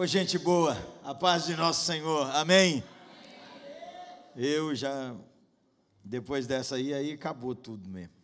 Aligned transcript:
Ô 0.00 0.06
gente 0.06 0.38
boa, 0.38 0.76
a 1.02 1.12
paz 1.12 1.46
de 1.46 1.56
nosso 1.56 1.84
Senhor, 1.84 2.30
amém? 2.36 2.84
Eu 4.36 4.72
já, 4.72 5.16
depois 6.04 6.46
dessa 6.46 6.76
aí, 6.76 6.94
aí 6.94 7.10
acabou 7.10 7.52
tudo 7.52 7.88
mesmo. 7.88 8.14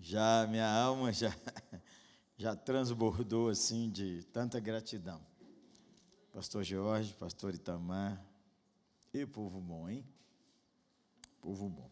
Já, 0.00 0.46
minha 0.46 0.66
alma 0.66 1.12
já, 1.12 1.36
já 2.38 2.56
transbordou 2.56 3.50
assim 3.50 3.90
de 3.90 4.24
tanta 4.32 4.58
gratidão. 4.58 5.20
Pastor 6.32 6.64
Jorge, 6.64 7.12
pastor 7.12 7.52
Itamar, 7.52 8.18
e 9.12 9.26
povo 9.26 9.60
bom, 9.60 9.86
hein? 9.86 10.02
Povo 11.42 11.68
bom. 11.68 11.90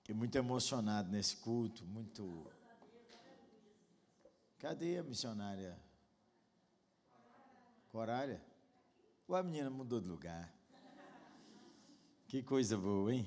Fiquei 0.00 0.14
muito 0.14 0.36
emocionado 0.36 1.10
nesse 1.10 1.36
culto, 1.36 1.82
muito 1.86 2.54
Cadê 4.58 4.98
a 4.98 5.02
missionária? 5.02 5.78
Corária? 7.90 8.42
Ou 9.28 9.36
a 9.36 9.42
menina 9.42 9.68
mudou 9.68 10.00
de 10.00 10.06
lugar? 10.06 10.52
Que 12.26 12.42
coisa 12.42 12.76
boa, 12.76 13.12
hein? 13.12 13.26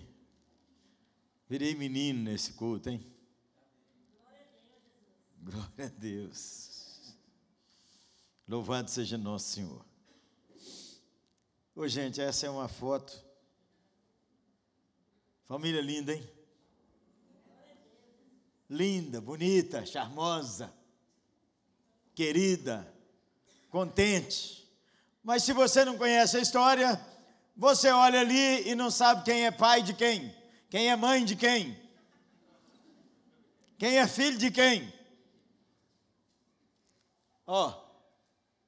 Virei 1.48 1.76
menino 1.76 2.24
nesse 2.24 2.54
culto, 2.54 2.90
hein? 2.90 3.06
Glória 5.42 5.86
a 5.86 5.90
Deus. 5.90 7.16
Louvado 8.48 8.90
seja 8.90 9.18
nosso 9.18 9.50
Senhor. 9.50 9.86
Ô, 11.76 11.88
gente, 11.88 12.20
essa 12.20 12.48
é 12.48 12.50
uma 12.50 12.68
foto. 12.68 13.24
Família 15.46 15.82
linda, 15.82 16.14
hein? 16.14 16.30
Linda, 18.70 19.22
bonita, 19.22 19.86
charmosa 19.86 20.79
querida, 22.20 22.86
contente. 23.70 24.70
Mas 25.24 25.44
se 25.44 25.54
você 25.54 25.86
não 25.86 25.98
conhece 25.98 26.36
a 26.36 26.42
história, 26.42 27.00
você 27.56 27.90
olha 27.92 28.20
ali 28.20 28.68
e 28.68 28.76
não 28.76 28.92
sabe 28.92 29.24
quem 29.24 29.46
é 29.46 29.52
pai 29.52 29.82
de 29.82 29.94
quem, 29.94 30.36
quem 30.70 30.90
é 30.90 30.98
mãe 30.98 31.24
de 31.24 31.38
quem, 31.38 31.80
quem 33.78 34.00
é 34.00 34.06
filho 34.06 34.38
de 34.38 34.52
quem. 34.52 34.94
Ó, 37.48 37.70
oh, 37.70 37.90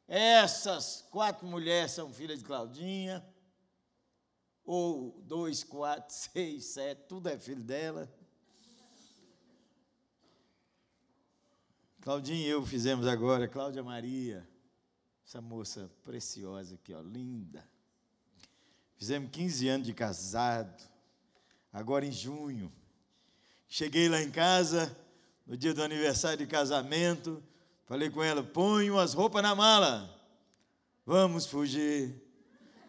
essas 0.07 1.05
quatro 1.11 1.45
mulheres 1.45 1.91
são 1.91 2.13
filhas 2.13 2.39
de 2.39 2.45
Claudinha, 2.45 3.21
ou 4.63 5.21
dois, 5.23 5.61
quatro, 5.61 6.15
seis, 6.15 6.67
sete, 6.67 7.01
tudo 7.09 7.27
é 7.27 7.37
filho 7.37 7.63
dela. 7.63 8.09
Claudinha 12.01 12.47
e 12.47 12.49
eu 12.49 12.65
fizemos 12.65 13.05
agora, 13.05 13.47
Cláudia 13.47 13.83
Maria, 13.83 14.43
essa 15.23 15.39
moça 15.39 15.87
preciosa 16.03 16.73
aqui, 16.73 16.95
ó, 16.95 16.99
linda. 16.99 17.63
Fizemos 18.97 19.29
15 19.29 19.67
anos 19.67 19.85
de 19.85 19.93
casado, 19.93 20.83
agora 21.71 22.03
em 22.03 22.11
junho. 22.11 22.73
Cheguei 23.67 24.09
lá 24.09 24.19
em 24.19 24.31
casa, 24.31 24.97
no 25.45 25.55
dia 25.55 25.75
do 25.75 25.83
aniversário 25.83 26.39
de 26.39 26.47
casamento, 26.47 27.41
falei 27.85 28.09
com 28.09 28.23
ela: 28.23 28.41
põe 28.41 28.89
umas 28.89 29.13
roupas 29.13 29.43
na 29.43 29.53
mala, 29.53 30.09
vamos 31.05 31.45
fugir 31.45 32.15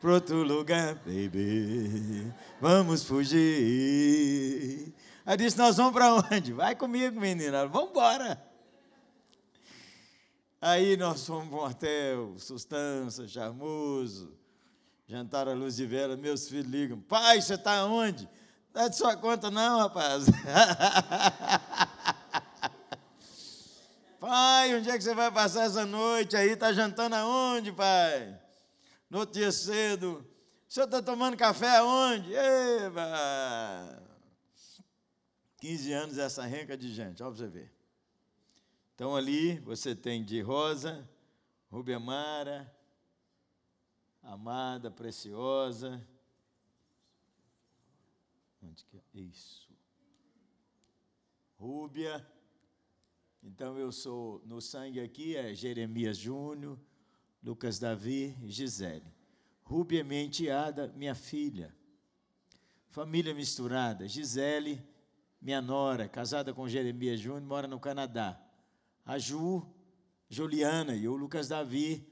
para 0.00 0.14
outro 0.14 0.42
lugar, 0.42 0.94
baby, 1.04 2.32
vamos 2.58 3.04
fugir. 3.04 4.94
Aí 5.26 5.36
disse: 5.36 5.58
nós 5.58 5.76
vamos 5.76 5.92
para 5.92 6.14
onde? 6.14 6.54
Vai 6.54 6.74
comigo, 6.74 7.20
menina, 7.20 7.66
vamos 7.66 7.90
embora. 7.90 8.51
Aí 10.64 10.96
nós 10.96 11.26
fomos 11.26 11.48
para 11.48 11.58
um 11.58 11.64
hotel, 11.64 12.38
Sustância, 12.38 13.26
Charmoso, 13.26 14.32
jantar 15.08 15.48
à 15.48 15.54
luz 15.54 15.74
de 15.74 15.84
vela. 15.84 16.16
Meus 16.16 16.48
filhos 16.48 16.70
ligam: 16.70 17.00
Pai, 17.00 17.42
você 17.42 17.54
está 17.54 17.84
onde? 17.84 18.28
Não 18.72 18.82
é 18.82 18.88
de 18.88 18.94
sua 18.96 19.16
conta, 19.16 19.50
não, 19.50 19.80
rapaz. 19.80 20.26
pai, 24.20 24.76
onde 24.76 24.88
é 24.88 24.96
que 24.96 25.02
você 25.02 25.16
vai 25.16 25.32
passar 25.32 25.64
essa 25.64 25.84
noite 25.84 26.36
aí? 26.36 26.50
Está 26.50 26.72
jantando 26.72 27.16
aonde, 27.16 27.72
pai? 27.72 28.40
No 29.10 29.18
outro 29.18 29.34
dia 29.40 29.50
cedo. 29.50 30.24
O 30.68 30.72
senhor 30.72 30.86
está 30.86 31.02
tomando 31.02 31.36
café 31.36 31.78
aonde? 31.78 32.32
Eba! 32.32 34.00
15 35.58 35.92
anos 35.92 36.18
essa 36.18 36.44
renca 36.44 36.76
de 36.76 36.94
gente, 36.94 37.20
olha 37.20 37.32
para 37.32 37.44
você 37.44 37.48
ver. 37.48 37.71
Então 39.02 39.16
ali 39.16 39.58
você 39.58 39.96
tem 39.96 40.22
de 40.22 40.40
Rosa, 40.40 41.04
Rubia 41.68 41.98
Mara, 41.98 42.72
amada, 44.22 44.92
preciosa. 44.92 46.00
Onde 48.62 48.84
que 48.84 48.96
é? 48.96 49.02
Isso. 49.12 49.68
Rúbia. 51.58 52.24
Então 53.42 53.76
eu 53.76 53.90
sou, 53.90 54.40
no 54.46 54.60
sangue 54.60 55.00
aqui 55.00 55.34
é 55.34 55.52
Jeremias 55.52 56.16
Júnior, 56.16 56.78
Lucas 57.42 57.80
Davi 57.80 58.38
e 58.40 58.50
Gisele. 58.50 59.12
Rúbia 59.64 60.02
é 60.02 60.04
minha 60.04 60.22
enteada, 60.22 60.92
minha 60.94 61.16
filha. 61.16 61.74
Família 62.88 63.34
misturada. 63.34 64.06
Gisele, 64.06 64.80
minha 65.40 65.60
nora, 65.60 66.08
casada 66.08 66.54
com 66.54 66.68
Jeremias 66.68 67.18
Júnior, 67.18 67.42
mora 67.42 67.66
no 67.66 67.80
Canadá 67.80 68.40
a 69.04 69.18
Ju, 69.18 69.66
Juliana 70.28 70.94
e 70.94 71.08
o 71.08 71.16
Lucas 71.16 71.48
Davi, 71.48 72.08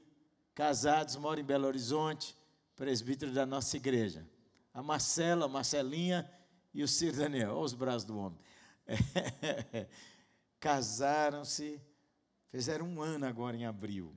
casados, 0.53 1.15
moram 1.15 1.41
em 1.41 1.45
Belo 1.45 1.65
Horizonte, 1.67 2.35
presbítero 2.75 3.31
da 3.31 3.45
nossa 3.45 3.77
igreja. 3.77 4.27
A 4.73 4.83
Marcela, 4.83 5.47
Marcelinha 5.47 6.29
e 6.73 6.83
o 6.83 6.87
Ciro 6.87 7.17
Daniel, 7.17 7.55
olha 7.55 7.65
os 7.65 7.73
braços 7.73 8.05
do 8.05 8.17
homem. 8.17 8.39
Casaram-se, 10.59 11.79
fizeram 12.49 12.87
um 12.87 13.01
ano 13.01 13.25
agora 13.25 13.55
em 13.55 13.65
abril. 13.65 14.13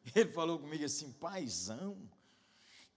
Ele 0.15 0.31
falou 0.31 0.57
comigo 0.57 0.83
assim: 0.83 1.11
paizão, 1.11 1.97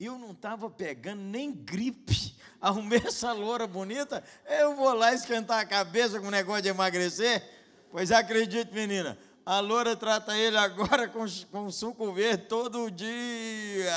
eu 0.00 0.18
não 0.18 0.32
estava 0.32 0.70
pegando 0.70 1.20
nem 1.20 1.52
gripe. 1.52 2.32
Arrumei 2.62 3.02
essa 3.04 3.32
loura 3.32 3.66
bonita, 3.66 4.22
eu 4.48 4.76
vou 4.76 4.94
lá 4.94 5.12
esquentar 5.12 5.58
a 5.58 5.66
cabeça 5.66 6.20
com 6.20 6.28
o 6.28 6.30
negócio 6.30 6.62
de 6.62 6.68
emagrecer. 6.68 7.42
Pois 7.90 8.12
acredite, 8.12 8.72
menina, 8.72 9.18
a 9.44 9.58
loura 9.58 9.96
trata 9.96 10.36
ele 10.38 10.56
agora 10.56 11.08
com, 11.08 11.24
com 11.50 11.70
suco 11.72 12.12
verde 12.12 12.44
todo 12.44 12.88
dia. 12.88 13.92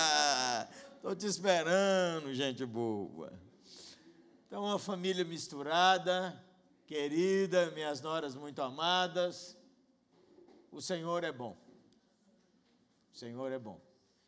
Estou 0.95 1.15
te 1.15 1.27
esperando, 1.27 2.33
gente 2.33 2.65
boa. 2.65 3.31
Então, 4.47 4.63
uma 4.63 4.79
família 4.79 5.23
misturada, 5.23 6.35
querida, 6.85 7.71
minhas 7.71 8.01
noras 8.01 8.35
muito 8.35 8.61
amadas, 8.61 9.57
o 10.71 10.81
Senhor 10.81 11.23
é 11.23 11.31
bom. 11.31 11.57
O 13.13 13.17
Senhor 13.17 13.51
é 13.51 13.57
bom. 13.57 13.79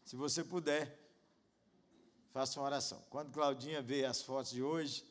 Se 0.03 0.15
você 0.15 0.43
puder, 0.43 0.97
faça 2.31 2.59
uma 2.59 2.65
oração. 2.65 3.03
Quando 3.09 3.31
Claudinha 3.31 3.81
vê 3.81 4.05
as 4.05 4.21
fotos 4.21 4.51
de 4.51 4.63
hoje, 4.63 5.05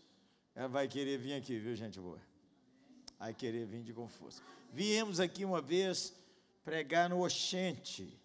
ela 0.55 0.69
vai 0.69 0.89
querer 0.89 1.19
vir 1.19 1.35
aqui, 1.35 1.59
viu, 1.59 1.77
gente 1.77 2.01
boa? 2.01 2.21
Vai 3.19 3.35
querer 3.35 3.67
vir 3.67 3.83
de 3.83 3.93
força. 3.93 4.43
Viemos 4.73 5.21
aqui 5.21 5.45
uma 5.45 5.61
vez 5.61 6.15
pregar 6.65 7.11
no 7.11 7.23
Oxente, 7.25 8.19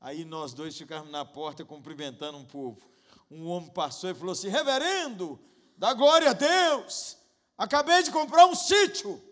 Aí 0.00 0.24
nós 0.24 0.52
dois 0.52 0.76
ficávamos 0.76 1.10
na 1.10 1.24
porta 1.24 1.64
cumprimentando 1.64 2.36
um 2.36 2.44
povo. 2.44 2.86
Um 3.30 3.46
homem 3.46 3.70
passou 3.70 4.10
e 4.10 4.14
falou 4.14 4.32
assim: 4.32 4.48
Reverendo, 4.48 5.40
dá 5.78 5.94
glória 5.94 6.30
a 6.30 6.34
Deus. 6.34 7.16
Acabei 7.56 8.02
de 8.02 8.10
comprar 8.10 8.44
um 8.46 8.54
sítio. 8.54 9.22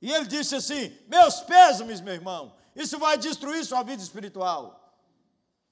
E 0.00 0.12
ele 0.12 0.26
disse 0.26 0.54
assim: 0.54 0.96
Meus 1.08 1.40
pésames, 1.40 2.00
meu 2.00 2.14
irmão, 2.14 2.54
isso 2.76 2.96
vai 2.98 3.18
destruir 3.18 3.64
sua 3.64 3.82
vida 3.82 4.00
espiritual. 4.00 4.78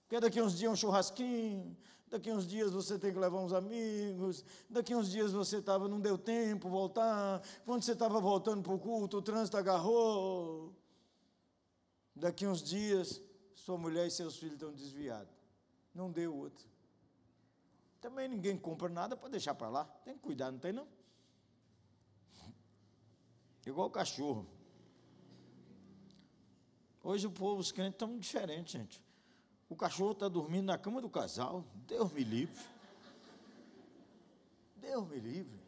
Porque 0.02 0.18
daqui 0.20 0.42
uns 0.42 0.58
dias 0.58 0.72
um 0.72 0.76
churrasquinho, 0.76 1.76
daqui 2.08 2.30
uns 2.30 2.46
dias 2.46 2.72
você 2.72 2.98
tem 2.98 3.12
que 3.12 3.18
levar 3.18 3.38
uns 3.38 3.52
amigos, 3.52 4.44
daqui 4.68 4.94
uns 4.94 5.10
dias 5.10 5.32
você 5.32 5.58
estava, 5.58 5.88
não 5.88 6.00
deu 6.00 6.16
tempo 6.16 6.68
voltar, 6.68 7.42
quando 7.64 7.82
você 7.82 7.92
estava 7.92 8.20
voltando 8.20 8.62
para 8.62 8.72
o 8.72 8.78
culto, 8.78 9.18
o 9.18 9.22
trânsito 9.22 9.56
agarrou. 9.56 10.72
Daqui 12.14 12.46
uns 12.46 12.62
dias, 12.62 13.20
sua 13.54 13.76
mulher 13.76 14.06
e 14.06 14.10
seus 14.10 14.36
filhos 14.36 14.54
estão 14.54 14.72
desviados. 14.72 15.34
Não 15.94 16.10
deu 16.10 16.34
outro. 16.34 16.66
Também 18.00 18.28
ninguém 18.28 18.56
compra 18.56 18.88
nada 18.88 19.16
para 19.16 19.28
deixar 19.28 19.54
para 19.54 19.68
lá. 19.68 19.84
Tem 20.04 20.14
que 20.14 20.20
cuidar, 20.20 20.50
não 20.50 20.58
tem 20.58 20.72
não? 20.72 20.86
Igual 23.66 23.88
o 23.88 23.90
cachorro. 23.90 24.46
Hoje 27.02 27.26
o 27.26 27.30
povo, 27.30 27.60
os 27.60 27.72
crentes 27.72 27.94
estão 27.94 28.18
diferentes, 28.18 28.72
gente. 28.72 29.02
O 29.68 29.74
cachorro 29.74 30.12
está 30.12 30.28
dormindo 30.28 30.66
na 30.66 30.78
cama 30.78 31.00
do 31.00 31.08
casal. 31.08 31.64
Deus 31.86 32.12
me 32.12 32.22
livre. 32.22 32.60
Deus 34.76 35.08
me 35.08 35.18
livre. 35.18 35.60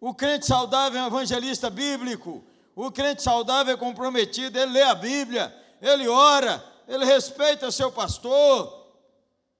O 0.00 0.14
crente 0.14 0.46
saudável 0.46 1.00
é 1.00 1.04
um 1.04 1.08
evangelista 1.08 1.68
bíblico. 1.68 2.44
O 2.74 2.92
crente 2.92 3.22
saudável 3.22 3.74
é 3.74 3.76
comprometido. 3.76 4.58
Ele 4.58 4.72
lê 4.72 4.82
a 4.82 4.94
Bíblia, 4.94 5.54
ele 5.80 6.06
ora, 6.06 6.64
ele 6.86 7.04
respeita 7.04 7.70
seu 7.70 7.90
pastor, 7.90 8.86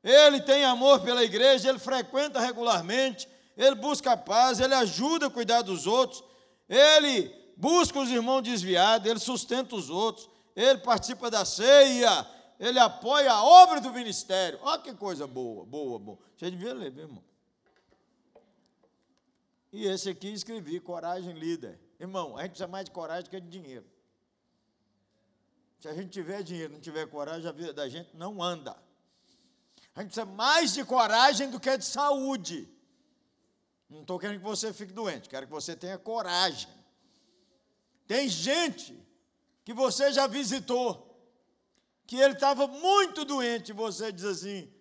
ele 0.03 0.41
tem 0.41 0.65
amor 0.65 1.01
pela 1.01 1.25
igreja, 1.25 1.69
ele 1.69 1.79
frequenta 1.79 2.39
regularmente, 2.39 3.29
ele 3.57 3.75
busca 3.75 4.17
paz, 4.17 4.61
ele 4.61 4.75
ajuda 4.75 5.27
a 5.27 5.31
cuidar 5.31 5.63
dos 5.63 5.87
outros, 5.87 6.23
ele 6.69 7.35
busca 7.57 7.99
os 7.99 8.11
irmãos 8.11 8.43
desviados, 8.43 9.11
ele 9.11 9.19
sustenta 9.19 9.75
os 9.75 9.91
outros, 9.91 10.29
ele 10.55 10.79
participa 10.79 11.31
da 11.31 11.45
ceia, 11.45 12.27
ele 12.59 12.79
apoia 12.79 13.33
a 13.33 13.45
obra 13.45 13.81
do 13.81 13.93
ministério. 13.93 14.59
Olha 14.63 14.81
que 14.81 14.95
coisa 14.95 15.27
boa, 15.27 15.65
boa, 15.65 15.99
boa. 15.99 16.19
Você 16.37 16.51
devia 16.51 16.75
ler, 16.75 16.91
meu 16.91 17.05
irmão. 17.05 17.25
E 19.73 19.85
esse 19.87 20.09
aqui 20.09 20.29
escrevi, 20.29 20.81
Coragem 20.81 21.35
Líder. 21.35 21.79
Irmão, 22.01 22.37
a 22.37 22.43
gente 22.43 22.53
precisa 22.53 22.69
mais 22.69 22.87
de 22.87 22.91
coragem 22.91 23.25
do 23.25 23.31
que 23.31 23.41
de 23.41 23.49
dinheiro. 23.49 23.87
Se 25.79 25.89
a 25.89 25.95
gente 25.95 26.11
tiver 26.11 26.43
dinheiro, 26.43 26.73
não 26.73 26.81
tiver 26.81 27.07
coragem, 27.07 27.47
a 27.47 27.53
vida 27.53 27.73
da 27.73 27.89
gente 27.89 28.17
não 28.17 28.43
anda. 28.43 28.77
A 29.95 30.01
gente 30.01 30.13
precisa 30.13 30.25
mais 30.25 30.73
de 30.73 30.85
coragem 30.85 31.51
do 31.51 31.61
que 31.61 31.77
de 31.77 31.85
saúde. 31.85 32.69
Não 33.89 34.01
estou 34.01 34.19
querendo 34.19 34.39
que 34.39 34.45
você 34.45 34.73
fique 34.73 34.93
doente, 34.93 35.29
quero 35.29 35.47
que 35.47 35.53
você 35.53 35.77
tenha 35.77 35.99
coragem. 35.99 36.69
Tem 38.07 38.29
gente 38.29 38.99
que 39.65 39.73
você 39.73 40.13
já 40.13 40.27
visitou, 40.27 41.06
que 42.07 42.17
ele 42.17 42.35
estava 42.35 42.67
muito 42.67 43.25
doente, 43.25 43.73
você 43.73 44.13
diz 44.13 44.25
assim: 44.25 44.73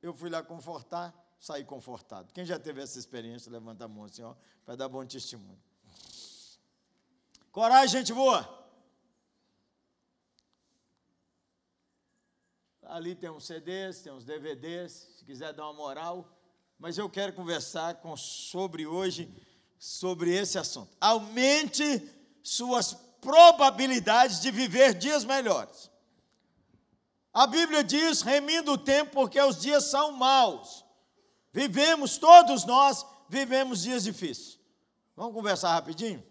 eu 0.00 0.14
fui 0.14 0.30
lá 0.30 0.42
confortar, 0.42 1.14
saí 1.38 1.64
confortado. 1.64 2.32
Quem 2.32 2.44
já 2.44 2.58
teve 2.58 2.80
essa 2.80 2.98
experiência, 2.98 3.50
levanta 3.50 3.84
a 3.84 3.88
mão 3.88 4.04
assim, 4.04 4.22
para 4.64 4.76
dar 4.76 4.88
bom 4.88 5.04
testemunho. 5.04 5.60
Coragem, 7.52 8.00
gente 8.00 8.12
boa. 8.12 8.64
Ali 12.82 13.14
tem 13.14 13.30
uns 13.30 13.46
CDs, 13.46 14.00
tem 14.00 14.12
uns 14.12 14.24
DVDs, 14.24 14.92
se 15.18 15.24
quiser 15.24 15.52
dar 15.52 15.64
uma 15.64 15.72
moral 15.72 16.36
mas 16.78 16.98
eu 16.98 17.08
quero 17.08 17.32
conversar 17.32 17.94
com, 17.96 18.16
sobre 18.16 18.86
hoje, 18.86 19.30
sobre 19.78 20.34
esse 20.34 20.58
assunto. 20.58 20.96
Aumente 21.00 22.02
suas 22.42 22.94
probabilidades 23.20 24.40
de 24.40 24.50
viver 24.50 24.94
dias 24.94 25.24
melhores. 25.24 25.90
A 27.36 27.46
Bíblia 27.46 27.84
diz, 27.84 28.22
remindo 28.22 28.72
o 28.72 28.78
tempo, 28.78 29.10
porque 29.10 29.38
os 29.38 29.60
dias 29.60 29.84
são 29.84 30.10
maus. 30.10 30.82
Vivemos, 31.52 32.16
todos 32.16 32.64
nós 32.64 33.04
vivemos 33.28 33.82
dias 33.82 34.04
difíceis. 34.04 34.58
Vamos 35.14 35.34
conversar 35.34 35.74
rapidinho? 35.74 36.24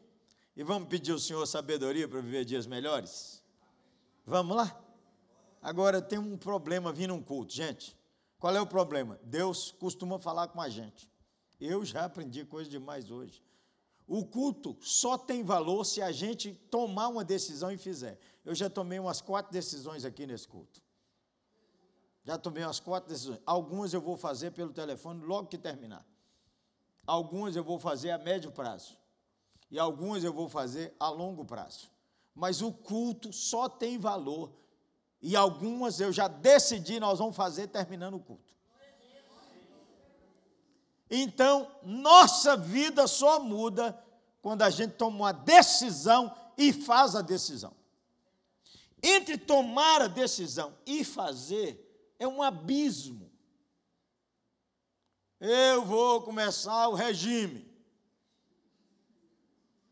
E 0.57 0.63
vamos 0.63 0.89
pedir 0.89 1.12
ao 1.12 1.19
Senhor 1.19 1.45
sabedoria 1.45 2.07
para 2.07 2.21
viver 2.21 2.43
dias 2.43 2.65
melhores? 2.65 3.39
Vamos 4.25 4.57
lá? 4.57 4.75
Agora 5.62 6.01
tem 6.01 6.17
um 6.17 6.35
problema 6.35 6.91
vindo 6.91 7.13
um 7.13 7.21
culto, 7.21 7.53
gente. 7.53 7.95
Qual 8.39 8.55
é 8.55 8.59
o 8.59 8.65
problema? 8.65 9.19
Deus 9.21 9.69
costuma 9.79 10.17
falar 10.17 10.47
com 10.47 10.59
a 10.59 10.69
gente. 10.69 11.07
Eu 11.62 11.85
já 11.85 12.05
aprendi 12.05 12.43
coisa 12.45 12.67
demais 12.67 13.12
hoje. 13.12 13.43
O 14.07 14.25
culto 14.25 14.75
só 14.81 15.19
tem 15.19 15.43
valor 15.43 15.85
se 15.85 16.01
a 16.01 16.12
gente 16.12 16.55
tomar 16.71 17.09
uma 17.09 17.24
decisão 17.24 17.71
e 17.71 17.77
fizer. 17.77 18.19
Eu 18.43 18.55
já 18.55 18.71
tomei 18.71 18.97
umas 18.97 19.21
quatro 19.21 19.53
decisões 19.53 20.03
aqui 20.03 20.25
nesse 20.25 20.47
culto. 20.47 20.83
Já 22.25 22.38
tomei 22.38 22.63
umas 22.63 22.79
quatro 22.79 23.10
decisões. 23.10 23.39
Algumas 23.46 23.94
eu 23.94 24.01
vou 24.01 24.17
fazer 24.17 24.51
pelo 24.51 24.74
telefone 24.74 25.24
logo 25.24 25.48
que 25.48 25.58
terminar. 25.58 26.03
Algumas 27.05 27.55
eu 27.55 27.63
vou 27.63 27.79
fazer 27.79 28.10
a 28.10 28.17
médio 28.17 28.51
prazo. 28.51 28.98
E 29.70 29.77
algumas 29.77 30.24
eu 30.24 30.34
vou 30.34 30.50
fazer 30.50 30.96
a 31.00 31.08
longo 31.08 31.46
prazo. 31.46 31.89
Mas 32.34 32.62
o 32.62 32.72
culto 32.72 33.32
só 33.32 33.70
tem 33.70 34.00
valor 34.00 34.51
e 35.22 35.36
algumas 35.36 36.00
eu 36.00 36.12
já 36.12 36.27
decidi, 36.27 37.00
nós 37.00 37.20
vamos 37.20 37.36
fazer 37.36 37.67
terminando 37.67 38.15
o 38.15 38.20
culto. 38.20 38.53
Então, 41.10 41.72
nossa 41.84 42.58
vida 42.58 43.08
só 43.08 43.39
muda 43.39 43.98
quando 44.41 44.63
a 44.63 44.70
gente 44.70 44.94
toma 44.94 45.15
uma 45.17 45.32
decisão 45.32 46.36
e 46.58 46.74
faz 46.74 47.15
a 47.15 47.22
decisão. 47.22 47.74
Entre 49.01 49.38
tomar 49.38 50.01
a 50.01 50.08
decisão 50.08 50.74
e 50.86 51.03
fazer 51.03 51.84
é 52.17 52.27
um 52.27 52.41
abismo. 52.41 53.31
Eu 55.39 55.86
vou 55.86 56.22
começar 56.22 56.88
o 56.88 56.93
regime. 56.93 57.65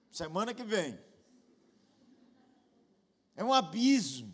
Semana 0.10 0.54
que 0.54 0.64
vem. 0.64 1.00
É 3.36 3.44
um 3.44 3.54
abismo. 3.54 4.34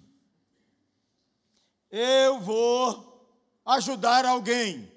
Eu 1.89 2.39
vou 2.39 3.09
ajudar 3.65 4.25
alguém. 4.25 4.91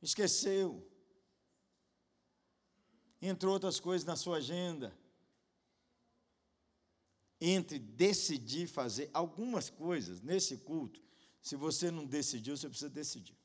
Esqueceu. 0.00 0.86
Entre 3.20 3.48
outras 3.48 3.78
coisas 3.78 4.06
na 4.06 4.16
sua 4.16 4.38
agenda. 4.38 4.96
Entre 7.40 7.78
decidir 7.78 8.66
fazer 8.66 9.10
algumas 9.12 9.70
coisas 9.70 10.20
nesse 10.20 10.56
culto, 10.58 11.00
se 11.40 11.56
você 11.56 11.90
não 11.90 12.04
decidiu, 12.04 12.56
você 12.56 12.68
precisa 12.68 12.90
decidir. 12.90 13.36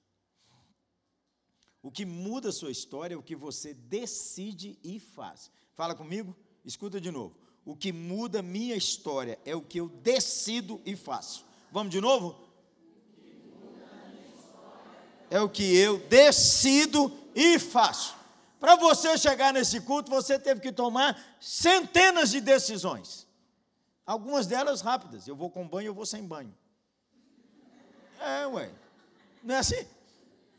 O 1.81 1.91
que 1.91 2.05
muda 2.05 2.49
a 2.49 2.53
sua 2.53 2.71
história 2.71 3.13
é 3.13 3.17
o 3.17 3.23
que 3.23 3.35
você 3.35 3.73
decide 3.73 4.79
e 4.83 4.99
faz. 4.99 5.51
Fala 5.73 5.93
comigo, 5.93 6.35
escuta 6.63 6.99
de 6.99 7.11
novo. 7.11 7.37
O 7.65 7.75
que 7.75 7.91
muda 7.91 8.41
minha 8.41 8.75
história 8.75 9.39
é 9.45 9.55
o 9.55 9.61
que 9.61 9.79
eu 9.79 9.89
decido 9.89 10.81
e 10.85 10.95
faço. 10.95 11.45
Vamos 11.71 11.91
de 11.91 11.99
novo? 11.99 12.41
É 15.29 15.41
o 15.41 15.49
que 15.49 15.75
eu 15.75 15.99
decido 16.07 17.11
e 17.35 17.57
faço. 17.59 18.15
Para 18.59 18.75
você 18.77 19.17
chegar 19.17 19.51
nesse 19.51 19.81
culto, 19.81 20.09
você 20.09 20.39
teve 20.39 20.61
que 20.61 20.71
tomar 20.71 21.37
centenas 21.41 22.31
de 22.31 22.39
decisões. 22.39 23.27
Algumas 24.05 24.47
delas 24.47 24.79
rápidas. 24.79 25.27
Eu 25.27 25.35
vou 25.35 25.49
com 25.49 25.67
banho, 25.67 25.87
eu 25.87 25.93
vou 25.93 26.05
sem 26.05 26.25
banho. 26.25 26.55
É, 28.23 28.47
ué. 28.47 28.71
Não 29.43 29.55
é 29.55 29.57
assim? 29.57 29.85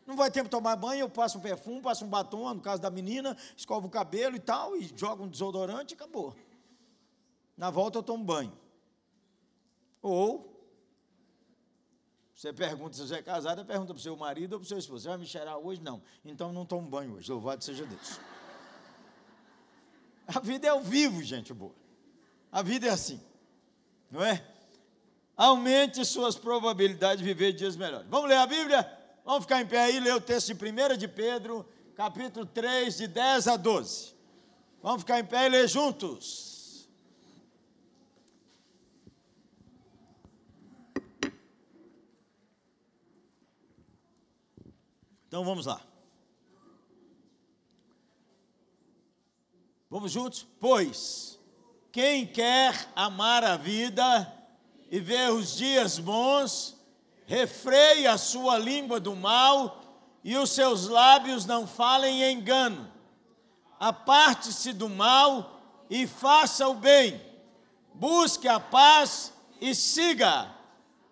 Não 0.07 0.17
vai 0.17 0.31
tempo 0.31 0.51
tomar 0.51 0.77
banho, 0.77 1.01
eu 1.01 1.09
passo 1.09 1.39
um 1.39 1.41
perfume, 1.41 1.81
passo 1.81 2.05
um 2.05 2.09
batom, 2.09 2.53
no 2.53 2.61
caso 2.61 2.83
da 2.83 2.91
menina, 2.91 3.35
escovo 3.57 3.87
o 3.87 3.91
cabelo 3.91 4.37
e 4.37 4.41
tal, 4.41 4.77
e 4.77 4.93
jogo 4.95 5.25
um 5.25 5.29
desodorante 5.29 5.95
e 5.95 5.97
acabou. 5.97 6.37
Na 7.57 7.71
volta 7.71 7.99
eu 7.99 8.03
tomo 8.03 8.23
banho. 8.23 8.53
Ou, 10.03 10.55
você 12.35 12.53
pergunta 12.53 12.95
se 12.95 13.07
você 13.07 13.15
é 13.15 13.23
casada, 13.23 13.65
pergunta 13.65 13.95
para 13.95 13.99
o 13.99 14.03
seu 14.03 14.15
marido 14.15 14.53
ou 14.53 14.59
para 14.59 14.67
o 14.67 14.69
seu 14.69 14.77
esposo: 14.77 15.05
Você 15.05 15.09
vai 15.09 15.17
me 15.17 15.27
cheirar 15.27 15.57
hoje? 15.57 15.81
Não. 15.81 16.03
Então 16.23 16.53
não 16.53 16.67
tomo 16.67 16.87
banho 16.87 17.15
hoje. 17.15 17.33
Louvado 17.33 17.65
seja 17.65 17.87
Deus. 17.87 18.21
A 20.27 20.41
vida 20.41 20.67
é 20.67 20.71
ao 20.71 20.83
vivo, 20.83 21.23
gente 21.23 21.55
boa. 21.55 21.75
A 22.53 22.61
vida 22.61 22.87
é 22.87 22.91
assim. 22.91 23.21
Não 24.11 24.23
é? 24.23 24.54
Aumente 25.37 26.05
suas 26.05 26.37
probabilidades 26.37 27.19
de 27.19 27.25
viver 27.25 27.53
dias 27.53 27.77
melhores. 27.77 28.07
Vamos 28.09 28.29
ler 28.29 28.37
a 28.37 28.47
Bíblia? 28.47 28.89
Vamos 29.25 29.45
ficar 29.45 29.61
em 29.61 29.67
pé 29.67 29.81
aí 29.81 29.99
ler 29.99 30.15
o 30.15 30.21
texto 30.21 30.55
de 30.55 30.65
1 30.65 30.97
de 30.97 31.09
Pedro, 31.09 31.67
capítulo 31.97 32.47
3, 32.47 32.97
de 32.97 33.07
10 33.09 33.49
a 33.49 33.57
12. 33.57 34.15
Vamos 34.83 35.03
ficar 35.03 35.19
em 35.19 35.25
pé 35.25 35.47
e 35.47 35.49
ler 35.49 35.69
juntos. 35.69 36.89
Então 45.27 45.45
vamos 45.45 45.67
lá. 45.67 45.81
Vamos 49.91 50.13
juntos? 50.13 50.47
Pois, 50.61 51.41
quem 51.91 52.25
quer 52.25 52.89
amar 52.95 53.43
a 53.43 53.57
vida 53.57 54.44
e 54.95 55.01
ver 55.01 55.33
os 55.33 55.57
dias 55.57 55.99
bons, 55.99 56.77
refreie 57.27 58.07
a 58.07 58.17
sua 58.17 58.57
língua 58.57 59.01
do 59.01 59.17
mal 59.17 59.83
e 60.23 60.37
os 60.37 60.51
seus 60.51 60.87
lábios 60.87 61.45
não 61.45 61.67
falem 61.67 62.31
engano. 62.31 62.89
Aparte-se 63.81 64.73
do 64.73 64.89
mal 64.89 65.61
e 65.91 66.07
faça 66.07 66.69
o 66.69 66.75
bem. 66.75 67.21
Busque 67.93 68.47
a 68.47 68.61
paz 68.61 69.33
e 69.61 69.75
siga, 69.75 70.55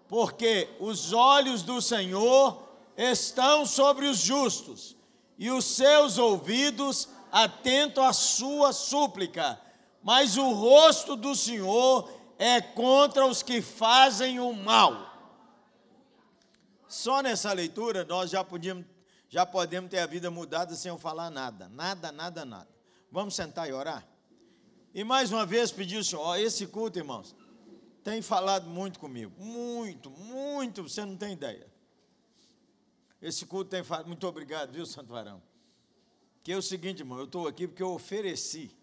porque 0.06 0.68
os 0.78 1.12
olhos 1.12 1.64
do 1.64 1.82
Senhor 1.82 2.62
estão 2.96 3.66
sobre 3.66 4.06
os 4.06 4.18
justos 4.18 4.94
e 5.36 5.50
os 5.50 5.64
seus 5.64 6.18
ouvidos 6.18 7.08
atentos 7.32 8.04
à 8.04 8.12
sua 8.12 8.72
súplica. 8.72 9.60
Mas 10.04 10.36
o 10.36 10.52
rosto 10.52 11.16
do 11.16 11.34
Senhor 11.34 12.21
é 12.44 12.60
contra 12.60 13.24
os 13.24 13.40
que 13.40 13.62
fazem 13.62 14.40
o 14.40 14.52
mal. 14.52 15.12
Só 16.88 17.22
nessa 17.22 17.52
leitura 17.52 18.04
nós 18.04 18.30
já 18.30 18.42
podíamos, 18.42 18.84
já 19.28 19.46
podemos 19.46 19.88
ter 19.88 20.00
a 20.00 20.06
vida 20.06 20.28
mudada 20.28 20.74
sem 20.74 20.90
eu 20.90 20.98
falar 20.98 21.30
nada, 21.30 21.68
nada, 21.68 22.10
nada, 22.10 22.44
nada. 22.44 22.68
Vamos 23.12 23.36
sentar 23.36 23.68
e 23.68 23.72
orar? 23.72 24.04
E 24.92 25.04
mais 25.04 25.30
uma 25.30 25.46
vez 25.46 25.70
pedir 25.70 25.98
o 25.98 26.04
Senhor, 26.04 26.20
ó, 26.20 26.36
esse 26.36 26.66
culto, 26.66 26.98
irmãos, 26.98 27.32
tem 28.02 28.20
falado 28.20 28.68
muito 28.68 28.98
comigo, 28.98 29.32
muito, 29.40 30.10
muito, 30.10 30.82
você 30.82 31.04
não 31.04 31.16
tem 31.16 31.34
ideia. 31.34 31.72
Esse 33.22 33.46
culto 33.46 33.70
tem 33.70 33.84
falado, 33.84 34.08
muito 34.08 34.26
obrigado, 34.26 34.72
viu, 34.72 34.84
Santo 34.84 35.12
Varão? 35.12 35.40
Que 36.42 36.50
é 36.50 36.56
o 36.56 36.62
seguinte, 36.62 37.02
irmão, 37.02 37.18
eu 37.18 37.26
estou 37.26 37.46
aqui 37.46 37.68
porque 37.68 37.84
eu 37.84 37.92
ofereci. 37.92 38.76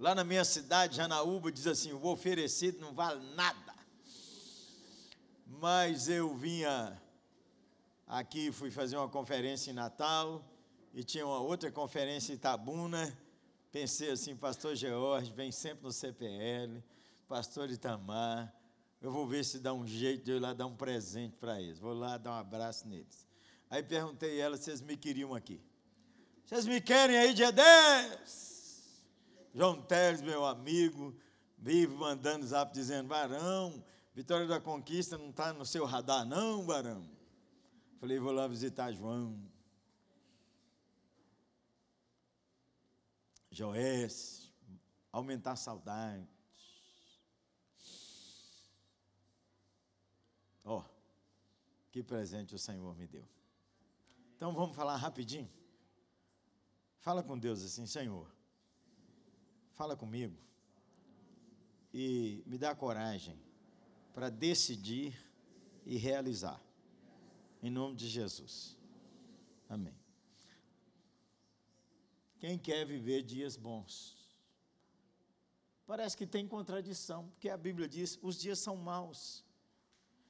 Lá 0.00 0.16
na 0.16 0.24
minha 0.24 0.44
cidade, 0.44 0.96
Janaúba, 0.96 1.52
diz 1.52 1.68
assim: 1.68 1.92
o 1.92 2.04
oferecido 2.06 2.80
não 2.80 2.92
vale 2.92 3.24
nada 3.36 3.70
mas 5.60 6.08
eu 6.08 6.34
vinha 6.34 6.98
aqui, 8.06 8.50
fui 8.50 8.70
fazer 8.70 8.96
uma 8.96 9.10
conferência 9.10 9.70
em 9.70 9.74
Natal 9.74 10.42
e 10.94 11.04
tinha 11.04 11.26
uma 11.26 11.38
outra 11.38 11.70
conferência 11.70 12.32
em 12.32 12.36
Itabuna. 12.36 13.14
Pensei 13.70 14.10
assim, 14.10 14.34
pastor 14.34 14.74
George, 14.74 15.30
vem 15.32 15.52
sempre 15.52 15.84
no 15.84 15.92
CPL, 15.92 16.82
pastor 17.28 17.70
Itamar, 17.70 18.50
eu 19.02 19.12
vou 19.12 19.26
ver 19.26 19.44
se 19.44 19.58
dá 19.58 19.74
um 19.74 19.86
jeito 19.86 20.24
de 20.24 20.30
eu 20.30 20.38
ir 20.38 20.40
lá 20.40 20.54
dar 20.54 20.66
um 20.66 20.74
presente 20.74 21.36
para 21.36 21.60
eles. 21.60 21.78
Vou 21.78 21.92
lá 21.92 22.16
dar 22.16 22.30
um 22.30 22.34
abraço 22.34 22.88
neles. 22.88 23.26
Aí 23.68 23.82
perguntei 23.82 24.40
a 24.40 24.44
ela 24.46 24.56
se 24.56 24.64
vocês 24.64 24.80
me 24.80 24.96
queriam 24.96 25.34
aqui. 25.34 25.60
Vocês 26.46 26.66
me 26.66 26.80
querem 26.80 27.18
aí 27.18 27.34
dia 27.34 27.52
10? 27.52 28.49
João 29.54 29.82
Teles, 29.82 30.22
meu 30.22 30.44
amigo, 30.44 31.14
vive 31.58 31.94
mandando 31.94 32.46
zap 32.46 32.72
dizendo, 32.72 33.08
varão, 33.08 33.84
Vitória 34.12 34.46
da 34.46 34.60
Conquista 34.60 35.16
não 35.16 35.30
está 35.30 35.52
no 35.52 35.64
seu 35.64 35.84
radar, 35.84 36.26
não, 36.26 36.66
Barão. 36.66 37.08
Falei, 37.98 38.18
vou 38.18 38.32
lá 38.32 38.46
visitar 38.46 38.92
João. 38.92 39.40
Joés, 43.50 44.52
aumentar 45.12 45.52
a 45.52 45.56
saudade. 45.56 46.28
Ó, 50.64 50.78
oh, 50.78 50.84
que 51.90 52.02
presente 52.02 52.54
o 52.54 52.58
Senhor 52.58 52.94
me 52.96 53.06
deu. 53.06 53.28
Então 54.36 54.54
vamos 54.54 54.76
falar 54.76 54.96
rapidinho. 54.96 55.50
Fala 56.98 57.22
com 57.22 57.38
Deus 57.38 57.62
assim, 57.62 57.86
Senhor. 57.86 58.30
Fala 59.80 59.96
comigo. 59.96 60.36
E 61.90 62.42
me 62.44 62.58
dá 62.58 62.74
coragem 62.74 63.40
para 64.12 64.28
decidir 64.28 65.18
e 65.86 65.96
realizar. 65.96 66.60
Em 67.62 67.70
nome 67.70 67.96
de 67.96 68.06
Jesus. 68.06 68.76
Amém. 69.70 69.98
Quem 72.38 72.58
quer 72.58 72.84
viver 72.84 73.22
dias 73.22 73.56
bons? 73.56 74.18
Parece 75.86 76.14
que 76.14 76.26
tem 76.26 76.46
contradição, 76.46 77.28
porque 77.30 77.48
a 77.48 77.56
Bíblia 77.56 77.88
diz: 77.88 78.18
os 78.20 78.38
dias 78.38 78.58
são 78.58 78.76
maus. 78.76 79.42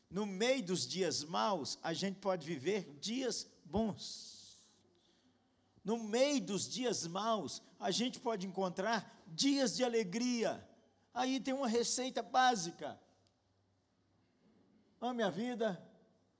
No 0.08 0.26
meio 0.26 0.62
dos 0.62 0.86
dias 0.86 1.24
maus, 1.24 1.76
a 1.82 1.92
gente 1.92 2.20
pode 2.20 2.46
viver 2.46 2.88
dias 3.00 3.50
bons. 3.64 4.60
No 5.84 5.98
meio 5.98 6.40
dos 6.40 6.68
dias 6.68 7.04
maus, 7.04 7.60
a 7.80 7.90
gente 7.90 8.20
pode 8.20 8.46
encontrar 8.46 9.19
dias 9.30 9.76
de 9.76 9.84
alegria. 9.84 10.66
Aí 11.14 11.40
tem 11.40 11.54
uma 11.54 11.68
receita 11.68 12.22
básica 12.22 12.98
ame 15.00 15.22
a 15.22 15.30
vida, 15.30 15.82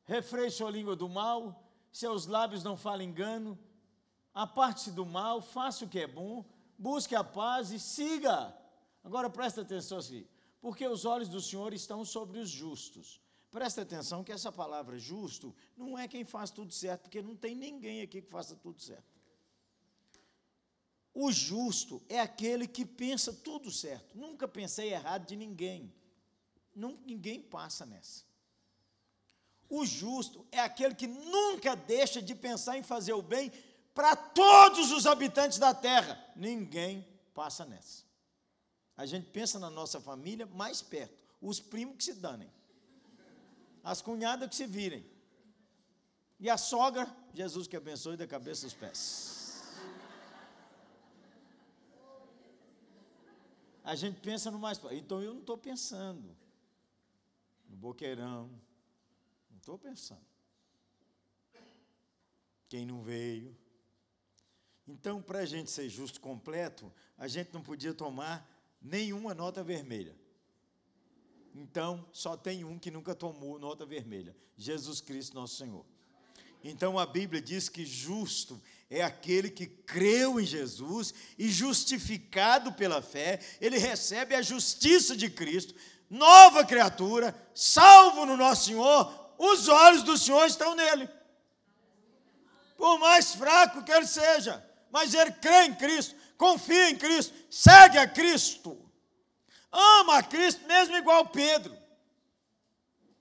refreie 0.05 0.51
sua 0.51 0.71
língua 0.71 0.95
do 0.95 1.09
mal, 1.09 1.67
seus 1.91 2.27
lábios 2.27 2.63
não 2.63 2.77
falem 2.77 3.09
engano, 3.09 3.59
aparte-se 4.35 4.93
do 4.93 5.07
mal, 5.07 5.41
faça 5.41 5.85
o 5.85 5.89
que 5.89 6.01
é 6.01 6.07
bom, 6.07 6.45
busque 6.79 7.15
a 7.15 7.25
paz 7.25 7.71
e 7.71 7.81
siga. 7.81 8.55
Agora 9.03 9.31
presta 9.31 9.63
atenção 9.63 9.99
assim, 9.99 10.27
porque 10.61 10.87
os 10.87 11.05
olhos 11.05 11.29
do 11.29 11.41
Senhor 11.41 11.73
estão 11.73 12.05
sobre 12.05 12.39
os 12.39 12.51
justos. 12.51 13.21
Presta 13.51 13.83
atenção 13.83 14.23
que 14.23 14.31
essa 14.31 14.53
palavra 14.53 14.99
justo 14.99 15.55
não 15.77 15.99
é 15.99 16.07
quem 16.07 16.23
faz 16.23 16.51
tudo 16.51 16.73
certo, 16.73 17.03
porque 17.03 17.23
não 17.23 17.35
tem 17.35 17.55
ninguém 17.55 18.03
aqui 18.03 18.21
que 18.21 18.31
faça 18.31 18.55
tudo 18.55 18.81
certo. 18.81 19.20
O 21.13 21.33
justo 21.33 22.01
é 22.09 22.21
aquele 22.21 22.67
que 22.67 22.85
pensa 22.85 23.33
tudo 23.33 23.71
certo. 23.71 24.17
Nunca 24.17 24.47
pensei 24.47 24.93
errado 24.93 25.27
de 25.27 25.37
ninguém. 25.37 25.93
ninguém 26.75 27.41
passa 27.41 27.85
nessa. 27.85 28.25
O 29.69 29.85
justo 29.85 30.47
é 30.51 30.61
aquele 30.61 30.95
que 30.95 31.07
nunca 31.07 31.77
deixa 31.77 32.21
de 32.21 32.35
pensar 32.35 32.77
em 32.77 32.83
fazer 32.83 33.13
o 33.13 33.23
bem 33.23 33.53
para 33.95 34.17
todos 34.17 34.91
os 34.91 35.07
habitantes 35.07 35.59
da 35.59 35.75
terra. 35.75 36.19
Ninguém 36.35 37.07
passa 37.35 37.65
nessa. 37.65 38.05
A 38.97 39.07
gente 39.07 39.31
pensa 39.31 39.59
na 39.59 39.71
nossa 39.71 40.01
família 40.01 40.47
mais 40.47 40.83
perto, 40.83 41.17
os 41.41 41.61
primos 41.61 41.97
que 41.97 42.05
se 42.05 42.15
danem. 42.15 42.51
As 43.83 44.03
cunhadas 44.03 44.49
que 44.49 44.57
se 44.57 44.67
virem. 44.67 45.05
E 46.39 46.51
a 46.51 46.57
sogra, 46.57 47.09
Jesus 47.33 47.67
que 47.67 47.77
abençoe 47.77 48.17
da 48.17 48.27
cabeça 48.27 48.67
aos 48.67 48.75
pés. 48.75 49.40
A 53.83 53.95
gente 53.95 54.21
pensa 54.21 54.51
no 54.51 54.59
mais. 54.59 54.81
Então 54.93 55.23
eu 55.23 55.33
não 55.33 55.41
estou 55.41 55.57
pensando 55.57 56.37
no 57.69 57.77
boqueirão. 57.77 58.49
Não 59.51 59.59
estou 59.59 59.79
pensando. 59.79 60.25
Quem 62.69 62.85
não 62.85 63.03
veio. 63.03 63.57
Então, 64.87 65.23
para 65.23 65.41
a 65.41 65.47
gente 65.47 65.71
ser 65.71 65.89
justo 65.89 66.21
completo, 66.21 66.93
a 67.17 67.29
gente 67.29 67.53
não 67.53 67.63
podia 67.63 67.95
tomar 67.95 68.49
nenhuma 68.83 69.35
nota 69.35 69.63
vermelha. 69.63 70.17
Então, 71.55 72.05
só 72.13 72.37
tem 72.37 72.65
um 72.65 72.79
que 72.79 72.91
nunca 72.91 73.15
tomou 73.15 73.59
nota 73.59 73.87
vermelha: 73.87 74.37
Jesus 74.57 75.01
Cristo, 75.01 75.35
nosso 75.35 75.57
Senhor. 75.57 75.85
Então 76.63 76.99
a 76.99 77.07
Bíblia 77.07 77.41
diz 77.41 77.69
que 77.69 77.85
justo 77.85 78.61
é 78.91 79.03
aquele 79.03 79.49
que 79.49 79.67
creu 79.67 80.41
em 80.41 80.45
Jesus 80.45 81.15
e 81.39 81.49
justificado 81.49 82.73
pela 82.73 83.01
fé, 83.01 83.39
ele 83.61 83.79
recebe 83.79 84.35
a 84.35 84.43
justiça 84.43 85.17
de 85.17 85.31
Cristo, 85.31 85.75
nova 86.09 86.65
criatura, 86.65 87.35
salvo 87.55 88.27
no 88.27 88.37
nosso 88.37 88.67
Senhor, 88.67 89.33
os 89.39 89.69
olhos 89.69 90.03
do 90.03 90.19
Senhor 90.19 90.45
estão 90.47 90.75
nele. 90.75 91.09
Por 92.77 92.99
mais 92.99 93.35
fraco 93.35 93.85
que 93.85 93.93
ele 93.93 94.07
seja, 94.07 94.63
mas 94.91 95.15
ele 95.15 95.33
crê 95.33 95.67
em 95.67 95.75
Cristo, 95.75 96.17
confia 96.37 96.91
em 96.91 96.97
Cristo, 96.97 97.33
segue 97.49 97.97
a 97.97 98.09
Cristo, 98.09 98.77
ama 99.71 100.19
a 100.19 100.23
Cristo, 100.23 100.67
mesmo 100.67 100.97
igual 100.97 101.29
Pedro. 101.29 101.79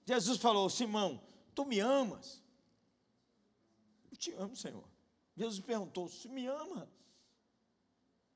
Jesus 0.05 0.39
falou: 0.39 0.69
Simão, 0.69 1.21
tu 1.53 1.63
me 1.63 1.79
amas? 1.79 2.41
Te 4.17 4.31
amo, 4.33 4.55
Senhor. 4.55 4.83
Jesus 5.35 5.59
perguntou: 5.59 6.09
Se 6.09 6.27
me 6.27 6.47
ama? 6.47 6.89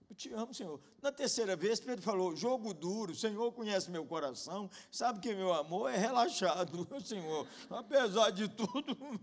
Eu 0.10 0.16
te 0.16 0.32
amo, 0.34 0.54
Senhor. 0.54 0.80
Na 1.02 1.12
terceira 1.12 1.56
vez, 1.56 1.80
Pedro 1.80 2.04
falou: 2.04 2.36
Jogo 2.36 2.74
duro, 2.74 3.12
o 3.12 3.16
Senhor 3.16 3.52
conhece 3.52 3.90
meu 3.90 4.06
coração, 4.06 4.70
sabe 4.92 5.20
que 5.20 5.34
meu 5.34 5.54
amor 5.54 5.90
é 5.90 5.98
relaxado, 5.98 6.88
Senhor, 7.04 7.48
apesar 7.70 8.30
de 8.30 8.48
tudo. 8.48 8.98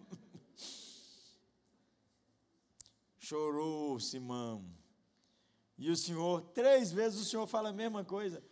Chorou 3.18 4.00
Simão. 4.00 4.64
E 5.78 5.90
o 5.90 5.96
Senhor, 5.96 6.42
três 6.52 6.90
vezes 6.92 7.20
o 7.20 7.24
Senhor 7.24 7.46
fala 7.46 7.68
a 7.70 7.72
mesma 7.72 8.04
coisa: 8.04 8.42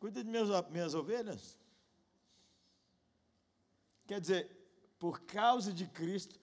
Cuida 0.00 0.24
de 0.24 0.30
meus, 0.30 0.48
minhas 0.70 0.94
ovelhas. 0.94 1.58
Quer 4.06 4.20
dizer, 4.20 4.50
por 4.98 5.20
causa 5.20 5.72
de 5.72 5.86
Cristo, 5.86 6.40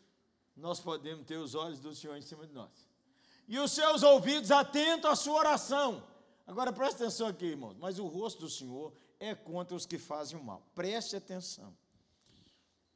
nós 0.62 0.80
podemos 0.80 1.26
ter 1.26 1.38
os 1.38 1.56
olhos 1.56 1.80
do 1.80 1.94
Senhor 1.94 2.16
em 2.16 2.22
cima 2.22 2.46
de 2.46 2.54
nós. 2.54 2.70
E 3.48 3.58
os 3.58 3.72
seus 3.72 4.04
ouvidos 4.04 4.52
atentos 4.52 5.10
à 5.10 5.16
sua 5.16 5.40
oração. 5.40 6.04
Agora 6.46 6.72
preste 6.72 6.96
atenção 7.02 7.28
aqui, 7.28 7.46
irmãos. 7.46 7.76
Mas 7.80 7.98
o 7.98 8.06
rosto 8.06 8.42
do 8.42 8.50
Senhor 8.50 8.94
é 9.20 9.34
contra 9.34 9.76
os 9.76 9.86
que 9.86 9.98
fazem 9.98 10.40
o 10.40 10.44
mal. 10.44 10.62
Preste 10.76 11.16
atenção. 11.16 11.76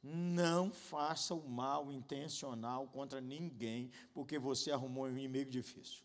Não 0.02 0.70
faça 0.70 1.34
o 1.34 1.48
mal 1.48 1.90
intencional 1.90 2.86
contra 2.86 3.20
ninguém, 3.20 3.90
porque 4.14 4.38
você 4.38 4.70
arrumou 4.70 5.04
um 5.04 5.08
inimigo 5.10 5.50
difícil. 5.50 6.04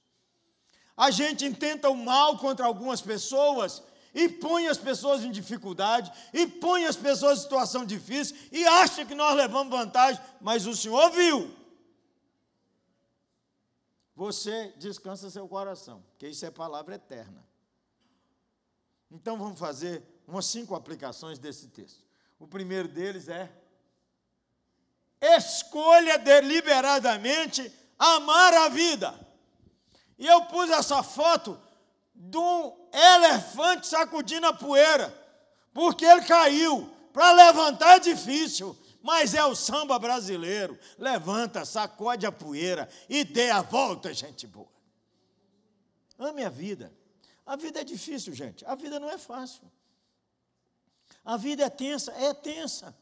A 0.98 1.12
gente 1.12 1.46
intenta 1.46 1.90
o 1.90 1.96
mal 1.96 2.40
contra 2.40 2.66
algumas 2.66 3.02
pessoas 3.02 3.84
e 4.14 4.28
põe 4.28 4.68
as 4.68 4.78
pessoas 4.78 5.24
em 5.24 5.32
dificuldade, 5.32 6.12
e 6.34 6.46
põe 6.46 6.86
as 6.86 6.96
pessoas 6.96 7.40
em 7.40 7.44
situação 7.44 7.86
difícil, 7.86 8.36
e 8.52 8.66
acha 8.66 9.06
que 9.06 9.16
nós 9.16 9.36
levamos 9.36 9.72
vantagem, 9.72 10.22
mas 10.40 10.66
o 10.66 10.76
Senhor 10.76 11.10
viu. 11.12 11.56
Você 14.16 14.74
descansa 14.78 15.30
seu 15.30 15.48
coração, 15.48 16.04
porque 16.12 16.28
isso 16.28 16.46
é 16.46 16.52
palavra 16.52 16.96
eterna. 16.96 17.44
Então 19.10 19.38
vamos 19.38 19.60
fazer 19.60 20.04
umas 20.28 20.46
cinco 20.46 20.76
aplicações 20.76 21.40
desse 21.40 21.68
texto. 21.68 22.04
O 22.40 22.48
primeiro 22.48 22.88
deles 22.88 23.28
é: 23.28 23.52
escolha 25.20 26.18
deliberadamente 26.18 27.72
amar 27.98 28.54
a 28.54 28.70
vida. 28.70 29.14
E 30.18 30.28
eu 30.28 30.46
pus 30.46 30.70
essa 30.70 31.02
foto 31.02 31.60
de 32.14 32.38
um 32.38 32.81
elefante 32.92 33.88
sacudindo 33.88 34.48
a 34.48 34.54
poeira, 34.54 35.14
porque 35.74 36.06
ele 36.06 36.26
caiu. 36.26 36.90
Para 37.14 37.34
levantar 37.34 37.98
é 37.98 38.00
difícil, 38.00 38.78
mas 39.02 39.34
é 39.34 39.44
o 39.44 39.56
samba 39.56 40.00
brasileiro. 40.00 40.78
Levanta, 40.98 41.66
sacode 41.66 42.26
a 42.26 42.32
poeira 42.32 42.88
e 43.10 43.24
dê 43.24 43.50
a 43.50 43.62
volta, 43.62 44.14
gente 44.14 44.48
boa. 44.48 44.72
Ame 46.18 46.44
a 46.44 46.50
vida. 46.50 46.94
A 47.46 47.56
vida 47.56 47.82
é 47.82 47.84
difícil, 47.84 48.34
gente. 48.34 48.64
A 48.66 48.76
vida 48.76 49.00
não 49.00 49.10
é 49.10 49.18
fácil. 49.18 49.64
A 51.26 51.36
vida 51.36 51.64
é 51.64 51.70
tensa, 51.70 52.12
é 52.14 52.34
tensa. 52.34 52.96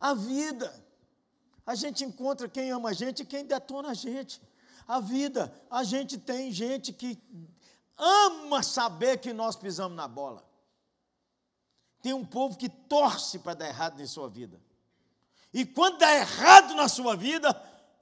A 0.00 0.14
vida. 0.14 0.74
A 1.64 1.74
gente 1.74 2.04
encontra 2.04 2.48
quem 2.48 2.70
ama 2.70 2.90
a 2.90 2.92
gente 2.92 3.22
e 3.22 3.26
quem 3.26 3.44
detona 3.44 3.90
a 3.90 3.94
gente. 3.94 4.40
A 4.86 4.98
vida, 4.98 5.52
a 5.70 5.84
gente 5.84 6.18
tem 6.18 6.50
gente 6.50 6.92
que 6.92 7.16
ama 7.96 8.62
saber 8.62 9.18
que 9.18 9.32
nós 9.32 9.56
pisamos 9.56 9.96
na 9.96 10.08
bola. 10.08 10.44
Tem 12.02 12.12
um 12.12 12.24
povo 12.24 12.56
que 12.58 12.68
torce 12.68 13.38
para 13.38 13.54
dar 13.54 13.68
errado 13.68 14.00
em 14.00 14.06
sua 14.06 14.28
vida. 14.28 14.60
E 15.52 15.64
quando 15.64 15.98
dá 15.98 16.12
errado 16.14 16.74
na 16.74 16.88
sua 16.88 17.14
vida, 17.14 17.48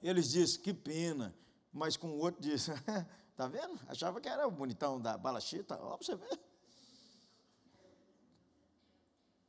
eles 0.01 0.31
dizem, 0.31 0.61
que 0.61 0.73
pena. 0.73 1.35
Mas 1.71 1.95
com 1.95 2.09
o 2.09 2.17
outro 2.17 2.41
diz, 2.41 2.67
tá 3.35 3.47
vendo? 3.47 3.79
Achava 3.87 4.19
que 4.19 4.27
era 4.27 4.47
o 4.47 4.51
bonitão 4.51 4.99
da 4.99 5.17
balachita, 5.17 5.77
ó, 5.79 5.97
você 5.97 6.15
ver. 6.15 6.39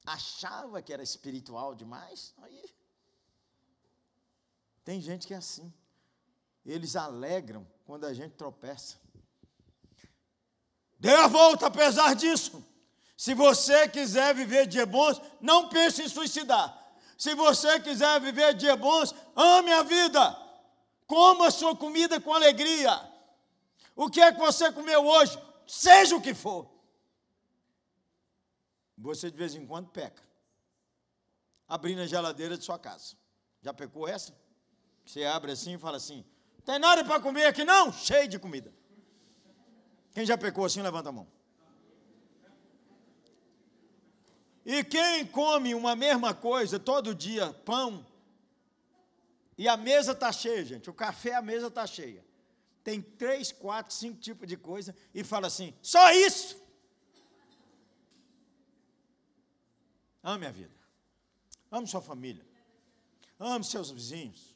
Achava 0.05 0.83
que 0.83 0.93
era 0.93 1.03
espiritual 1.03 1.75
demais. 1.75 2.35
Aí. 2.39 2.75
Tem 4.85 5.01
gente 5.01 5.27
que 5.27 5.35
é 5.35 5.37
assim. 5.37 5.73
Eles 6.67 6.97
alegram 6.97 7.67
quando 7.85 8.05
a 8.05 8.13
gente 8.13 8.35
tropeça. 8.35 9.02
Dê 11.03 11.13
a 11.17 11.27
volta 11.27 11.67
apesar 11.67 12.15
disso. 12.15 12.65
Se 13.17 13.35
você 13.35 13.89
quiser 13.89 14.33
viver 14.37 14.69
dias 14.69 14.89
bons, 14.89 15.21
não 15.41 15.69
pense 15.69 16.01
em 16.01 16.09
suicidar. 16.09 16.69
Se 17.19 17.35
você 17.35 17.81
quiser 17.81 18.21
viver 18.21 18.55
dias 18.55 18.79
bons, 18.79 19.13
ame 19.35 19.73
a 19.73 19.83
vida. 19.83 20.39
Coma 21.09 21.49
a 21.49 21.51
sua 21.51 21.75
comida 21.75 22.21
com 22.21 22.33
alegria. 22.33 22.93
O 23.97 24.09
que 24.09 24.21
é 24.21 24.33
que 24.33 24.39
você 24.39 24.71
comeu 24.71 25.05
hoje? 25.05 25.37
Seja 25.67 26.15
o 26.15 26.23
que 26.23 26.35
for. 26.35 26.71
Você 28.97 29.29
de 29.29 29.37
vez 29.37 29.57
em 29.57 29.67
quando 29.67 29.89
peca. 29.89 30.23
Abrindo 31.67 32.03
a 32.03 32.07
geladeira 32.07 32.57
de 32.57 32.65
sua 32.65 32.79
casa. 32.79 33.17
Já 33.61 33.75
pecou 33.75 34.07
essa? 34.07 34.33
Você 35.05 35.25
abre 35.25 35.51
assim 35.51 35.75
e 35.75 35.79
fala 35.79 35.97
assim: 35.97 36.25
tem 36.65 36.79
nada 36.79 37.05
para 37.05 37.19
comer 37.19 37.47
aqui 37.47 37.65
não? 37.65 37.93
Cheio 37.93 38.29
de 38.29 38.39
comida. 38.39 38.73
Quem 40.13 40.27
já 40.27 40.37
pecou 40.37 40.65
assim, 40.65 40.83
levanta 40.83 41.09
a 41.09 41.13
mão. 41.13 41.27
E 44.65 44.85
quem 44.85 45.27
come 45.27 45.75
uma 45.75 45.97
mesma 45.97 46.33
coisa 46.33 46.79
todo 46.79 47.15
dia, 47.15 47.53
pão, 47.65 48.07
e 49.59 49.69
a 49.69 49.77
mesa 49.77 50.13
está 50.13 50.33
cheia, 50.33 50.65
gente, 50.65 50.89
o 50.89 50.95
café, 50.95 51.35
a 51.35 51.43
mesa 51.43 51.67
está 51.67 51.87
cheia. 51.87 52.25
Tem 52.83 53.01
três, 53.01 53.53
quatro, 53.53 53.95
cinco 53.95 54.19
tipos 54.19 54.49
de 54.49 54.57
coisa 54.57 54.95
e 55.15 55.23
fala 55.23 55.47
assim: 55.47 55.75
só 55.81 56.11
isso. 56.13 56.61
Ame 60.23 60.47
a 60.47 60.51
vida. 60.51 60.75
Ame 61.71 61.87
sua 61.87 62.01
família. 62.01 62.45
Ame 63.39 63.65
seus 63.65 63.91
vizinhos. 63.91 64.55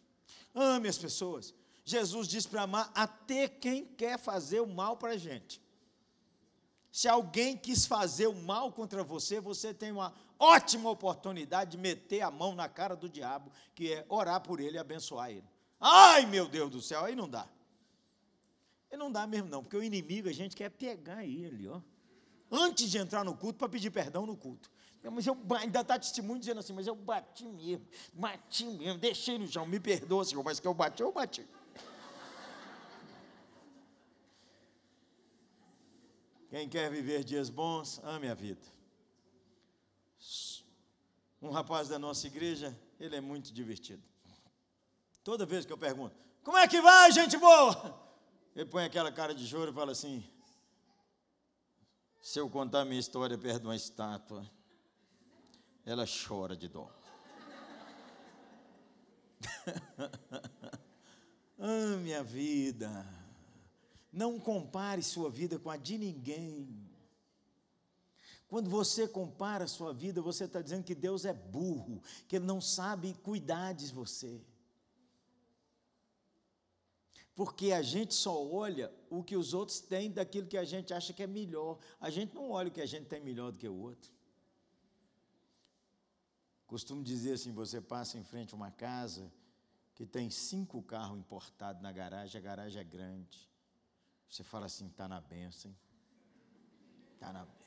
Ame 0.54 0.88
as 0.88 0.98
pessoas. 0.98 1.54
Jesus 1.86 2.26
diz 2.26 2.44
para 2.46 2.62
amar 2.62 2.90
até 2.92 3.46
quem 3.46 3.84
quer 3.84 4.18
fazer 4.18 4.58
o 4.58 4.66
mal 4.66 4.96
para 4.96 5.12
a 5.12 5.16
gente. 5.16 5.62
Se 6.90 7.06
alguém 7.06 7.56
quis 7.56 7.86
fazer 7.86 8.26
o 8.26 8.34
mal 8.34 8.72
contra 8.72 9.04
você, 9.04 9.40
você 9.40 9.72
tem 9.72 9.92
uma 9.92 10.12
ótima 10.36 10.90
oportunidade 10.90 11.70
de 11.70 11.78
meter 11.78 12.22
a 12.22 12.30
mão 12.30 12.56
na 12.56 12.68
cara 12.68 12.96
do 12.96 13.08
diabo, 13.08 13.52
que 13.72 13.92
é 13.92 14.04
orar 14.08 14.40
por 14.40 14.58
ele 14.58 14.76
e 14.76 14.78
abençoar 14.80 15.30
ele. 15.30 15.44
Ai, 15.80 16.26
meu 16.26 16.48
Deus 16.48 16.70
do 16.70 16.82
céu, 16.82 17.04
aí 17.04 17.14
não 17.14 17.28
dá. 17.28 17.46
E 18.90 18.96
não 18.96 19.12
dá 19.12 19.24
mesmo 19.24 19.48
não, 19.48 19.62
porque 19.62 19.76
o 19.76 19.82
inimigo 19.82 20.28
a 20.28 20.32
gente 20.32 20.56
quer 20.56 20.70
pegar 20.70 21.24
ele, 21.24 21.68
ó. 21.68 21.80
Antes 22.50 22.90
de 22.90 22.98
entrar 22.98 23.24
no 23.24 23.36
culto 23.36 23.60
para 23.60 23.68
pedir 23.68 23.90
perdão 23.90 24.26
no 24.26 24.36
culto. 24.36 24.68
Mas 25.04 25.24
eu 25.24 25.38
ainda 25.56 25.82
está 25.82 25.96
testemunho 25.96 26.40
dizendo 26.40 26.58
assim, 26.58 26.72
mas 26.72 26.88
eu 26.88 26.96
bati 26.96 27.46
mesmo, 27.46 27.86
bati 28.12 28.66
mesmo, 28.66 28.98
deixei 28.98 29.38
no 29.38 29.46
chão, 29.46 29.64
me 29.64 29.78
perdoa, 29.78 30.24
Senhor, 30.24 30.42
mas 30.42 30.58
que 30.58 30.66
eu 30.66 30.74
bati, 30.74 31.00
eu 31.00 31.12
bati. 31.12 31.46
Quem 36.56 36.68
quer 36.70 36.90
viver 36.90 37.22
dias 37.22 37.50
bons, 37.50 38.00
ame 38.02 38.30
a 38.30 38.34
vida. 38.34 38.66
Um 41.42 41.50
rapaz 41.50 41.88
da 41.88 41.98
nossa 41.98 42.26
igreja, 42.26 42.74
ele 42.98 43.14
é 43.14 43.20
muito 43.20 43.52
divertido. 43.52 44.02
Toda 45.22 45.44
vez 45.44 45.66
que 45.66 45.72
eu 45.74 45.76
pergunto, 45.76 46.16
como 46.42 46.56
é 46.56 46.66
que 46.66 46.80
vai, 46.80 47.12
gente 47.12 47.36
boa? 47.36 48.02
Ele 48.54 48.64
põe 48.64 48.86
aquela 48.86 49.12
cara 49.12 49.34
de 49.34 49.46
choro 49.46 49.70
e 49.70 49.74
fala 49.74 49.92
assim: 49.92 50.26
se 52.22 52.40
eu 52.40 52.48
contar 52.48 52.86
minha 52.86 53.00
história 53.00 53.36
perto 53.36 53.60
de 53.60 53.66
uma 53.66 53.76
estátua, 53.76 54.50
ela 55.84 56.06
chora 56.06 56.56
de 56.56 56.68
dó. 56.68 56.90
ah, 61.60 61.96
minha 61.98 62.24
vida. 62.24 63.25
Não 64.16 64.40
compare 64.40 65.02
sua 65.02 65.28
vida 65.28 65.58
com 65.58 65.68
a 65.68 65.76
de 65.76 65.98
ninguém. 65.98 66.74
Quando 68.48 68.70
você 68.70 69.06
compara 69.06 69.64
a 69.64 69.68
sua 69.68 69.92
vida, 69.92 70.22
você 70.22 70.44
está 70.44 70.62
dizendo 70.62 70.84
que 70.84 70.94
Deus 70.94 71.26
é 71.26 71.34
burro, 71.34 72.02
que 72.26 72.36
Ele 72.36 72.46
não 72.46 72.58
sabe 72.58 73.12
cuidar 73.12 73.74
de 73.74 73.92
você. 73.92 74.40
Porque 77.34 77.72
a 77.72 77.82
gente 77.82 78.14
só 78.14 78.42
olha 78.42 78.90
o 79.10 79.22
que 79.22 79.36
os 79.36 79.52
outros 79.52 79.80
têm 79.80 80.10
daquilo 80.10 80.46
que 80.46 80.56
a 80.56 80.64
gente 80.64 80.94
acha 80.94 81.12
que 81.12 81.22
é 81.22 81.26
melhor. 81.26 81.78
A 82.00 82.08
gente 82.08 82.34
não 82.34 82.50
olha 82.52 82.68
o 82.68 82.72
que 82.72 82.80
a 82.80 82.86
gente 82.86 83.04
tem 83.04 83.20
melhor 83.20 83.52
do 83.52 83.58
que 83.58 83.68
o 83.68 83.76
outro. 83.76 84.10
Costumo 86.66 87.04
dizer 87.04 87.34
assim: 87.34 87.52
você 87.52 87.82
passa 87.82 88.16
em 88.16 88.24
frente 88.24 88.54
a 88.54 88.56
uma 88.56 88.70
casa 88.70 89.30
que 89.94 90.06
tem 90.06 90.30
cinco 90.30 90.82
carros 90.82 91.18
importados 91.18 91.82
na 91.82 91.92
garagem, 91.92 92.38
a 92.40 92.42
garagem 92.42 92.80
é 92.80 92.84
grande. 92.84 93.46
Você 94.28 94.42
fala 94.42 94.66
assim: 94.66 94.86
está 94.86 95.08
na 95.08 95.20
benção, 95.20 95.74
está 97.14 97.32
na 97.32 97.44
benção. 97.44 97.66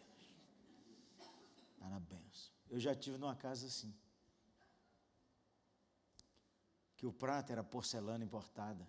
Está 1.74 1.90
na 1.90 2.00
benção. 2.00 2.54
Eu 2.70 2.80
já 2.80 2.94
tive 2.94 3.18
numa 3.18 3.36
casa 3.36 3.68
assim. 3.68 3.94
Que 6.98 7.06
o 7.06 7.14
prato 7.14 7.52
era 7.52 7.64
porcelana 7.64 8.24
importada. 8.24 8.86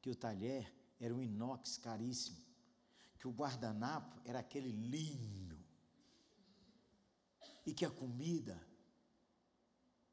Que 0.00 0.10
o 0.10 0.14
talher 0.14 0.72
era 1.00 1.12
um 1.12 1.20
inox 1.20 1.76
caríssimo. 1.76 2.40
Que 3.18 3.26
o 3.26 3.32
guardanapo 3.32 4.20
era 4.24 4.38
aquele 4.38 4.70
linho. 4.70 5.58
E 7.66 7.74
que 7.74 7.84
a 7.84 7.90
comida 7.90 8.60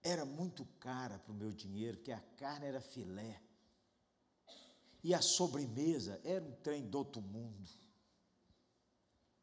era 0.02 0.26
muito 0.26 0.66
cara 0.80 1.20
para 1.20 1.32
o 1.32 1.36
meu 1.36 1.52
dinheiro, 1.52 1.98
porque 1.98 2.12
a 2.12 2.22
carne 2.38 2.66
era 2.66 2.82
filé. 2.82 3.42
E 5.04 5.14
a 5.14 5.22
sobremesa 5.22 6.20
era 6.24 6.44
um 6.44 6.52
trem 6.64 6.86
do 6.86 6.98
outro 6.98 7.22
mundo. 7.22 7.70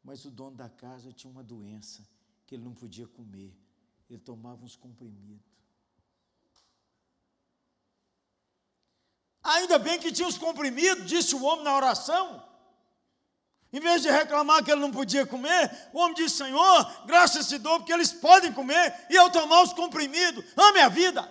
Mas 0.03 0.23
o 0.25 0.31
dono 0.31 0.55
da 0.55 0.69
casa 0.69 1.11
tinha 1.11 1.31
uma 1.31 1.43
doença 1.43 2.07
que 2.45 2.55
ele 2.55 2.63
não 2.63 2.73
podia 2.73 3.07
comer. 3.07 3.53
Ele 4.09 4.19
tomava 4.19 4.63
uns 4.63 4.75
comprimidos. 4.75 5.45
Ainda 9.43 9.79
bem 9.79 9.99
que 9.99 10.11
tinha 10.11 10.27
os 10.27 10.37
comprimidos, 10.37 11.05
disse 11.05 11.33
o 11.35 11.43
homem 11.43 11.63
na 11.63 11.75
oração. 11.75 12.45
Em 13.71 13.79
vez 13.79 14.01
de 14.01 14.09
reclamar 14.09 14.63
que 14.63 14.71
ele 14.71 14.81
não 14.81 14.91
podia 14.91 15.25
comer, 15.25 15.89
o 15.93 15.99
homem 15.99 16.15
disse: 16.15 16.37
Senhor, 16.37 17.05
graças 17.05 17.47
te 17.47 17.57
dou, 17.57 17.79
porque 17.79 17.93
eles 17.93 18.13
podem 18.13 18.53
comer 18.53 19.05
e 19.09 19.15
eu 19.15 19.29
tomar 19.29 19.61
os 19.63 19.73
comprimidos. 19.73 20.43
Ame 20.55 20.79
a 20.81 20.89
vida. 20.89 21.29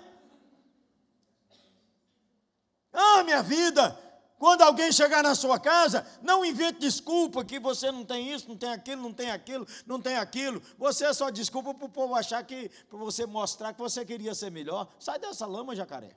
Ame 2.92 3.32
a 3.32 3.42
vida. 3.42 4.05
Quando 4.38 4.62
alguém 4.62 4.92
chegar 4.92 5.22
na 5.22 5.34
sua 5.34 5.58
casa, 5.58 6.06
não 6.22 6.44
invente 6.44 6.78
desculpa 6.78 7.44
que 7.44 7.58
você 7.58 7.90
não 7.90 8.04
tem 8.04 8.32
isso, 8.32 8.48
não 8.48 8.56
tem 8.56 8.70
aquilo, 8.70 9.02
não 9.02 9.12
tem 9.12 9.30
aquilo, 9.30 9.66
não 9.86 10.00
tem 10.00 10.16
aquilo. 10.16 10.62
Você 10.76 11.06
é 11.06 11.12
só 11.12 11.30
desculpa 11.30 11.72
para 11.72 11.86
o 11.86 11.88
povo 11.88 12.14
achar 12.14 12.42
que, 12.44 12.68
para 12.88 12.98
você 12.98 13.24
mostrar 13.24 13.72
que 13.72 13.80
você 13.80 14.04
queria 14.04 14.34
ser 14.34 14.50
melhor. 14.50 14.88
Sai 14.98 15.18
dessa 15.18 15.46
lama, 15.46 15.74
jacaré. 15.74 16.16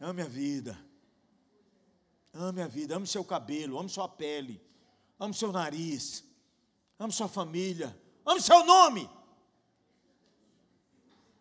Ame 0.00 0.22
a 0.22 0.26
vida. 0.26 0.90
Ame 2.32 2.62
a 2.62 2.66
vida, 2.66 2.96
ame 2.96 3.06
seu 3.06 3.24
cabelo, 3.24 3.78
ame 3.78 3.88
sua 3.88 4.08
pele, 4.08 4.62
ame 5.18 5.34
seu 5.34 5.50
nariz, 5.50 6.24
ame 6.98 7.12
sua 7.12 7.28
família, 7.28 7.94
ame 8.24 8.40
seu 8.40 8.64
nome. 8.64 9.10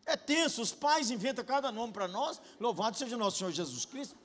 É 0.04 0.18
tenso, 0.18 0.64
os 0.64 0.72
pais 0.72 1.12
inventam 1.12 1.46
cada 1.46 1.72
nome 1.72 1.94
para 1.94 2.08
nós. 2.08 2.42
Louvado 2.60 2.98
seja 2.98 3.16
nosso 3.16 3.38
Senhor 3.38 3.52
Jesus 3.52 3.86
Cristo. 3.86 4.18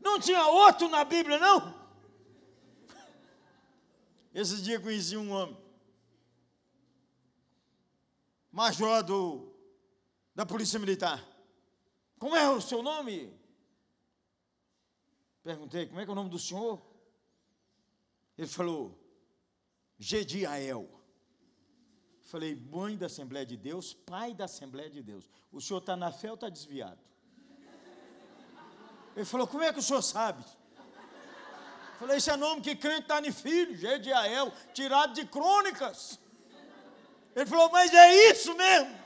Não 0.00 0.18
tinha 0.18 0.46
outro 0.46 0.88
na 0.88 1.04
Bíblia, 1.04 1.38
não? 1.38 1.78
Esse 4.32 4.62
dia 4.62 4.80
conheci 4.80 5.16
um 5.16 5.30
homem, 5.32 5.56
major 8.50 9.02
do, 9.02 9.52
da 10.34 10.46
Polícia 10.46 10.78
Militar. 10.78 11.24
Como 12.18 12.36
é 12.36 12.48
o 12.48 12.60
seu 12.60 12.82
nome? 12.82 13.32
Perguntei, 15.42 15.86
como 15.86 16.00
é 16.00 16.04
que 16.04 16.10
é 16.10 16.12
o 16.12 16.16
nome 16.16 16.30
do 16.30 16.38
senhor? 16.38 16.80
Ele 18.38 18.46
falou, 18.46 18.98
Gediael. 19.98 20.88
Falei, 22.22 22.54
mãe 22.54 22.96
da 22.96 23.06
Assembleia 23.06 23.44
de 23.44 23.56
Deus, 23.56 23.92
pai 23.92 24.32
da 24.32 24.44
Assembleia 24.44 24.88
de 24.88 25.02
Deus. 25.02 25.28
O 25.50 25.60
senhor 25.60 25.80
está 25.80 25.96
na 25.96 26.12
fé 26.12 26.28
ou 26.28 26.34
está 26.36 26.48
desviado? 26.48 27.09
Ele 29.16 29.24
falou: 29.24 29.46
Como 29.46 29.62
é 29.62 29.72
que 29.72 29.78
o 29.78 29.82
senhor 29.82 30.02
sabe? 30.02 30.44
Eu 30.44 31.98
falei: 31.98 32.16
Esse 32.16 32.30
é 32.30 32.36
nome 32.36 32.62
que 32.62 32.76
crente 32.76 33.02
está 33.02 33.20
em 33.20 33.32
filho, 33.32 33.76
Gediael, 33.76 34.52
tirado 34.72 35.14
de 35.14 35.26
crônicas. 35.26 36.18
Ele 37.34 37.46
falou: 37.46 37.70
Mas 37.70 37.92
é 37.92 38.30
isso 38.30 38.54
mesmo. 38.54 38.98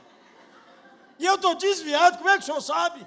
E 1.17 1.25
eu 1.25 1.35
estou 1.35 1.55
desviado, 1.55 2.17
como 2.17 2.29
é 2.29 2.37
que 2.37 2.43
o 2.43 2.45
senhor 2.45 2.61
sabe? 2.61 3.05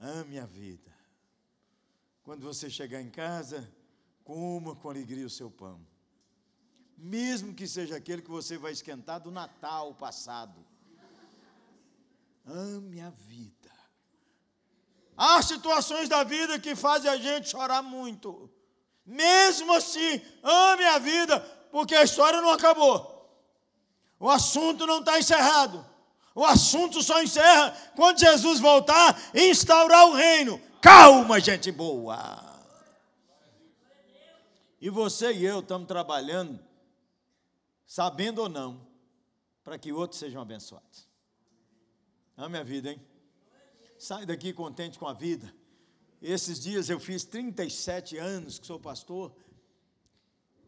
Ame 0.00 0.38
a 0.38 0.46
vida. 0.46 0.90
Quando 2.22 2.42
você 2.42 2.70
chegar 2.70 3.00
em 3.00 3.10
casa, 3.10 3.70
coma 4.24 4.74
com 4.74 4.88
alegria 4.88 5.26
o 5.26 5.30
seu 5.30 5.50
pão. 5.50 5.80
Mesmo 6.96 7.54
que 7.54 7.66
seja 7.66 7.96
aquele 7.96 8.22
que 8.22 8.30
você 8.30 8.56
vai 8.56 8.72
esquentar 8.72 9.20
do 9.20 9.30
Natal 9.30 9.94
passado. 9.94 10.64
Ame 12.46 13.00
a 13.00 13.10
vida. 13.10 13.70
Há 15.16 15.40
situações 15.42 16.08
da 16.08 16.24
vida 16.24 16.58
que 16.58 16.74
fazem 16.74 17.10
a 17.10 17.16
gente 17.16 17.48
chorar 17.48 17.82
muito. 17.82 18.50
Mesmo 19.04 19.72
assim, 19.72 20.20
ame 20.42 20.84
a 20.84 20.98
vida, 20.98 21.40
porque 21.70 21.94
a 21.94 22.02
história 22.02 22.40
não 22.40 22.50
acabou. 22.50 23.12
O 24.18 24.28
assunto 24.28 24.86
não 24.86 25.00
está 25.00 25.18
encerrado. 25.18 25.84
O 26.34 26.44
assunto 26.44 27.02
só 27.02 27.22
encerra 27.22 27.70
quando 27.94 28.20
Jesus 28.20 28.58
voltar 28.58 29.20
e 29.34 29.50
instaurar 29.50 30.06
o 30.08 30.14
reino. 30.14 30.60
Calma, 30.80 31.38
gente 31.40 31.70
boa. 31.70 32.40
E 34.80 34.90
você 34.90 35.32
e 35.32 35.44
eu 35.44 35.60
estamos 35.60 35.86
trabalhando, 35.86 36.58
sabendo 37.86 38.42
ou 38.42 38.48
não, 38.48 38.84
para 39.62 39.78
que 39.78 39.92
outros 39.92 40.18
sejam 40.18 40.42
abençoados. 40.42 41.11
Ame 42.36 42.58
a 42.58 42.62
vida, 42.62 42.90
hein? 42.90 43.00
Sai 43.98 44.26
daqui 44.26 44.52
contente 44.52 44.98
com 44.98 45.06
a 45.06 45.12
vida. 45.12 45.54
Esses 46.20 46.58
dias 46.60 46.88
eu 46.88 46.98
fiz 46.98 47.24
37 47.24 48.16
anos 48.16 48.58
que 48.58 48.66
sou 48.66 48.78
pastor. 48.78 49.34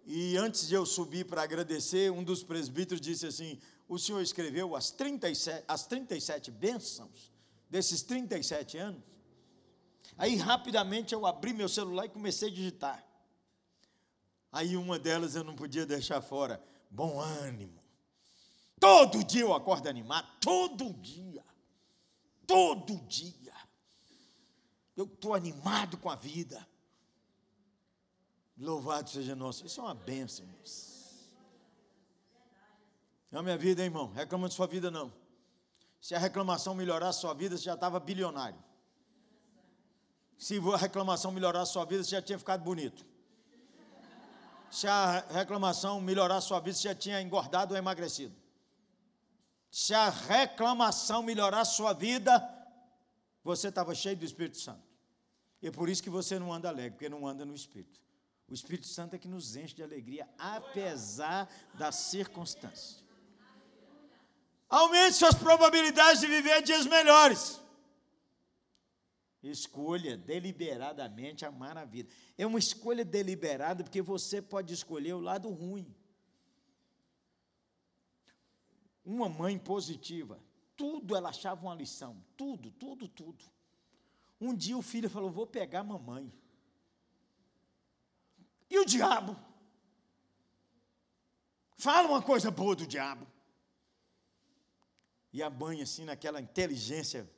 E 0.06 0.36
antes 0.36 0.68
de 0.68 0.74
eu 0.74 0.84
subir 0.84 1.24
para 1.24 1.42
agradecer, 1.42 2.12
um 2.12 2.22
dos 2.22 2.42
presbíteros 2.42 3.00
disse 3.00 3.26
assim: 3.26 3.58
O 3.88 3.98
senhor 3.98 4.20
escreveu 4.20 4.76
as 4.76 4.90
37, 4.90 5.64
as 5.66 5.86
37 5.86 6.50
bênçãos 6.50 7.32
desses 7.70 8.02
37 8.02 8.76
anos? 8.76 9.02
Aí 10.18 10.36
rapidamente 10.36 11.14
eu 11.14 11.26
abri 11.26 11.52
meu 11.52 11.68
celular 11.68 12.04
e 12.06 12.10
comecei 12.10 12.48
a 12.48 12.52
digitar. 12.52 13.04
Aí 14.52 14.76
uma 14.76 14.98
delas 14.98 15.34
eu 15.34 15.42
não 15.42 15.56
podia 15.56 15.86
deixar 15.86 16.20
fora: 16.20 16.62
bom 16.90 17.18
ânimo. 17.20 17.82
Todo 18.78 19.24
dia 19.24 19.42
eu 19.42 19.54
acordo 19.54 19.88
animado, 19.88 20.28
todo 20.40 20.92
dia. 20.94 21.42
Todo 22.46 22.96
dia. 23.06 23.52
Eu 24.96 25.04
estou 25.06 25.34
animado 25.34 25.96
com 25.98 26.08
a 26.08 26.14
vida. 26.14 26.66
Louvado 28.56 29.10
seja 29.10 29.34
nosso. 29.34 29.66
Isso 29.66 29.80
é 29.80 29.84
uma 29.84 29.94
bênção, 29.94 30.46
é 33.32 33.42
minha 33.42 33.58
vida, 33.58 33.82
hein, 33.82 33.86
irmão. 33.86 34.12
Reclama 34.12 34.48
de 34.48 34.54
sua 34.54 34.68
vida, 34.68 34.90
não. 34.92 35.12
Se 36.00 36.14
a 36.14 36.18
reclamação 36.18 36.74
melhorar 36.74 37.08
a 37.08 37.12
sua 37.12 37.34
vida, 37.34 37.56
você 37.56 37.64
já 37.64 37.74
estava 37.74 37.98
bilionário. 37.98 38.62
Se 40.38 40.56
a 40.56 40.76
reclamação 40.76 41.32
melhorar 41.32 41.62
a 41.62 41.66
sua 41.66 41.84
vida, 41.84 42.04
você 42.04 42.10
já 42.10 42.22
tinha 42.22 42.38
ficado 42.38 42.62
bonito. 42.62 43.04
Se 44.70 44.86
a 44.86 45.20
reclamação 45.30 46.00
melhorar 46.00 46.36
a 46.36 46.40
sua 46.40 46.60
vida, 46.60 46.76
você 46.76 46.88
já 46.88 46.94
tinha 46.94 47.20
engordado 47.20 47.74
ou 47.74 47.78
emagrecido 47.78 48.43
se 49.74 49.92
a 49.92 50.08
reclamação 50.08 51.20
melhorar 51.20 51.62
a 51.62 51.64
sua 51.64 51.92
vida, 51.92 52.32
você 53.42 53.70
estava 53.70 53.92
cheio 53.92 54.16
do 54.16 54.24
Espírito 54.24 54.56
Santo. 54.56 54.86
E 55.60 55.66
é 55.66 55.70
por 55.72 55.88
isso 55.88 56.00
que 56.00 56.08
você 56.08 56.38
não 56.38 56.52
anda 56.52 56.68
alegre, 56.68 56.92
porque 56.92 57.08
não 57.08 57.26
anda 57.26 57.44
no 57.44 57.56
Espírito. 57.56 58.00
O 58.48 58.54
Espírito 58.54 58.86
Santo 58.86 59.16
é 59.16 59.18
que 59.18 59.26
nos 59.26 59.56
enche 59.56 59.74
de 59.74 59.82
alegria, 59.82 60.28
apesar 60.38 61.52
das 61.76 61.96
circunstâncias. 61.96 63.02
Aumente 64.68 65.16
suas 65.16 65.34
probabilidades 65.34 66.20
de 66.20 66.28
viver 66.28 66.62
dias 66.62 66.86
melhores. 66.86 67.60
Escolha 69.42 70.16
deliberadamente 70.16 71.44
amar 71.44 71.76
a 71.76 71.84
vida. 71.84 72.08
É 72.38 72.46
uma 72.46 72.60
escolha 72.60 73.04
deliberada 73.04 73.82
porque 73.82 74.00
você 74.00 74.40
pode 74.40 74.72
escolher 74.72 75.14
o 75.14 75.20
lado 75.20 75.50
ruim. 75.50 75.92
Uma 79.04 79.28
mãe 79.28 79.58
positiva, 79.58 80.40
tudo 80.76 81.14
ela 81.14 81.28
achava 81.28 81.66
uma 81.66 81.74
lição, 81.74 82.16
tudo, 82.36 82.70
tudo, 82.70 83.06
tudo. 83.06 83.44
Um 84.40 84.54
dia 84.54 84.76
o 84.76 84.82
filho 84.82 85.10
falou: 85.10 85.30
Vou 85.30 85.46
pegar 85.46 85.80
a 85.80 85.84
mamãe. 85.84 86.32
E 88.70 88.78
o 88.78 88.84
diabo? 88.84 89.36
Fala 91.76 92.08
uma 92.08 92.22
coisa 92.22 92.50
boa 92.50 92.74
do 92.74 92.86
diabo. 92.86 93.26
E 95.32 95.42
a 95.42 95.50
mãe, 95.50 95.82
assim, 95.82 96.04
naquela 96.04 96.40
inteligência 96.40 97.28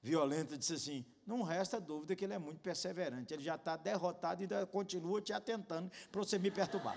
violenta, 0.00 0.56
disse 0.56 0.74
assim: 0.74 1.04
não 1.26 1.42
resta 1.42 1.80
dúvida 1.80 2.14
que 2.14 2.24
ele 2.24 2.34
é 2.34 2.38
muito 2.38 2.60
perseverante. 2.60 3.32
Ele 3.32 3.42
já 3.42 3.54
está 3.54 3.76
derrotado 3.76 4.42
e 4.42 4.44
ainda 4.44 4.66
continua 4.66 5.20
te 5.20 5.32
atentando 5.32 5.90
para 6.10 6.20
você 6.20 6.38
me 6.38 6.50
perturbar. 6.50 6.96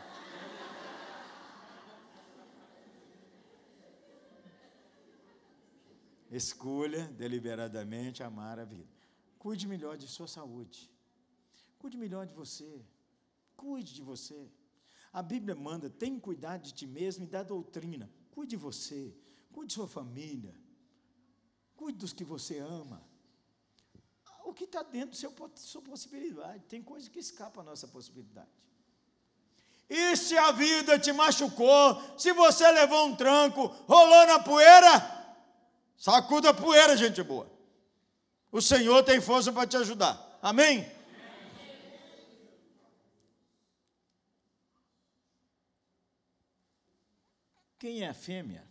Escolha 6.32 7.06
deliberadamente 7.10 8.22
amar 8.24 8.60
a 8.60 8.66
vida. 8.66 8.90
Cuide 9.40 9.68
melhor 9.68 9.98
de 9.98 10.08
sua 10.08 10.28
saúde. 10.28 10.92
Cuide 11.80 11.98
melhor 11.98 12.26
de 12.26 12.34
você. 12.34 12.86
Cuide 13.56 13.94
de 13.94 14.02
você. 14.02 14.52
A 15.13 15.24
Bíblia 15.24 15.56
manda, 15.56 15.90
tem 15.90 16.20
cuidado 16.20 16.63
de 16.63 16.74
ti 16.74 16.86
mesmo 16.86 17.24
e 17.24 17.28
da 17.28 17.44
doutrina. 17.44 18.12
Cuide 18.32 18.52
de 18.52 18.58
você. 18.58 19.16
Cuide 19.52 19.70
de 19.70 19.74
sua 19.74 19.88
família. 19.88 20.56
Cuide 21.76 21.98
dos 21.98 22.13
que 22.13 22.24
você 22.24 22.60
ama 22.60 23.08
o 24.48 24.54
que 24.54 24.63
está 24.63 24.82
dentro 24.82 25.20
da 25.20 25.50
sua 25.56 25.82
possibilidade. 25.82 26.63
Tem 26.70 26.82
coisa 26.82 27.10
que 27.10 27.20
escapa 27.20 27.60
a 27.60 27.63
nossa 27.63 27.86
possibilidade. 27.88 28.48
E 29.90 30.16
se 30.16 30.38
a 30.38 30.52
vida 30.52 30.98
te 30.98 31.12
machucou, 31.12 32.02
se 32.18 32.32
você 32.32 32.70
levou 32.72 33.08
um 33.08 33.16
tranco, 33.16 33.68
rolou 33.88 34.26
na 34.26 34.40
poeira, 34.40 35.00
sacuda 35.98 36.52
a 36.52 36.54
poeira, 36.54 36.96
gente 36.96 37.22
boa. 37.24 37.52
O 38.52 38.62
Senhor 38.62 39.04
tem 39.04 39.20
força 39.20 39.52
para 39.52 39.68
te 39.68 39.76
ajudar. 39.78 40.40
Amém? 40.42 40.90
Quem 47.80 48.02
é 48.02 48.10
a 48.10 48.14
fêmea? 48.14 48.66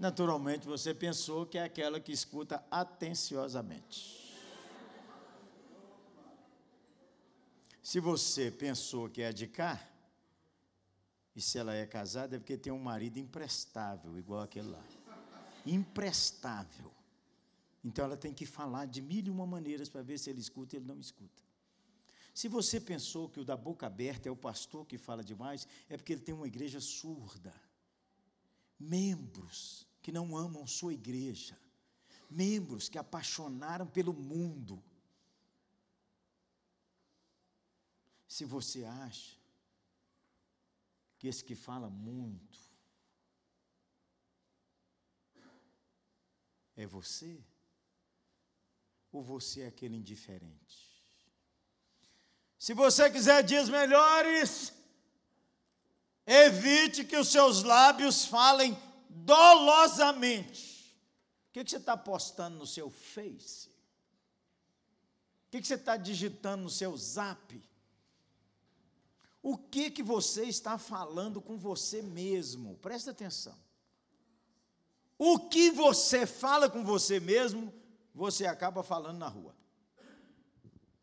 Naturalmente 0.00 0.66
você 0.66 0.94
pensou 0.94 1.44
que 1.44 1.58
é 1.58 1.62
aquela 1.62 2.00
que 2.00 2.10
escuta 2.10 2.64
atenciosamente. 2.70 4.34
Se 7.82 8.00
você 8.00 8.50
pensou 8.50 9.10
que 9.10 9.20
é 9.20 9.30
de 9.30 9.46
cá, 9.46 9.78
e 11.36 11.42
se 11.42 11.58
ela 11.58 11.74
é 11.74 11.86
casada, 11.86 12.36
é 12.36 12.38
porque 12.38 12.56
tem 12.56 12.72
um 12.72 12.78
marido 12.78 13.18
imprestável, 13.18 14.18
igual 14.18 14.40
aquele 14.40 14.68
lá. 14.68 14.82
Imprestável. 15.66 16.90
Então 17.84 18.02
ela 18.02 18.16
tem 18.16 18.32
que 18.32 18.46
falar 18.46 18.86
de 18.86 19.02
mil 19.02 19.26
e 19.26 19.28
uma 19.28 19.46
maneiras 19.46 19.90
para 19.90 20.00
ver 20.00 20.16
se 20.16 20.30
ele 20.30 20.40
escuta 20.40 20.76
ou 20.76 20.80
ele 20.80 20.88
não 20.88 20.98
escuta. 20.98 21.42
Se 22.32 22.48
você 22.48 22.80
pensou 22.80 23.28
que 23.28 23.38
o 23.38 23.44
da 23.44 23.54
boca 23.54 23.86
aberta 23.86 24.30
é 24.30 24.32
o 24.32 24.36
pastor 24.36 24.86
que 24.86 24.96
fala 24.96 25.22
demais, 25.22 25.68
é 25.90 25.98
porque 25.98 26.14
ele 26.14 26.22
tem 26.22 26.34
uma 26.34 26.46
igreja 26.46 26.80
surda. 26.80 27.52
Membros 28.78 29.89
que 30.02 30.10
não 30.10 30.36
amam 30.36 30.66
sua 30.66 30.92
igreja, 30.92 31.58
membros 32.28 32.88
que 32.88 32.98
apaixonaram 32.98 33.86
pelo 33.86 34.12
mundo. 34.12 34.82
Se 38.26 38.44
você 38.44 38.84
acha 38.84 39.36
que 41.18 41.28
esse 41.28 41.44
que 41.44 41.54
fala 41.54 41.90
muito 41.90 42.58
é 46.76 46.86
você, 46.86 47.44
ou 49.12 49.22
você 49.22 49.62
é 49.62 49.66
aquele 49.66 49.96
indiferente? 49.96 50.90
Se 52.58 52.72
você 52.74 53.10
quiser 53.10 53.42
dias 53.42 53.68
melhores, 53.68 54.72
evite 56.26 57.04
que 57.04 57.16
os 57.16 57.28
seus 57.28 57.62
lábios 57.62 58.24
falem 58.24 58.78
dolosamente. 59.10 60.80
O 61.48 61.52
que, 61.52 61.64
que 61.64 61.70
você 61.70 61.76
está 61.78 61.96
postando 61.96 62.58
no 62.58 62.66
seu 62.66 62.88
Face? 62.90 63.68
O 63.68 65.50
que, 65.50 65.60
que 65.60 65.66
você 65.66 65.74
está 65.74 65.96
digitando 65.96 66.62
no 66.62 66.70
seu 66.70 66.96
Zap? 66.96 67.60
O 69.42 69.56
que, 69.56 69.90
que 69.90 70.02
você 70.02 70.44
está 70.44 70.78
falando 70.78 71.40
com 71.40 71.58
você 71.58 72.02
mesmo? 72.02 72.76
Presta 72.76 73.10
atenção. 73.10 73.58
O 75.18 75.48
que 75.48 75.70
você 75.70 76.24
fala 76.24 76.70
com 76.70 76.84
você 76.84 77.18
mesmo, 77.18 77.72
você 78.14 78.46
acaba 78.46 78.82
falando 78.82 79.18
na 79.18 79.28
rua. 79.28 79.54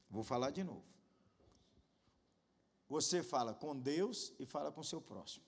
Vou 0.09 0.23
falar 0.23 0.51
de 0.51 0.63
novo. 0.63 0.85
Você 2.87 3.21
fala 3.21 3.53
com 3.53 3.77
Deus 3.77 4.33
e 4.39 4.45
fala 4.45 4.71
com 4.71 4.81
seu 4.81 5.01
próximo. 5.01 5.46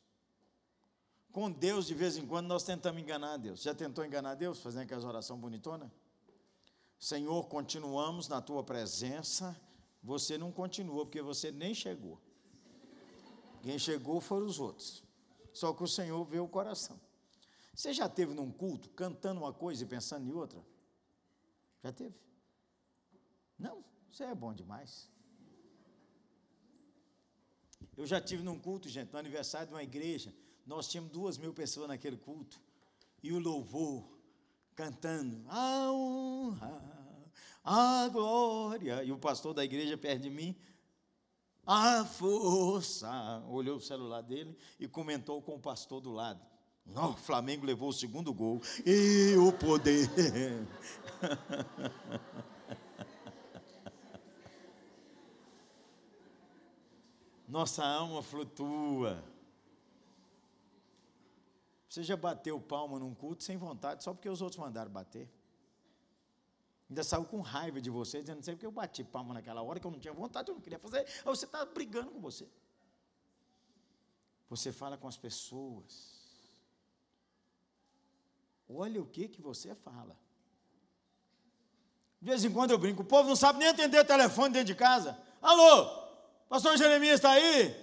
Com 1.31 1.51
Deus, 1.51 1.85
de 1.85 1.93
vez 1.93 2.17
em 2.17 2.25
quando, 2.25 2.47
nós 2.47 2.63
tentamos 2.63 3.01
enganar 3.01 3.37
Deus. 3.37 3.61
Já 3.61 3.73
tentou 3.73 4.03
enganar 4.03 4.35
Deus, 4.35 4.59
fazendo 4.59 4.83
aquelas 4.83 5.05
orações 5.05 5.39
bonitonas? 5.39 5.89
Senhor, 6.99 7.47
continuamos 7.47 8.27
na 8.27 8.41
tua 8.41 8.63
presença. 8.63 9.59
Você 10.01 10.37
não 10.37 10.51
continua, 10.51 11.05
porque 11.05 11.21
você 11.21 11.51
nem 11.51 11.73
chegou. 11.73 12.19
Quem 13.61 13.77
chegou 13.77 14.19
foram 14.19 14.45
os 14.45 14.59
outros. 14.59 15.03
Só 15.53 15.73
que 15.73 15.83
o 15.83 15.87
Senhor 15.87 16.23
vê 16.25 16.39
o 16.39 16.47
coração. 16.47 16.99
Você 17.73 17.93
já 17.93 18.09
teve 18.09 18.33
num 18.33 18.51
culto 18.51 18.89
cantando 18.89 19.41
uma 19.41 19.53
coisa 19.53 19.83
e 19.83 19.87
pensando 19.87 20.27
em 20.27 20.33
outra? 20.33 20.59
Já 21.83 21.91
teve? 21.93 22.15
Não, 23.57 23.83
isso 24.09 24.23
é 24.23 24.33
bom 24.33 24.53
demais. 24.53 25.09
Eu 27.95 28.05
já 28.05 28.19
tive 28.19 28.43
num 28.43 28.59
culto, 28.59 28.89
gente, 28.89 29.11
no 29.11 29.19
aniversário 29.19 29.67
de 29.67 29.73
uma 29.73 29.83
igreja. 29.83 30.33
Nós 30.69 30.87
tínhamos 30.87 31.11
duas 31.11 31.37
mil 31.39 31.51
pessoas 31.51 31.87
naquele 31.87 32.15
culto. 32.15 32.61
E 33.23 33.33
o 33.33 33.39
louvor 33.39 34.07
cantando, 34.75 35.43
a 35.49 35.91
honra, 35.91 36.79
a 37.63 38.07
glória. 38.09 39.03
E 39.03 39.11
o 39.11 39.17
pastor 39.17 39.55
da 39.55 39.65
igreja 39.65 39.97
perto 39.97 40.21
de 40.21 40.29
mim, 40.29 40.55
a 41.65 42.05
força. 42.05 43.09
Olhou 43.49 43.77
o 43.77 43.81
celular 43.81 44.21
dele 44.21 44.55
e 44.79 44.87
comentou 44.87 45.41
com 45.41 45.55
o 45.55 45.59
pastor 45.59 46.01
do 46.01 46.11
lado. 46.11 46.39
o 46.85 47.13
Flamengo 47.13 47.65
levou 47.65 47.89
o 47.89 47.93
segundo 47.93 48.31
gol. 48.31 48.61
E 48.85 49.35
o 49.37 49.51
poder. 49.51 50.07
Nossa 57.49 57.83
alma 57.83 58.21
flutua. 58.21 59.23
Você 61.89 62.03
já 62.03 62.15
bateu 62.15 62.61
palma 62.61 62.99
num 62.99 63.15
culto 63.15 63.43
sem 63.43 63.57
vontade, 63.57 64.03
só 64.03 64.13
porque 64.13 64.29
os 64.29 64.43
outros 64.43 64.59
mandaram 64.59 64.91
bater? 64.91 65.27
Ainda 66.87 67.03
saiu 67.03 67.25
com 67.25 67.41
raiva 67.41 67.81
de 67.81 67.89
você, 67.89 68.21
dizendo, 68.21 68.37
não 68.37 68.43
sei 68.43 68.53
porque 68.53 68.65
eu 68.65 68.71
bati 68.71 69.03
palma 69.03 69.33
naquela 69.33 69.63
hora 69.63 69.79
que 69.79 69.87
eu 69.87 69.91
não 69.91 69.99
tinha 69.99 70.13
vontade, 70.13 70.49
eu 70.49 70.55
não 70.55 70.61
queria 70.61 70.77
fazer. 70.77 70.99
Aí 70.99 71.23
você 71.25 71.45
está 71.45 71.65
brigando 71.65 72.11
com 72.11 72.19
você. 72.19 72.47
Você 74.49 74.71
fala 74.71 74.97
com 74.97 75.07
as 75.07 75.17
pessoas. 75.17 76.19
Olha 78.67 79.01
o 79.01 79.05
que, 79.05 79.27
que 79.27 79.41
você 79.41 79.73
fala. 79.73 80.15
De 82.21 82.27
vez 82.27 82.43
em 82.43 82.51
quando 82.51 82.71
eu 82.71 82.77
brinco, 82.77 83.01
o 83.01 83.05
povo 83.05 83.29
não 83.29 83.35
sabe 83.35 83.59
nem 83.59 83.67
atender 83.67 83.99
o 83.99 84.05
telefone 84.05 84.53
dentro 84.53 84.67
de 84.67 84.75
casa. 84.75 85.19
Alô, 85.41 85.87
pastor 86.47 86.77
Jeremias 86.77 87.15
está 87.15 87.31
aí? 87.31 87.75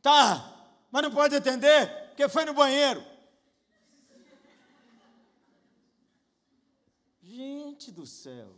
Tá, 0.00 0.86
mas 0.90 1.02
não 1.02 1.10
pode 1.10 1.34
atender? 1.34 2.03
Porque 2.14 2.28
foi 2.28 2.44
no 2.44 2.54
banheiro. 2.54 3.04
Gente 7.20 7.90
do 7.90 8.06
céu. 8.06 8.56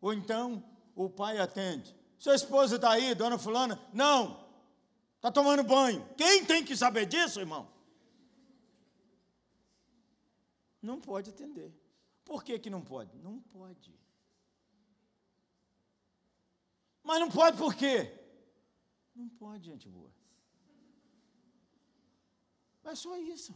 Ou 0.00 0.12
então 0.12 0.62
o 0.96 1.08
pai 1.08 1.38
atende. 1.38 1.94
Sua 2.18 2.34
esposa 2.34 2.74
está 2.74 2.90
aí, 2.90 3.14
dona 3.14 3.38
Fulana? 3.38 3.80
Não. 3.92 4.44
Está 5.14 5.30
tomando 5.30 5.62
banho. 5.62 6.04
Quem 6.16 6.44
tem 6.44 6.64
que 6.64 6.76
saber 6.76 7.06
disso, 7.06 7.38
irmão? 7.38 7.72
Não 10.82 11.00
pode 11.00 11.30
atender. 11.30 11.72
Por 12.24 12.42
que, 12.42 12.58
que 12.58 12.68
não 12.68 12.82
pode? 12.82 13.16
Não 13.18 13.38
pode. 13.40 13.96
Mas 17.04 17.20
não 17.20 17.30
pode 17.30 17.56
por 17.56 17.72
quê? 17.74 18.12
Não 19.14 19.28
pode, 19.28 19.66
gente 19.66 19.88
boa. 19.88 20.12
É 22.84 22.94
só 22.94 23.16
isso. 23.16 23.54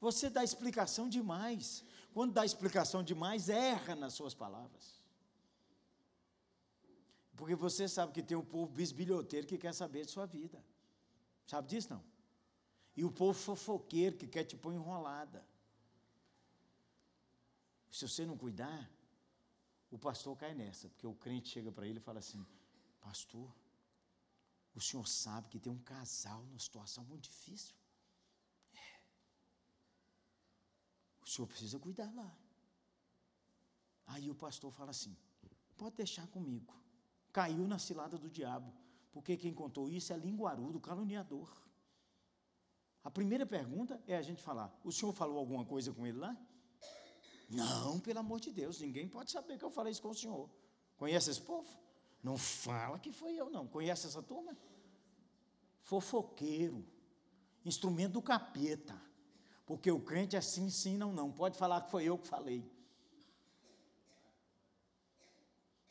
Você 0.00 0.28
dá 0.30 0.44
explicação 0.44 1.08
demais. 1.08 1.84
Quando 2.12 2.32
dá 2.32 2.44
explicação 2.44 3.02
demais, 3.02 3.48
erra 3.48 3.94
nas 3.94 4.14
suas 4.14 4.34
palavras. 4.34 4.98
Porque 7.36 7.54
você 7.54 7.88
sabe 7.88 8.12
que 8.12 8.22
tem 8.22 8.36
um 8.36 8.44
povo 8.44 8.72
bisbilhoteiro 8.72 9.46
que 9.46 9.58
quer 9.58 9.72
saber 9.72 10.04
de 10.04 10.10
sua 10.10 10.26
vida. 10.26 10.64
Sabe 11.46 11.68
disso 11.68 11.90
não? 11.90 12.04
E 12.96 13.04
o 13.04 13.12
povo 13.12 13.38
fofoqueiro 13.38 14.16
que 14.16 14.26
quer 14.26 14.44
te 14.44 14.56
pôr 14.56 14.72
enrolada. 14.72 15.46
Se 17.90 18.08
você 18.08 18.26
não 18.26 18.36
cuidar, 18.36 18.90
o 19.90 19.98
pastor 19.98 20.36
cai 20.36 20.52
nessa, 20.52 20.88
porque 20.88 21.06
o 21.06 21.14
crente 21.14 21.48
chega 21.48 21.70
para 21.70 21.86
ele 21.86 21.98
e 21.98 22.02
fala 22.02 22.18
assim: 22.18 22.44
Pastor, 23.00 23.54
o 24.74 24.80
senhor 24.80 25.06
sabe 25.08 25.48
que 25.48 25.58
tem 25.58 25.72
um 25.72 25.78
casal 25.78 26.42
numa 26.42 26.58
situação 26.58 27.04
muito 27.04 27.24
difícil. 27.24 27.74
É. 28.74 29.00
O 31.28 31.30
senhor 31.30 31.46
precisa 31.46 31.78
cuidar 31.78 32.10
lá. 32.14 32.34
Aí 34.06 34.30
o 34.30 34.34
pastor 34.34 34.72
fala 34.72 34.92
assim: 34.92 35.14
Pode 35.76 35.96
deixar 35.96 36.26
comigo. 36.28 36.74
Caiu 37.30 37.68
na 37.68 37.78
cilada 37.78 38.16
do 38.16 38.30
diabo, 38.30 38.72
porque 39.12 39.36
quem 39.36 39.52
contou 39.52 39.90
isso 39.90 40.10
é 40.10 40.16
linguarudo, 40.16 40.80
caluniador. 40.80 41.46
A 43.04 43.10
primeira 43.10 43.44
pergunta 43.44 44.02
é 44.06 44.16
a 44.16 44.22
gente 44.22 44.40
falar: 44.40 44.74
O 44.82 44.90
senhor 44.90 45.12
falou 45.12 45.36
alguma 45.36 45.66
coisa 45.66 45.92
com 45.92 46.06
ele 46.06 46.16
lá? 46.16 46.34
Não, 47.50 48.00
pelo 48.00 48.20
amor 48.20 48.40
de 48.40 48.50
Deus, 48.50 48.80
ninguém 48.80 49.06
pode 49.06 49.30
saber 49.30 49.58
que 49.58 49.64
eu 49.66 49.70
falei 49.70 49.92
isso 49.92 50.00
com 50.00 50.08
o 50.08 50.14
senhor. 50.14 50.48
Conhece 50.96 51.30
esse 51.30 51.42
povo? 51.42 51.68
Não 52.22 52.38
fala 52.38 52.98
que 52.98 53.12
foi 53.12 53.34
eu, 53.34 53.50
não. 53.50 53.66
Conhece 53.66 54.06
essa 54.06 54.22
turma? 54.22 54.56
Fofoqueiro, 55.82 56.86
instrumento 57.66 58.14
do 58.14 58.22
capeta. 58.22 59.07
Porque 59.68 59.92
o 59.92 60.00
crente 60.00 60.34
é 60.34 60.40
sim, 60.40 60.70
sim, 60.70 60.96
não, 60.96 61.12
não. 61.12 61.30
Pode 61.30 61.58
falar 61.58 61.82
que 61.82 61.90
foi 61.90 62.04
eu 62.04 62.16
que 62.16 62.26
falei. 62.26 62.64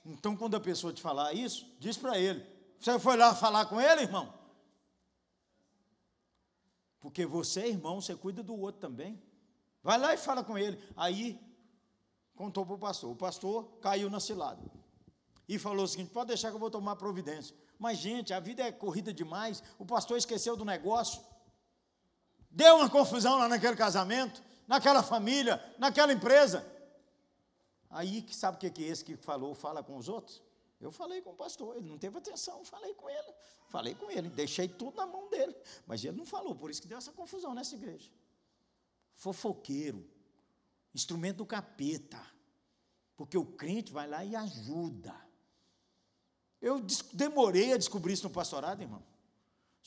Então, 0.03 0.35
quando 0.35 0.55
a 0.55 0.59
pessoa 0.59 0.91
te 0.91 0.99
falar 0.99 1.33
isso, 1.33 1.71
diz 1.79 1.95
para 1.95 2.17
ele: 2.17 2.43
Você 2.79 2.97
foi 2.97 3.15
lá 3.15 3.35
falar 3.35 3.67
com 3.67 3.79
ele, 3.79 4.01
irmão? 4.01 4.33
Porque 6.99 7.23
você 7.23 7.67
irmão, 7.67 8.01
você 8.01 8.15
cuida 8.15 8.41
do 8.41 8.59
outro 8.59 8.81
também. 8.81 9.21
Vai 9.83 9.99
lá 9.99 10.11
e 10.11 10.17
fala 10.17 10.43
com 10.43 10.57
ele. 10.57 10.83
Aí 10.95 11.39
contou 12.35 12.65
para 12.65 12.75
o 12.75 12.79
pastor. 12.79 13.11
O 13.11 13.15
pastor 13.15 13.77
caiu 13.79 14.09
na 14.09 14.19
cilada. 14.19 14.61
E 15.47 15.59
falou 15.59 15.85
o 15.85 15.87
seguinte: 15.87 16.09
pode 16.09 16.29
deixar 16.29 16.49
que 16.49 16.55
eu 16.55 16.59
vou 16.59 16.71
tomar 16.71 16.95
providência. 16.95 17.55
Mas, 17.77 17.99
gente, 17.99 18.33
a 18.33 18.39
vida 18.39 18.63
é 18.63 18.71
corrida 18.71 19.13
demais. 19.13 19.61
O 19.77 19.85
pastor 19.85 20.17
esqueceu 20.17 20.57
do 20.57 20.65
negócio. 20.65 21.21
Deu 22.57 22.77
uma 22.77 22.89
confusão 22.89 23.37
lá 23.37 23.47
naquele 23.47 23.75
casamento, 23.75 24.41
naquela 24.67 25.03
família, 25.03 25.63
naquela 25.77 26.11
empresa. 26.11 26.65
Aí, 27.87 28.25
sabe 28.33 28.57
o 28.57 28.71
que 28.71 28.83
é 28.83 28.87
esse 28.87 29.05
que 29.05 29.15
falou, 29.15 29.53
fala 29.53 29.83
com 29.83 29.95
os 29.95 30.09
outros? 30.09 30.41
Eu 30.81 30.91
falei 30.91 31.21
com 31.21 31.29
o 31.29 31.35
pastor, 31.35 31.77
ele 31.77 31.87
não 31.87 31.99
teve 31.99 32.17
atenção, 32.17 32.65
falei 32.65 32.95
com 32.95 33.07
ele. 33.07 33.31
Falei 33.69 33.93
com 33.93 34.09
ele, 34.09 34.27
deixei 34.29 34.67
tudo 34.67 34.97
na 34.97 35.05
mão 35.05 35.29
dele. 35.29 35.55
Mas 35.85 36.03
ele 36.03 36.17
não 36.17 36.25
falou, 36.25 36.55
por 36.55 36.71
isso 36.71 36.81
que 36.81 36.87
deu 36.87 36.97
essa 36.97 37.11
confusão 37.11 37.53
nessa 37.53 37.75
igreja. 37.75 38.09
Fofoqueiro, 39.13 40.03
instrumento 40.95 41.37
do 41.37 41.45
capeta. 41.45 42.19
Porque 43.15 43.37
o 43.37 43.45
crente 43.45 43.91
vai 43.91 44.07
lá 44.07 44.25
e 44.25 44.35
ajuda. 44.35 45.15
Eu 46.59 46.83
demorei 47.13 47.73
a 47.73 47.77
descobrir 47.77 48.13
isso 48.13 48.23
no 48.23 48.33
pastorado, 48.33 48.81
irmão. 48.81 49.03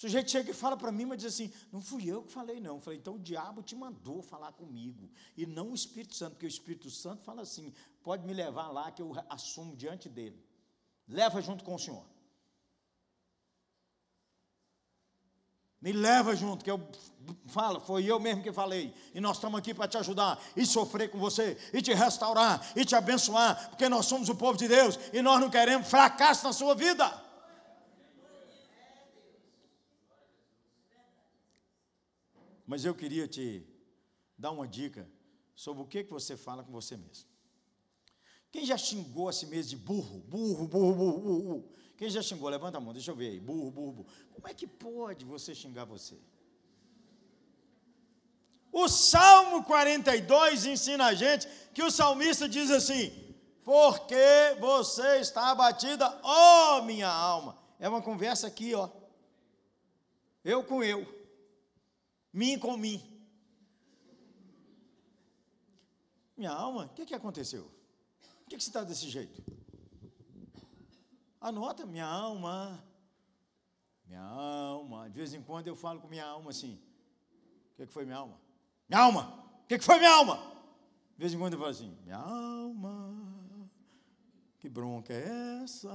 O 0.01 0.09
sujeito 0.09 0.31
chega 0.31 0.51
e 0.51 0.55
fala 0.55 0.79
para 0.79 0.91
mim, 0.91 1.05
mas 1.05 1.19
diz 1.19 1.35
assim: 1.35 1.53
não 1.71 1.83
fui 1.83 2.11
eu 2.11 2.23
que 2.23 2.33
falei, 2.33 2.59
não. 2.59 2.77
Eu 2.77 2.81
falei, 2.81 2.99
então 2.99 3.17
o 3.17 3.19
diabo 3.19 3.63
te 3.63 3.77
mandou 3.77 4.23
falar 4.23 4.51
comigo, 4.53 5.11
e 5.37 5.45
não 5.45 5.73
o 5.73 5.75
Espírito 5.75 6.15
Santo, 6.15 6.33
porque 6.33 6.47
o 6.47 6.49
Espírito 6.49 6.89
Santo 6.89 7.23
fala 7.23 7.43
assim: 7.43 7.71
pode 8.03 8.27
me 8.27 8.33
levar 8.33 8.71
lá 8.71 8.91
que 8.91 9.03
eu 9.03 9.13
assumo 9.29 9.77
diante 9.77 10.09
dele. 10.09 10.43
Leva 11.07 11.43
junto 11.43 11.63
com 11.63 11.75
o 11.75 11.79
Senhor. 11.79 12.03
Me 15.83 15.93
leva 15.93 16.35
junto, 16.35 16.65
que 16.65 16.71
eu 16.71 16.81
falo, 17.49 17.79
foi 17.79 18.07
eu 18.07 18.19
mesmo 18.19 18.43
que 18.43 18.53
falei. 18.55 18.95
E 19.13 19.21
nós 19.21 19.37
estamos 19.37 19.59
aqui 19.59 19.75
para 19.75 19.87
te 19.87 19.99
ajudar 19.99 20.43
e 20.57 20.65
sofrer 20.65 21.11
com 21.11 21.19
você, 21.19 21.59
e 21.75 21.83
te 21.83 21.93
restaurar, 21.93 22.73
e 22.75 22.87
te 22.87 22.97
abençoar, 22.97 23.69
porque 23.69 23.87
nós 23.87 24.07
somos 24.07 24.31
o 24.31 24.35
povo 24.35 24.57
de 24.57 24.67
Deus 24.67 24.99
e 25.13 25.21
nós 25.21 25.39
não 25.39 25.51
queremos 25.51 25.89
fracasso 25.89 26.47
na 26.47 26.55
sua 26.55 26.75
vida. 26.75 27.29
Mas 32.71 32.85
eu 32.85 32.95
queria 32.95 33.27
te 33.27 33.67
dar 34.39 34.53
uma 34.53 34.65
dica 34.65 35.11
sobre 35.57 35.83
o 35.83 35.87
que, 35.87 36.05
que 36.05 36.13
você 36.13 36.37
fala 36.37 36.63
com 36.63 36.71
você 36.71 36.97
mesmo. 36.97 37.27
Quem 38.53 38.65
já 38.65 38.79
xingou 38.79 39.29
a 39.29 39.33
si 39.33 39.47
mesmo 39.47 39.71
de 39.71 39.77
burro, 39.77 40.21
burro, 40.21 40.69
burro, 40.69 40.95
burro, 40.95 41.21
burro? 41.21 41.73
Quem 41.97 42.09
já 42.09 42.23
xingou? 42.23 42.49
Levanta 42.49 42.79
a 42.79 42.81
mão, 42.81 42.93
deixa 42.93 43.11
eu 43.11 43.17
ver 43.17 43.31
aí. 43.31 43.41
Burro, 43.41 43.73
burro, 43.73 43.93
burro. 43.93 44.07
Como 44.33 44.47
é 44.47 44.55
que 44.55 44.69
pode 44.69 45.25
você 45.25 45.53
xingar 45.53 45.85
você? 45.85 46.17
O 48.71 48.87
Salmo 48.87 49.65
42 49.65 50.65
ensina 50.67 51.07
a 51.07 51.15
gente 51.15 51.49
que 51.75 51.83
o 51.83 51.91
salmista 51.91 52.49
diz 52.49 52.71
assim: 52.71 53.35
Porque 53.65 54.57
você 54.61 55.17
está 55.17 55.51
abatida, 55.51 56.21
ó 56.23 56.83
minha 56.83 57.09
alma. 57.09 57.59
É 57.81 57.89
uma 57.89 58.01
conversa 58.01 58.47
aqui, 58.47 58.77
ó. 58.77 58.89
Eu 60.45 60.63
com 60.63 60.85
eu. 60.85 61.20
Mim 62.33 62.59
com 62.59 62.77
mim. 62.77 63.03
Minha 66.37 66.53
alma, 66.53 66.87
o 66.87 66.89
que, 66.91 67.05
que 67.05 67.15
aconteceu? 67.15 67.65
Por 67.65 68.49
que, 68.49 68.57
que 68.57 68.63
você 68.63 68.71
está 68.71 68.83
desse 68.83 69.09
jeito? 69.09 69.43
Anota 71.41 71.85
minha 71.87 72.07
alma. 72.07 72.83
Minha 74.07 74.23
alma. 74.23 75.09
De 75.11 75.19
vez 75.19 75.35
em 75.35 75.43
quando 75.43 75.67
eu 75.69 75.77
falo 75.77 76.01
com 76.01 76.09
minha 76.09 76.25
alma 76.25 76.51
assim. 76.51 76.81
O 77.73 77.77
que, 77.77 77.87
que 77.87 77.93
foi 77.93 78.05
minha 78.05 78.19
alma? 78.19 78.41
Minha 78.89 79.03
alma! 79.03 79.63
O 79.63 79.67
que, 79.67 79.79
que 79.79 79.85
foi 79.85 79.99
minha 79.99 80.11
alma? 80.11 80.37
De 81.13 81.19
vez 81.19 81.33
em 81.33 81.39
quando 81.39 81.53
eu 81.53 81.59
falo 81.59 81.71
assim, 81.71 81.97
minha 82.03 82.17
alma, 82.17 83.71
que 84.59 84.69
bronca 84.69 85.13
é 85.13 85.63
essa? 85.63 85.89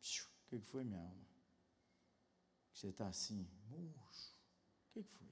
O 0.00 0.48
que, 0.48 0.58
que 0.58 0.66
foi 0.66 0.84
minha 0.84 0.98
alma? 0.98 1.21
Você 2.82 2.88
está 2.88 3.06
assim, 3.06 3.48
murcho. 3.70 4.34
O 4.88 4.92
que, 4.92 5.04
foi? 5.04 5.28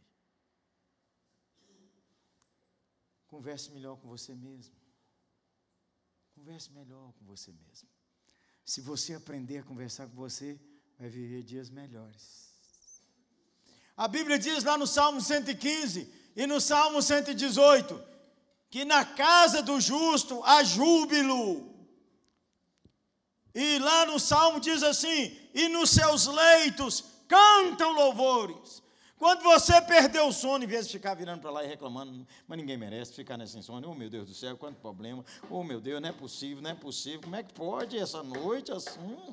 Converse 3.27 3.73
melhor 3.73 3.97
com 3.97 4.07
você 4.07 4.37
mesmo. 4.37 4.73
Converse 6.33 6.71
melhor 6.71 7.13
com 7.15 7.25
você 7.25 7.51
mesmo. 7.51 7.89
Se 8.65 8.81
você 8.81 9.15
aprender 9.15 9.59
a 9.59 9.63
conversar 9.65 10.07
com 10.07 10.15
você, 10.15 10.61
vai 10.97 11.09
viver 11.09 11.43
dias 11.43 11.71
melhores. 11.71 12.55
A 13.97 14.07
Bíblia 14.07 14.39
diz 14.39 14.63
lá 14.63 14.79
no 14.79 14.87
Salmo 14.87 15.21
115 15.21 16.09
e 16.37 16.47
no 16.47 16.61
Salmo 16.61 17.03
118 17.03 18.01
que 18.71 18.85
na 18.85 19.05
casa 19.05 19.61
do 19.61 19.81
justo 19.81 20.41
há 20.45 20.63
júbilo. 20.63 21.69
E 23.53 23.81
lá 23.81 24.07
no 24.07 24.21
Salmo 24.21 24.61
diz 24.61 24.85
assim: 24.85 25.37
e 25.53 25.67
nos 25.67 25.91
seus 25.91 26.27
leitos 26.29 27.11
cantam 27.31 27.93
louvores. 27.93 28.83
Quando 29.17 29.43
você 29.43 29.81
perdeu 29.83 30.27
o 30.27 30.33
sono, 30.33 30.65
em 30.65 30.67
vez 30.67 30.87
de 30.87 30.93
ficar 30.93 31.15
virando 31.15 31.43
para 31.43 31.51
lá 31.51 31.63
e 31.63 31.69
reclamando, 31.69 32.27
mas 32.49 32.59
ninguém 32.59 32.77
merece 32.77 33.13
ficar 33.13 33.37
nessa 33.37 33.57
insônia, 33.59 33.89
oh 33.89 33.95
meu 33.95 34.11
Deus 34.11 34.27
do 34.27 34.35
céu, 34.35 34.57
quanto 34.57 34.81
problema, 34.81 35.25
oh 35.49 35.63
meu 35.63 35.81
Deus, 35.81 36.01
não 36.01 36.09
é 36.09 36.13
possível, 36.13 36.63
não 36.63 36.71
é 36.71 36.75
possível, 36.75 37.21
como 37.21 37.37
é 37.37 37.43
que 37.43 37.53
pode 37.53 37.97
essa 37.97 38.23
noite 38.23 38.73
assim? 38.73 39.33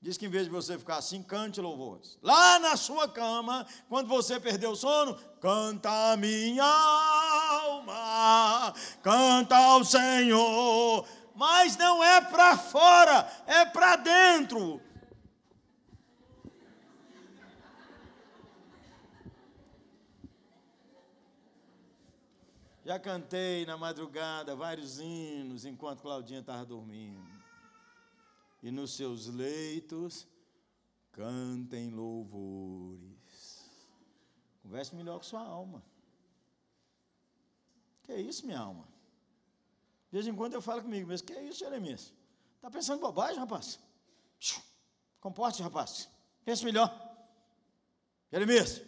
Diz 0.00 0.18
que 0.18 0.26
em 0.26 0.28
vez 0.28 0.46
de 0.46 0.50
você 0.50 0.76
ficar 0.76 0.96
assim, 0.96 1.22
cante 1.22 1.60
louvores. 1.60 2.18
Lá 2.20 2.58
na 2.58 2.76
sua 2.76 3.08
cama, 3.08 3.64
quando 3.88 4.08
você 4.08 4.40
perdeu 4.40 4.72
o 4.72 4.76
sono, 4.76 5.14
canta 5.40 6.12
a 6.12 6.16
minha 6.16 6.64
alma, 7.62 8.74
canta 9.00 9.56
ao 9.56 9.84
Senhor. 9.84 11.06
Mas 11.36 11.76
não 11.76 12.02
é 12.02 12.20
para 12.20 12.58
fora, 12.58 13.30
é 13.46 13.64
para 13.64 13.94
dentro. 13.94 14.82
Já 22.84 22.98
cantei 22.98 23.64
na 23.64 23.76
madrugada 23.76 24.56
vários 24.56 24.98
hinos 24.98 25.64
enquanto 25.64 26.02
Claudinha 26.02 26.40
estava 26.40 26.64
dormindo. 26.64 27.22
e 28.62 28.70
nos 28.70 28.94
seus 28.94 29.26
leitos 29.26 30.26
cantem 31.12 31.90
louvores. 31.90 33.70
Converse 34.62 34.94
melhor 34.94 35.18
com 35.18 35.24
sua 35.24 35.40
alma. 35.40 35.82
Que 38.02 38.12
é 38.12 38.20
isso, 38.20 38.46
minha 38.46 38.58
alma? 38.58 38.84
De 40.10 40.16
vez 40.16 40.26
em 40.26 40.34
quando 40.34 40.54
eu 40.54 40.62
falo 40.62 40.82
comigo, 40.82 41.08
mas 41.08 41.20
que 41.20 41.32
é 41.32 41.42
isso, 41.42 41.60
Jeremias? 41.60 42.12
Está 42.56 42.70
pensando 42.70 43.00
bobagem, 43.00 43.38
rapaz? 43.38 43.78
Comporte, 45.20 45.62
rapaz. 45.62 46.08
Pense 46.44 46.64
melhor. 46.64 46.90
Jeremias, 48.30 48.80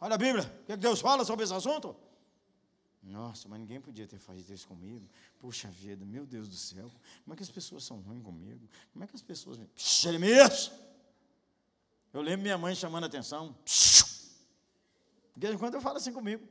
olha 0.00 0.14
a 0.14 0.18
Bíblia. 0.18 0.44
O 0.62 0.66
que 0.66 0.76
Deus 0.76 1.00
fala 1.00 1.24
sobre 1.24 1.44
esse 1.44 1.54
assunto? 1.54 2.03
Nossa, 3.04 3.48
mas 3.48 3.60
ninguém 3.60 3.80
podia 3.80 4.06
ter 4.06 4.18
feito 4.18 4.52
isso 4.52 4.66
comigo. 4.66 5.06
Puxa 5.38 5.68
vida, 5.68 6.04
meu 6.04 6.24
Deus 6.26 6.48
do 6.48 6.56
céu. 6.56 6.90
Como 7.22 7.34
é 7.34 7.36
que 7.36 7.42
as 7.42 7.50
pessoas 7.50 7.84
são 7.84 8.00
ruins 8.00 8.22
comigo? 8.22 8.66
Como 8.92 9.04
é 9.04 9.06
que 9.06 9.14
as 9.14 9.22
pessoas. 9.22 9.58
Jeremias! 9.76 10.72
Eu 12.12 12.22
lembro 12.22 12.42
minha 12.42 12.56
mãe 12.56 12.74
chamando 12.74 13.04
a 13.04 13.06
atenção. 13.06 13.54
De 15.36 15.46
vez 15.46 15.54
em 15.54 15.58
quando 15.58 15.74
eu 15.74 15.80
falo 15.80 15.98
assim 15.98 16.12
comigo. 16.12 16.48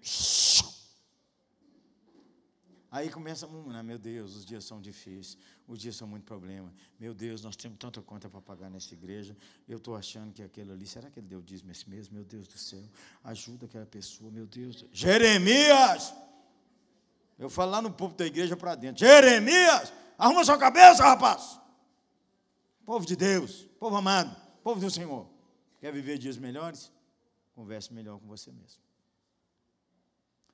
Aí 2.91 3.09
começa 3.09 3.47
a 3.47 3.49
murmurar, 3.49 3.83
meu 3.83 3.97
Deus, 3.97 4.35
os 4.35 4.45
dias 4.45 4.63
são 4.65 4.79
difíceis, 4.79 5.35
os 5.67 5.79
dias 5.79 5.95
são 5.95 6.07
muito 6.07 6.25
problema. 6.25 6.71
Meu 6.99 7.11
Deus, 7.11 7.41
nós 7.43 7.55
temos 7.55 7.79
tanta 7.79 7.99
conta 8.03 8.29
para 8.29 8.39
pagar 8.39 8.69
nessa 8.69 8.93
igreja. 8.93 9.35
Eu 9.67 9.77
estou 9.77 9.95
achando 9.95 10.31
que 10.31 10.43
aquele 10.43 10.71
ali, 10.71 10.85
será 10.85 11.09
que 11.09 11.19
ele 11.19 11.25
deu 11.25 11.41
dízimo 11.41 11.71
esse 11.71 11.89
mês? 11.89 12.07
Meu 12.07 12.23
Deus 12.23 12.47
do 12.47 12.55
céu, 12.55 12.83
ajuda 13.23 13.65
aquela 13.65 13.87
pessoa, 13.87 14.29
meu 14.29 14.45
Deus. 14.45 14.85
Jeremias! 14.91 16.13
Eu 17.43 17.49
falo 17.49 17.71
lá 17.71 17.81
no 17.81 17.91
público 17.91 18.19
da 18.19 18.25
igreja 18.25 18.55
para 18.55 18.73
dentro. 18.73 19.05
Jeremias, 19.05 19.91
arruma 20.17 20.45
sua 20.45 20.57
cabeça, 20.57 21.03
rapaz. 21.03 21.59
Povo 22.85 23.05
de 23.05 23.17
Deus, 23.17 23.65
povo 23.79 23.97
amado, 23.97 24.33
povo 24.63 24.79
do 24.79 24.89
Senhor. 24.89 25.29
Quer 25.81 25.91
viver 25.91 26.17
dias 26.17 26.37
melhores? 26.37 26.89
Converse 27.53 27.93
melhor 27.93 28.17
com 28.19 28.27
você 28.27 28.49
mesmo. 28.49 28.81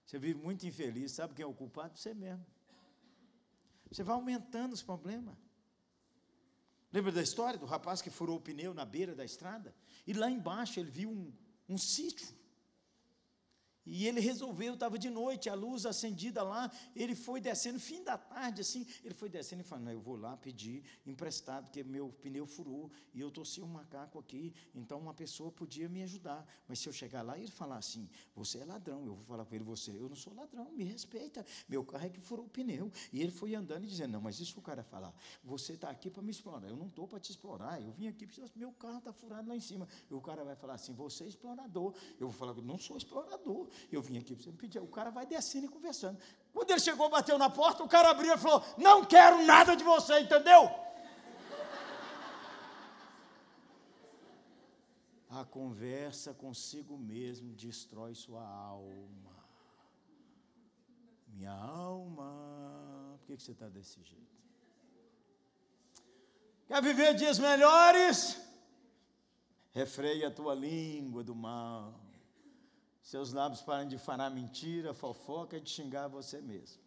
Você 0.03 0.17
vive 0.17 0.39
muito 0.41 0.65
infeliz, 0.65 1.11
sabe 1.11 1.35
quem 1.35 1.43
é 1.43 1.45
o 1.45 1.53
culpado? 1.53 1.95
Você 1.95 2.15
mesmo. 2.15 2.43
Você 3.91 4.01
vai 4.01 4.15
aumentando 4.15 4.73
os 4.73 4.81
problemas. 4.81 5.35
Lembra 6.91 7.11
da 7.11 7.21
história 7.21 7.59
do 7.59 7.67
rapaz 7.67 8.01
que 8.01 8.09
furou 8.09 8.37
o 8.37 8.41
pneu 8.41 8.73
na 8.73 8.83
beira 8.83 9.13
da 9.13 9.23
estrada? 9.23 9.75
E 10.07 10.13
lá 10.13 10.27
embaixo 10.27 10.79
ele 10.79 10.89
viu 10.89 11.11
um, 11.11 11.31
um 11.67 11.77
sítio 11.77 12.27
e 13.89 14.07
ele 14.07 14.19
resolveu, 14.19 14.75
estava 14.75 14.97
de 14.97 15.09
noite, 15.09 15.49
a 15.49 15.55
luz 15.55 15.85
acendida 15.85 16.43
lá, 16.43 16.71
ele 16.95 17.15
foi 17.15 17.41
descendo, 17.41 17.79
fim 17.79 18.03
da 18.03 18.17
tarde, 18.17 18.61
assim, 18.61 18.85
ele 19.03 19.13
foi 19.13 19.29
descendo 19.29 19.61
e 19.61 19.65
falou, 19.65 19.85
não, 19.85 19.91
eu 19.91 19.99
vou 19.99 20.15
lá 20.15 20.37
pedir 20.37 20.83
emprestado, 21.05 21.65
porque 21.65 21.83
meu 21.83 22.09
pneu 22.21 22.45
furou, 22.45 22.91
e 23.13 23.19
eu 23.19 23.31
torci 23.31 23.61
um 23.61 23.67
macaco 23.67 24.19
aqui, 24.19 24.53
então 24.75 24.99
uma 24.99 25.13
pessoa 25.13 25.51
podia 25.51 25.89
me 25.89 26.03
ajudar. 26.03 26.45
Mas 26.67 26.79
se 26.79 26.87
eu 26.87 26.93
chegar 26.93 27.21
lá 27.21 27.37
e 27.37 27.41
ele 27.41 27.51
falar 27.51 27.77
assim, 27.77 28.07
você 28.35 28.59
é 28.59 28.65
ladrão, 28.65 29.05
eu 29.05 29.15
vou 29.15 29.25
falar 29.25 29.45
com 29.45 29.55
ele, 29.55 29.63
você, 29.63 29.91
eu 29.91 30.07
não 30.07 30.15
sou 30.15 30.33
ladrão, 30.33 30.71
me 30.71 30.83
respeita, 30.83 31.45
meu 31.67 31.83
carro 31.83 32.05
é 32.05 32.09
que 32.09 32.19
furou 32.19 32.45
o 32.45 32.49
pneu. 32.49 32.91
E 33.11 33.21
ele 33.21 33.31
foi 33.31 33.55
andando 33.55 33.83
e 33.85 33.87
dizendo, 33.87 34.11
não, 34.13 34.21
mas 34.21 34.39
isso 34.39 34.59
o 34.59 34.61
cara 34.61 34.83
falar, 34.83 35.13
você 35.43 35.73
está 35.73 35.89
aqui 35.89 36.09
para 36.09 36.21
me 36.21 36.31
explorar, 36.31 36.69
eu 36.69 36.77
não 36.77 36.87
estou 36.87 37.07
para 37.07 37.19
te 37.19 37.31
explorar, 37.31 37.81
eu 37.81 37.91
vim 37.91 38.07
aqui, 38.07 38.27
meu 38.55 38.71
carro 38.73 38.99
está 38.99 39.11
furado 39.11 39.49
lá 39.49 39.55
em 39.55 39.59
cima. 39.59 39.87
E 40.09 40.13
o 40.13 40.21
cara 40.21 40.43
vai 40.43 40.55
falar 40.55 40.75
assim, 40.75 40.93
você 40.93 41.23
é 41.23 41.27
explorador. 41.27 41.93
Eu 42.19 42.29
vou 42.29 42.37
falar, 42.37 42.53
não 42.61 42.77
sou 42.77 42.97
explorador, 42.97 43.67
eu 43.91 44.01
vim 44.01 44.17
aqui 44.17 44.35
para 44.35 44.43
você 44.43 44.51
me 44.51 44.57
pedir. 44.57 44.79
O 44.79 44.87
cara 44.87 45.09
vai 45.09 45.25
descendo 45.25 45.65
e 45.65 45.69
conversando. 45.69 46.17
Quando 46.53 46.71
ele 46.71 46.79
chegou, 46.79 47.09
bateu 47.09 47.37
na 47.37 47.49
porta, 47.49 47.83
o 47.83 47.87
cara 47.87 48.09
abriu 48.09 48.33
e 48.33 48.37
falou: 48.37 48.63
Não 48.77 49.05
quero 49.05 49.43
nada 49.45 49.75
de 49.75 49.83
você, 49.83 50.19
entendeu? 50.19 50.69
A 55.29 55.45
conversa 55.45 56.33
consigo 56.33 56.97
mesmo 56.97 57.53
destrói 57.53 58.15
sua 58.15 58.43
alma. 58.43 59.37
Minha 61.27 61.53
alma, 61.53 63.17
por 63.19 63.27
que 63.27 63.37
você 63.41 63.51
está 63.51 63.69
desse 63.69 64.01
jeito? 64.03 64.39
Quer 66.67 66.81
viver 66.81 67.13
dias 67.13 67.39
melhores? 67.39 68.41
Refreia 69.71 70.27
a 70.27 70.31
tua 70.31 70.53
língua 70.55 71.23
do 71.23 71.35
mal. 71.35 72.08
Seus 73.09 73.33
lábios 73.33 73.63
param 73.63 73.87
de 73.87 73.97
falar 73.97 74.29
mentira, 74.29 74.93
fofoca 74.93 75.57
e 75.57 75.61
de 75.61 75.71
xingar 75.71 76.07
você 76.07 76.39
mesmo. 76.39 76.79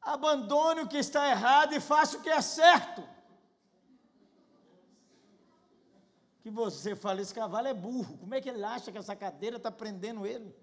Abandone 0.00 0.82
o 0.82 0.88
que 0.88 0.98
está 0.98 1.28
errado 1.28 1.72
e 1.74 1.80
faça 1.80 2.16
o 2.16 2.22
que 2.22 2.30
é 2.30 2.40
certo. 2.40 3.02
Que 6.42 6.48
você 6.48 6.94
fala, 6.94 7.20
esse 7.20 7.34
cavalo 7.34 7.66
é 7.66 7.74
burro. 7.74 8.18
Como 8.18 8.32
é 8.32 8.40
que 8.40 8.48
ele 8.48 8.62
acha 8.62 8.92
que 8.92 8.98
essa 8.98 9.16
cadeira 9.16 9.56
está 9.56 9.72
prendendo 9.72 10.24
ele? 10.24 10.54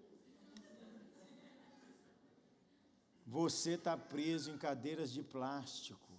Você 3.26 3.72
está 3.72 3.98
preso 3.98 4.52
em 4.52 4.58
cadeiras 4.58 5.12
de 5.12 5.22
plástico. 5.22 6.14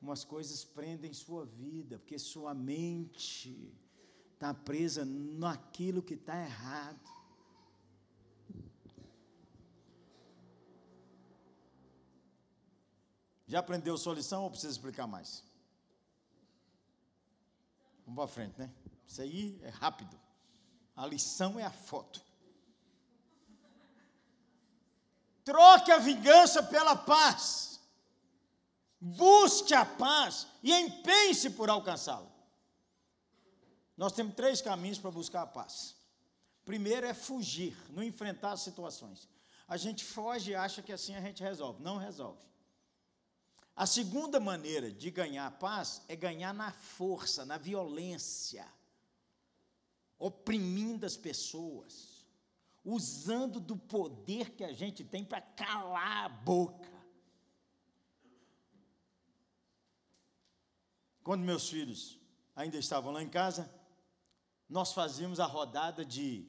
Umas 0.00 0.22
coisas 0.22 0.64
prendem 0.64 1.12
sua 1.12 1.44
vida, 1.44 1.98
porque 1.98 2.20
sua 2.20 2.54
mente 2.54 3.83
está 4.44 4.52
presa 4.52 5.06
naquilo 5.06 6.02
que 6.02 6.12
está 6.12 6.38
errado. 6.38 7.00
Já 13.46 13.60
aprendeu 13.60 13.96
sua 13.96 14.14
lição 14.14 14.42
ou 14.42 14.50
precisa 14.50 14.72
explicar 14.72 15.06
mais? 15.06 15.42
Vamos 18.04 18.16
para 18.16 18.28
frente, 18.28 18.58
né? 18.58 18.70
Isso 19.06 19.22
aí 19.22 19.58
é 19.62 19.70
rápido. 19.70 20.20
A 20.94 21.06
lição 21.06 21.58
é 21.58 21.64
a 21.64 21.70
foto. 21.70 22.22
Troque 25.42 25.90
a 25.90 25.98
vingança 25.98 26.62
pela 26.62 26.94
paz. 26.94 27.80
Busque 29.00 29.72
a 29.72 29.86
paz 29.86 30.46
e 30.62 30.72
empenhe-se 30.72 31.50
por 31.50 31.70
alcançá-la. 31.70 32.33
Nós 33.96 34.12
temos 34.12 34.34
três 34.34 34.60
caminhos 34.60 34.98
para 34.98 35.10
buscar 35.10 35.42
a 35.42 35.46
paz. 35.46 35.96
Primeiro 36.64 37.06
é 37.06 37.14
fugir, 37.14 37.76
não 37.90 38.02
enfrentar 38.02 38.52
as 38.52 38.60
situações. 38.60 39.28
A 39.68 39.76
gente 39.76 40.04
foge 40.04 40.50
e 40.50 40.54
acha 40.54 40.82
que 40.82 40.92
assim 40.92 41.14
a 41.14 41.20
gente 41.20 41.42
resolve. 41.42 41.82
Não 41.82 41.96
resolve. 41.96 42.42
A 43.76 43.86
segunda 43.86 44.38
maneira 44.38 44.90
de 44.90 45.10
ganhar 45.10 45.46
a 45.46 45.50
paz 45.50 46.02
é 46.08 46.14
ganhar 46.14 46.54
na 46.54 46.70
força, 46.70 47.44
na 47.44 47.58
violência, 47.58 48.66
oprimindo 50.18 51.04
as 51.04 51.16
pessoas, 51.16 52.24
usando 52.84 53.58
do 53.58 53.76
poder 53.76 54.50
que 54.50 54.62
a 54.62 54.72
gente 54.72 55.02
tem 55.02 55.24
para 55.24 55.40
calar 55.40 56.24
a 56.24 56.28
boca. 56.28 56.92
Quando 61.24 61.42
meus 61.42 61.68
filhos 61.68 62.18
ainda 62.54 62.76
estavam 62.76 63.10
lá 63.10 63.22
em 63.22 63.28
casa, 63.28 63.68
nós 64.68 64.92
fazíamos 64.92 65.40
a 65.40 65.46
rodada 65.46 66.04
de 66.04 66.48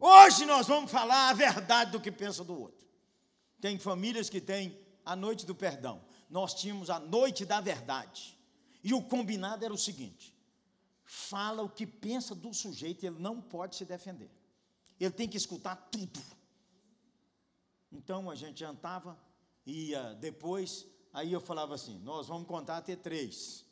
hoje 0.00 0.44
nós 0.44 0.66
vamos 0.66 0.90
falar 0.90 1.30
a 1.30 1.32
verdade 1.32 1.92
do 1.92 2.00
que 2.00 2.12
pensa 2.12 2.44
do 2.44 2.58
outro. 2.58 2.86
Tem 3.60 3.78
famílias 3.78 4.28
que 4.28 4.40
têm 4.40 4.78
a 5.04 5.16
noite 5.16 5.46
do 5.46 5.54
perdão. 5.54 6.04
Nós 6.28 6.54
tínhamos 6.54 6.90
a 6.90 6.98
noite 6.98 7.44
da 7.44 7.60
verdade. 7.60 8.36
E 8.82 8.92
o 8.92 9.02
combinado 9.02 9.64
era 9.64 9.72
o 9.72 9.78
seguinte: 9.78 10.34
fala 11.04 11.62
o 11.62 11.68
que 11.68 11.86
pensa 11.86 12.34
do 12.34 12.52
sujeito, 12.52 13.04
ele 13.04 13.18
não 13.18 13.40
pode 13.40 13.76
se 13.76 13.84
defender. 13.84 14.30
Ele 14.98 15.10
tem 15.10 15.28
que 15.28 15.36
escutar 15.36 15.76
tudo. 15.90 16.20
Então 17.90 18.30
a 18.30 18.34
gente 18.34 18.60
jantava, 18.60 19.18
ia 19.64 20.14
depois, 20.14 20.86
aí 21.12 21.32
eu 21.32 21.40
falava 21.40 21.74
assim: 21.74 21.98
nós 22.00 22.26
vamos 22.26 22.46
contar 22.46 22.78
até 22.78 22.96
três. 22.96 23.64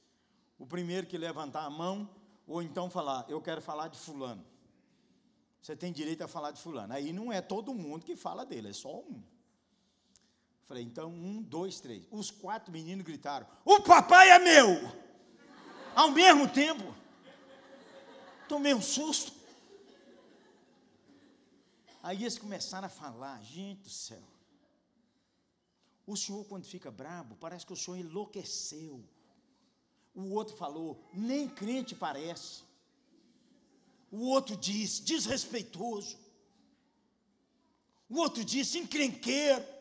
O 0.59 0.67
primeiro 0.67 1.07
que 1.07 1.19
levantar 1.19 1.65
a 1.65 1.71
mão, 1.71 2.09
ou 2.47 2.62
então 2.62 2.90
falar, 2.90 3.24
eu 3.28 3.40
quero 3.40 3.61
falar 3.61 3.88
de 3.88 3.99
fulano. 3.99 4.45
Você 5.61 5.74
tem 5.74 5.92
direito 5.92 6.22
a 6.22 6.28
falar 6.28 6.51
de 6.51 6.61
fulano. 6.61 6.92
Aí 6.92 7.12
não 7.12 7.32
é 7.32 7.40
todo 7.40 7.74
mundo 7.74 8.05
que 8.05 8.16
fala 8.16 8.45
dele, 8.45 8.68
é 8.68 8.72
só 8.72 9.01
um. 9.01 9.22
Falei, 10.64 10.82
então, 10.82 11.11
um, 11.11 11.42
dois, 11.42 11.80
três. 11.80 12.07
Os 12.11 12.30
quatro 12.30 12.72
meninos 12.72 13.05
gritaram: 13.05 13.47
O 13.64 13.80
papai 13.80 14.30
é 14.30 14.38
meu! 14.38 15.05
Ao 15.95 16.11
mesmo 16.11 16.49
tempo. 16.49 16.95
Tomei 18.49 18.74
um 18.74 18.82
susto. 18.82 19.32
Aí 22.03 22.22
eles 22.22 22.38
começaram 22.38 22.86
a 22.86 22.90
falar: 22.90 23.40
Gente 23.42 23.82
do 23.82 23.90
céu. 23.90 24.22
O 26.07 26.16
senhor, 26.16 26.45
quando 26.45 26.66
fica 26.66 26.90
brabo, 26.90 27.36
parece 27.36 27.64
que 27.64 27.72
o 27.72 27.76
senhor 27.76 27.97
enlouqueceu. 27.97 29.03
O 30.15 30.31
outro 30.31 30.57
falou, 30.57 31.05
nem 31.12 31.49
crente 31.49 31.95
parece. 31.95 32.62
O 34.11 34.29
outro 34.29 34.57
diz, 34.57 35.01
desrespeitoso. 35.01 36.17
O 38.09 38.19
outro 38.19 38.45
disse, 38.45 38.79
encrenqueiro. 38.79 39.75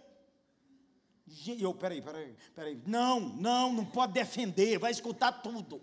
Eu, 1.60 1.74
peraí, 1.74 2.02
peraí, 2.02 2.36
peraí. 2.56 2.82
Não, 2.86 3.20
não, 3.20 3.72
não 3.72 3.86
pode 3.86 4.14
defender, 4.14 4.80
vai 4.80 4.92
escutar 4.92 5.32
tudo. 5.32 5.82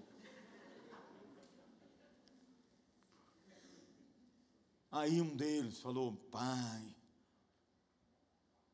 Aí 4.90 5.20
um 5.20 5.36
deles 5.36 5.78
falou: 5.78 6.12
Pai, 6.30 6.96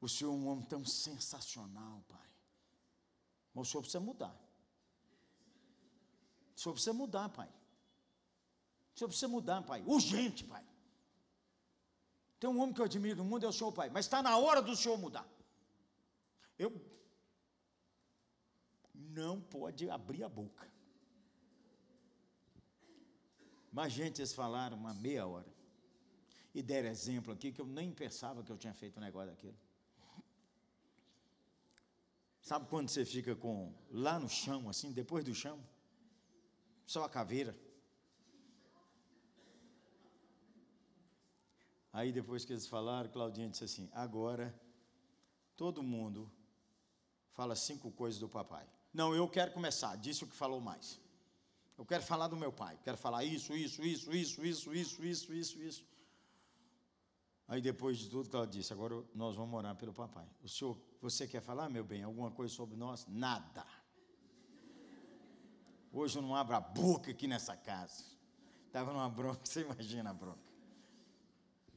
o 0.00 0.08
senhor 0.08 0.32
é 0.32 0.34
um 0.34 0.48
homem 0.48 0.64
tão 0.64 0.84
sensacional, 0.84 2.02
pai. 2.08 2.28
Mas 3.52 3.68
o 3.68 3.70
senhor 3.70 3.82
precisa 3.82 4.00
mudar. 4.00 4.45
O 6.56 6.58
senhor 6.58 6.72
precisa 6.72 6.94
mudar, 6.94 7.28
pai. 7.28 7.48
O 8.94 8.98
senhor 8.98 9.08
precisa 9.08 9.28
mudar, 9.28 9.62
pai. 9.62 9.82
Urgente, 9.86 10.42
pai. 10.44 10.64
Tem 12.40 12.48
um 12.48 12.58
homem 12.60 12.74
que 12.74 12.80
eu 12.80 12.86
admiro 12.86 13.18
no 13.18 13.24
mundo, 13.24 13.44
é 13.44 13.48
o 13.48 13.52
senhor, 13.52 13.72
pai. 13.72 13.90
Mas 13.90 14.06
está 14.06 14.22
na 14.22 14.36
hora 14.38 14.62
do 14.62 14.74
senhor 14.74 14.96
mudar. 14.96 15.28
Eu. 16.58 16.72
Não 18.94 19.40
pode 19.40 19.88
abrir 19.90 20.22
a 20.24 20.28
boca. 20.28 20.66
Mas, 23.70 23.92
gente, 23.92 24.20
eles 24.20 24.32
falaram 24.32 24.76
uma 24.78 24.94
meia 24.94 25.26
hora. 25.26 25.54
E 26.54 26.62
deram 26.62 26.88
exemplo 26.88 27.34
aqui 27.34 27.52
que 27.52 27.60
eu 27.60 27.66
nem 27.66 27.92
pensava 27.92 28.42
que 28.42 28.50
eu 28.50 28.56
tinha 28.56 28.72
feito 28.72 28.96
um 28.96 29.02
negócio 29.02 29.28
daquele. 29.28 29.58
Sabe 32.40 32.66
quando 32.68 32.88
você 32.88 33.04
fica 33.04 33.36
com 33.36 33.74
lá 33.90 34.18
no 34.18 34.28
chão, 34.28 34.70
assim, 34.70 34.92
depois 34.92 35.22
do 35.22 35.34
chão? 35.34 35.62
Só 36.86 37.04
a 37.04 37.08
caveira. 37.08 37.56
Aí 41.92 42.12
depois 42.12 42.44
que 42.44 42.52
eles 42.52 42.66
falaram, 42.66 43.10
Claudinha 43.10 43.48
disse 43.48 43.64
assim: 43.64 43.90
agora 43.92 44.54
todo 45.56 45.82
mundo 45.82 46.30
fala 47.32 47.56
cinco 47.56 47.90
coisas 47.90 48.20
do 48.20 48.28
papai. 48.28 48.66
Não, 48.92 49.14
eu 49.14 49.28
quero 49.28 49.52
começar, 49.52 49.96
disse 49.96 50.24
o 50.24 50.26
que 50.26 50.36
falou 50.36 50.60
mais. 50.60 51.00
Eu 51.76 51.84
quero 51.84 52.02
falar 52.02 52.28
do 52.28 52.36
meu 52.36 52.52
pai, 52.52 52.78
quero 52.82 52.96
falar 52.96 53.24
isso, 53.24 53.54
isso, 53.54 53.82
isso, 53.82 54.12
isso, 54.14 54.44
isso, 54.44 54.74
isso, 54.74 55.04
isso, 55.04 55.34
isso, 55.34 55.62
isso. 55.62 55.86
Aí 57.48 57.60
depois 57.60 57.98
de 57.98 58.08
tudo 58.08 58.28
que 58.28 58.34
ela 58.34 58.46
disse, 58.46 58.72
agora 58.72 59.04
nós 59.14 59.36
vamos 59.36 59.54
orar 59.56 59.76
pelo 59.76 59.92
papai. 59.92 60.26
O 60.42 60.48
senhor, 60.48 60.76
você 61.00 61.28
quer 61.28 61.40
falar, 61.40 61.68
meu 61.68 61.84
bem, 61.84 62.02
alguma 62.02 62.30
coisa 62.30 62.52
sobre 62.52 62.76
nós? 62.76 63.06
Nada. 63.06 63.64
Hoje 65.92 66.18
eu 66.18 66.22
não 66.22 66.34
abro 66.34 66.54
a 66.56 66.60
boca 66.60 67.10
aqui 67.10 67.26
nessa 67.26 67.56
casa. 67.56 68.04
Estava 68.66 68.92
numa 68.92 69.08
bronca, 69.08 69.40
você 69.44 69.62
imagina 69.62 70.10
a 70.10 70.14
bronca. 70.14 70.38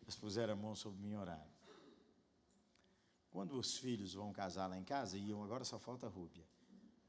Eles 0.02 0.16
puseram 0.16 0.54
a 0.54 0.56
mão 0.56 0.76
sobre 0.76 1.00
mim 1.00 1.12
e 1.12 1.16
oraram. 1.16 1.60
Quando 3.32 3.58
os 3.58 3.78
filhos 3.78 4.14
vão 4.14 4.34
casar 4.34 4.68
lá 4.68 4.78
em 4.78 4.84
casa, 4.84 5.18
e 5.18 5.32
agora 5.32 5.64
só 5.64 5.78
falta 5.78 6.08
a 6.08 6.10
Rúbia. 6.10 6.44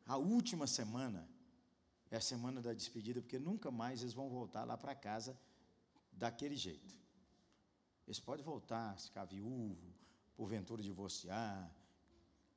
A 0.07 0.17
última 0.17 0.67
semana 0.67 1.27
é 2.11 2.17
a 2.17 2.21
semana 2.21 2.61
da 2.61 2.75
despedida, 2.75 3.21
porque 3.23 3.39
nunca 3.39 3.71
mais 3.71 4.03
eles 4.03 4.13
vão 4.13 4.29
voltar 4.29 4.65
lá 4.65 4.77
para 4.77 4.95
casa 4.95 5.39
daquele 6.13 6.57
jeito. 6.57 6.95
Eles 8.07 8.21
podem 8.21 8.45
voltar, 8.45 8.99
ficar 8.99 9.25
viúvo, 9.25 9.95
porventura 10.37 10.83
divorciar, 10.83 11.71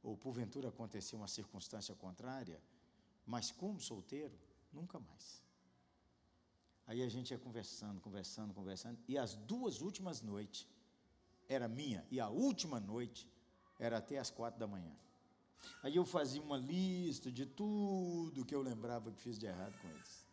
ou 0.01 0.17
porventura 0.17 0.69
acontecer 0.69 1.15
uma 1.15 1.27
circunstância 1.27 1.95
contrária, 1.95 2.59
mas 3.25 3.51
como 3.51 3.79
solteiro, 3.79 4.37
nunca 4.71 4.99
mais. 4.99 5.43
Aí 6.85 7.01
a 7.01 7.09
gente 7.09 7.31
ia 7.31 7.39
conversando, 7.39 8.01
conversando, 8.01 8.53
conversando, 8.53 8.99
e 9.07 9.17
as 9.17 9.35
duas 9.35 9.81
últimas 9.81 10.21
noites 10.21 10.67
era 11.47 11.67
minha, 11.67 12.05
e 12.11 12.19
a 12.19 12.29
última 12.29 12.79
noite 12.79 13.29
era 13.79 13.97
até 13.97 14.17
as 14.17 14.29
quatro 14.29 14.59
da 14.59 14.67
manhã. 14.67 14.93
Aí 15.81 15.95
eu 15.95 16.05
fazia 16.05 16.41
uma 16.41 16.57
lista 16.57 17.31
de 17.31 17.45
tudo 17.45 18.45
que 18.45 18.53
eu 18.53 18.61
lembrava 18.61 19.11
que 19.11 19.21
fiz 19.21 19.37
de 19.37 19.45
errado 19.45 19.77
com 19.81 19.89
eles. 19.89 20.25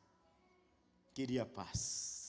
Queria 1.14 1.46
paz. 1.46 2.20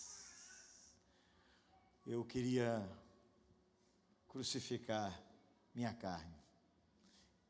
Eu 2.06 2.24
queria 2.26 2.88
crucificar 4.28 5.20
minha 5.74 5.94
carne. 5.94 6.36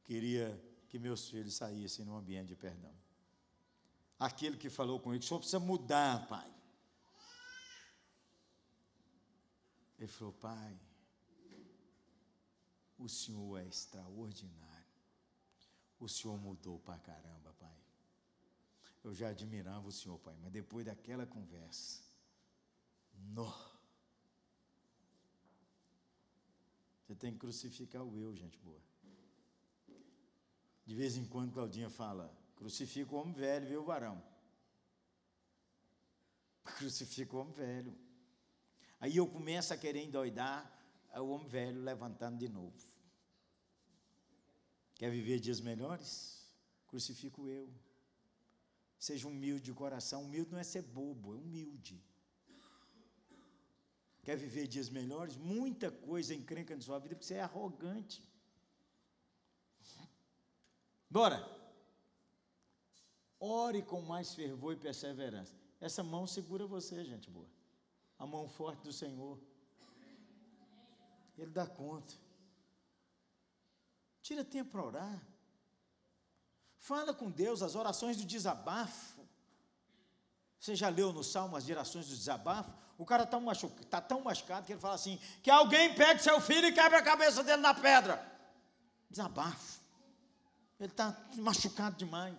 Queria 0.03 0.62
que 0.89 0.99
meus 0.99 1.30
filhos 1.30 1.55
saíssem 1.55 2.03
num 2.05 2.16
ambiente 2.16 2.49
de 2.49 2.55
perdão. 2.55 3.00
Aquele 4.22 4.55
que 4.55 4.69
falou 4.69 4.99
com 4.99 5.11
ele, 5.11 5.24
o 5.24 5.28
senhor 5.28 5.39
precisa 5.39 5.59
mudar, 5.59 6.28
pai. 6.28 6.47
Ele 9.97 10.07
falou: 10.07 10.34
Pai, 10.34 10.80
o 12.99 13.09
Senhor 13.09 13.59
é 13.59 13.65
extraordinário. 13.67 14.86
O 15.99 16.07
Senhor 16.07 16.38
mudou 16.38 16.80
para 16.80 16.99
caramba, 16.99 17.51
Pai. 17.59 17.78
Eu 19.03 19.13
já 19.13 19.30
admirava 19.30 19.88
o 19.88 19.91
Senhor, 19.91 20.19
Pai, 20.19 20.36
mas 20.41 20.51
depois 20.51 20.86
daquela 20.86 21.26
conversa, 21.26 22.03
nó. 23.13 23.51
Você 27.05 27.15
tem 27.15 27.34
que 27.34 27.39
crucificar 27.39 28.03
o 28.03 28.19
eu, 28.19 28.36
gente 28.36 28.59
boa. 28.59 28.82
De 30.86 30.95
vez 30.95 31.17
em 31.17 31.26
quando 31.26 31.53
Claudinha 31.53 31.89
fala, 31.89 32.36
crucifica 32.62 33.16
o 33.16 33.18
homem 33.18 33.34
velho, 33.34 33.68
viu, 33.68 33.84
varão? 33.84 34.24
Crucifica 36.78 37.36
o 37.36 37.39
homem 37.39 37.53
velho. 37.55 37.97
Aí 38.99 39.18
eu 39.18 39.28
começo 39.28 39.74
a 39.74 39.78
querer 39.78 40.03
endoidar, 40.03 40.72
o 41.16 41.30
homem 41.32 41.47
velho 41.47 41.82
levantando 41.82 42.38
de 42.38 42.47
novo. 42.47 42.78
Quer 44.93 45.09
viver 45.09 45.39
dias 45.39 45.59
melhores? 45.59 46.45
Crucifico 46.88 47.47
eu. 47.47 47.68
Seja 48.99 49.28
humilde 49.28 49.64
de 49.64 49.74
coração. 49.74 50.24
Humilde 50.26 50.51
não 50.51 50.59
é 50.59 50.64
ser 50.64 50.84
bobo, 50.84 51.34
é 51.34 51.38
humilde. 51.38 51.99
Quer 54.22 54.38
viver 54.38 54.68
dias 54.68 54.88
melhores? 54.88 55.36
Muita 55.36 55.89
coisa 55.89 56.36
encrenca 56.36 56.76
na 56.76 56.82
sua 56.84 56.99
vida 56.99 57.16
porque 57.16 57.26
você 57.26 57.34
é 57.34 57.41
arrogante. 57.41 58.24
Bora. 61.09 61.61
Ore 63.41 63.81
com 63.81 64.01
mais 64.01 64.33
fervor 64.33 64.73
e 64.73 64.77
perseverança. 64.77 65.53
Essa 65.81 66.01
mão 66.01 66.25
segura 66.25 66.65
você, 66.65 67.03
gente 67.03 67.29
boa 67.29 67.47
a 68.21 68.25
mão 68.27 68.47
forte 68.47 68.83
do 68.83 68.93
Senhor. 68.93 69.39
Ele 71.35 71.49
dá 71.49 71.65
conta. 71.65 72.13
Tira 74.21 74.45
tempo 74.45 74.69
para 74.69 74.85
orar. 74.85 75.21
Fala 76.77 77.15
com 77.15 77.31
Deus 77.31 77.63
as 77.63 77.73
orações 77.73 78.17
do 78.17 78.23
desabafo. 78.23 79.27
Você 80.59 80.75
já 80.75 80.87
leu 80.87 81.11
no 81.11 81.23
Salmo 81.23 81.55
as 81.55 81.63
gerações 81.63 82.07
do 82.09 82.15
desabafo? 82.15 82.71
O 82.95 83.03
cara 83.03 83.23
está 83.23 83.39
tá 83.89 83.99
tão 83.99 84.21
machucado 84.21 84.67
que 84.67 84.73
ele 84.73 84.79
fala 84.79 84.93
assim: 84.93 85.19
que 85.41 85.49
alguém 85.49 85.95
pegue 85.95 86.21
seu 86.21 86.39
filho 86.39 86.67
e 86.67 86.73
quebre 86.73 86.99
a 86.99 87.01
cabeça 87.01 87.43
dele 87.43 87.63
na 87.63 87.73
pedra. 87.73 88.23
Desabafo. 89.09 89.81
Ele 90.79 90.91
está 90.91 91.17
machucado 91.37 91.95
demais. 91.95 92.37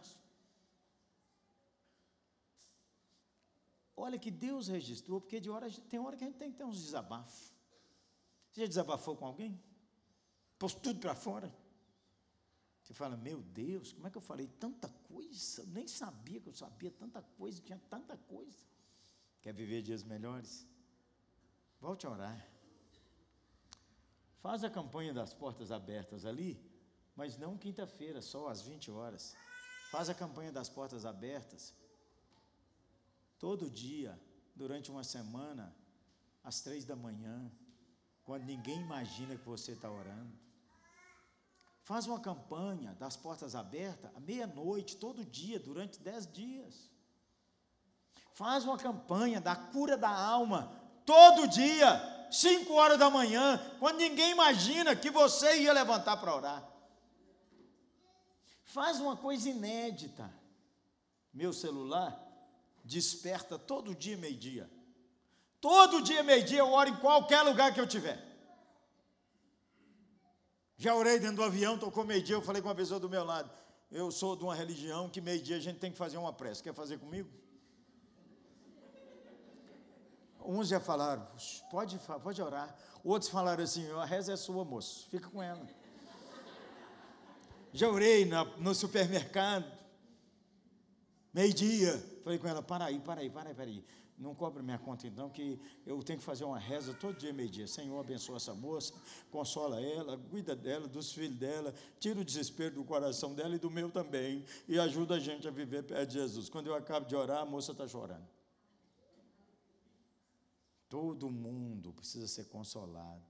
Olha 3.97 4.19
que 4.19 4.31
Deus 4.31 4.69
registrou, 4.69 5.21
porque 5.21 5.41
de 5.41 5.51
hora, 5.51 5.71
tem 5.89 6.01
hora 6.01 6.17
que 6.17 6.25
a 6.25 6.27
gente 6.27 6.39
tem 6.39 6.51
que 6.51 6.59
ter 6.59 6.65
uns 6.65 6.83
desabafos. 6.83 7.53
Você 8.51 8.63
já 8.63 8.67
desabafou 8.67 9.17
com 9.17 9.27
alguém? 9.27 9.63
Pôs 10.59 10.75
tudo 10.75 11.01
para 11.01 11.15
fora? 11.15 11.55
Você 12.83 12.95
fala, 12.95 13.17
meu 13.17 13.43
Deus, 13.43 13.93
como 13.93 14.07
é 14.07 14.11
que 14.11 14.17
eu 14.17 14.23
falei 14.23 14.47
tanta 14.47 14.89
coisa? 14.89 15.63
Eu 15.63 15.67
nem 15.69 15.87
sabia 15.87 16.41
que 16.41 16.49
eu 16.49 16.55
sabia 16.55 16.91
tanta 16.91 17.23
coisa, 17.23 17.61
tinha 17.63 17.81
tanta 17.89 18.17
coisa. 18.17 18.59
Quer 19.41 19.53
viver 19.53 19.83
dias 19.83 20.03
melhores? 20.03 20.67
Volte 21.81 22.07
a 22.07 22.11
orar. 22.11 22.49
Faz 24.41 24.65
a 24.65 24.71
campanha 24.71 25.13
das 25.13 25.33
portas 25.33 25.71
abertas 25.71 26.25
ali, 26.25 26.61
mas 27.15 27.37
não 27.37 27.57
quinta-feira, 27.57 28.21
só 28.21 28.49
às 28.49 28.63
20 28.63 28.91
horas. 28.91 29.37
Faz 29.91 30.09
a 30.09 30.15
campanha 30.15 30.51
das 30.51 30.69
portas 30.69 31.05
abertas 31.07 31.75
todo 33.43 33.69
dia, 33.69 34.17
durante 34.55 34.89
uma 34.89 35.03
semana, 35.03 35.75
às 36.45 36.61
três 36.61 36.85
da 36.85 36.95
manhã, 36.95 37.51
quando 38.23 38.45
ninguém 38.45 38.81
imagina 38.81 39.37
que 39.37 39.45
você 39.45 39.73
está 39.73 39.91
orando. 39.91 40.33
Faz 41.81 42.07
uma 42.07 42.21
campanha 42.21 42.95
das 43.01 43.17
portas 43.17 43.57
abertas 43.57 44.15
à 44.15 44.21
meia-noite, 44.21 44.97
todo 44.97 45.25
dia, 45.25 45.59
durante 45.59 45.99
dez 45.99 46.25
dias. 46.25 46.89
Faz 48.33 48.63
uma 48.63 48.79
campanha 48.79 49.41
da 49.41 49.57
cura 49.57 49.99
da 49.99 50.09
alma, 50.09 50.73
todo 51.05 51.49
dia, 51.49 52.29
cinco 52.31 52.75
horas 52.75 52.97
da 52.97 53.11
manhã, 53.11 53.59
quando 53.81 53.99
ninguém 53.99 54.31
imagina 54.31 54.95
que 54.95 55.11
você 55.11 55.63
ia 55.63 55.73
levantar 55.73 56.17
para 56.19 56.37
orar. 56.37 56.73
Faz 58.63 59.01
uma 59.01 59.17
coisa 59.17 59.51
inédita. 59.51 60.33
Meu 61.35 61.53
celular 61.53 62.22
desperta 62.85 63.59
todo 63.59 63.95
dia, 63.95 64.17
meio-dia. 64.17 64.71
Todo 65.61 66.03
dia, 66.03 66.23
meio-dia, 66.23 66.59
eu 66.59 66.73
oro 66.73 66.91
em 66.91 66.97
qualquer 66.97 67.43
lugar 67.43 67.73
que 67.73 67.81
eu 67.81 67.87
tiver. 67.87 68.21
Já 70.77 70.95
orei 70.95 71.21
dentro 71.21 71.37
do 71.37 71.45
avião, 71.45 71.79
tocou 71.79 72.05
meio-dia, 72.05 72.35
eu 72.35 72.43
falei 72.43 72.61
com 72.61 72.69
uma 72.69 72.75
pessoa 72.75 72.99
do 72.99 73.09
meu 73.09 73.25
lado. 73.25 73.51
Eu 73.91 74.11
sou 74.11 74.35
de 74.35 74.43
uma 74.43 74.55
religião 74.55 75.09
que 75.09 75.21
meio-dia 75.21 75.57
a 75.57 75.61
gente 75.61 75.79
tem 75.79 75.93
que 75.93 75.99
fazer 75.99 76.17
uma 76.17 76.33
prece. 76.33 76.63
Quer 76.63 76.75
fazer 76.75 76.99
comigo? 76.99 77.31
Uns 80.45 80.69
já 80.69 80.81
falaram, 80.81 81.25
pode, 81.71 82.01
pode 82.23 82.43
orar. 82.43 82.75
Outros 83.05 83.31
falaram 83.31 83.63
assim, 83.63 83.89
a 83.93 84.05
reza 84.05 84.33
é 84.33 84.37
sua, 84.37 84.65
moço, 84.65 85.09
fica 85.09 85.29
com 85.29 85.43
ela. 85.43 85.65
Já 87.73 87.89
orei 87.89 88.25
na, 88.25 88.45
no 88.57 88.75
supermercado, 88.75 89.65
meio-dia. 91.33 91.99
Falei 92.23 92.39
com 92.39 92.49
ela, 92.49 92.63
para 92.63 92.87
aí, 92.87 92.99
para 92.99 93.21
aí, 93.21 93.31
para 93.31 93.49
aí, 93.49 93.55
para 93.55 93.65
aí. 93.65 93.85
Não 94.19 94.35
cobre 94.35 94.63
minha 94.63 94.79
conta 94.79 95.07
então, 95.07 95.29
que 95.29 95.59
eu 95.85 96.01
tenho 96.03 96.19
que 96.19 96.25
fazer 96.25 96.45
uma 96.45 96.59
reza 96.59 96.95
todo 96.95 97.19
dia, 97.19 97.33
meio-dia. 97.33 97.67
Senhor, 97.67 97.99
abençoa 97.99 98.37
essa 98.37 98.55
moça, 98.55 98.95
consola 99.31 99.81
ela, 99.81 100.17
cuida 100.31 100.55
dela, 100.55 100.87
dos 100.87 101.13
filhos 101.13 101.37
dela, 101.37 101.75
tira 101.99 102.21
o 102.21 102.25
desespero 102.25 102.77
do 102.77 102.85
coração 102.85 103.35
dela 103.35 103.57
e 103.57 103.59
do 103.59 103.71
meu 103.71 103.91
também, 103.91 104.45
e 104.69 104.79
ajuda 104.79 105.17
a 105.17 105.19
gente 105.19 105.49
a 105.49 105.51
viver 105.51 105.83
perto 105.83 106.09
de 106.09 106.15
Jesus. 106.15 106.49
Quando 106.49 106.69
eu 106.69 106.75
acabo 106.75 107.07
de 107.07 107.17
orar, 107.17 107.41
a 107.41 107.47
moça 107.47 107.73
está 107.73 107.89
chorando. 107.89 108.29
Todo 110.89 111.31
mundo 111.31 111.93
precisa 111.93 112.29
ser 112.29 112.45
consolado. 112.45 113.25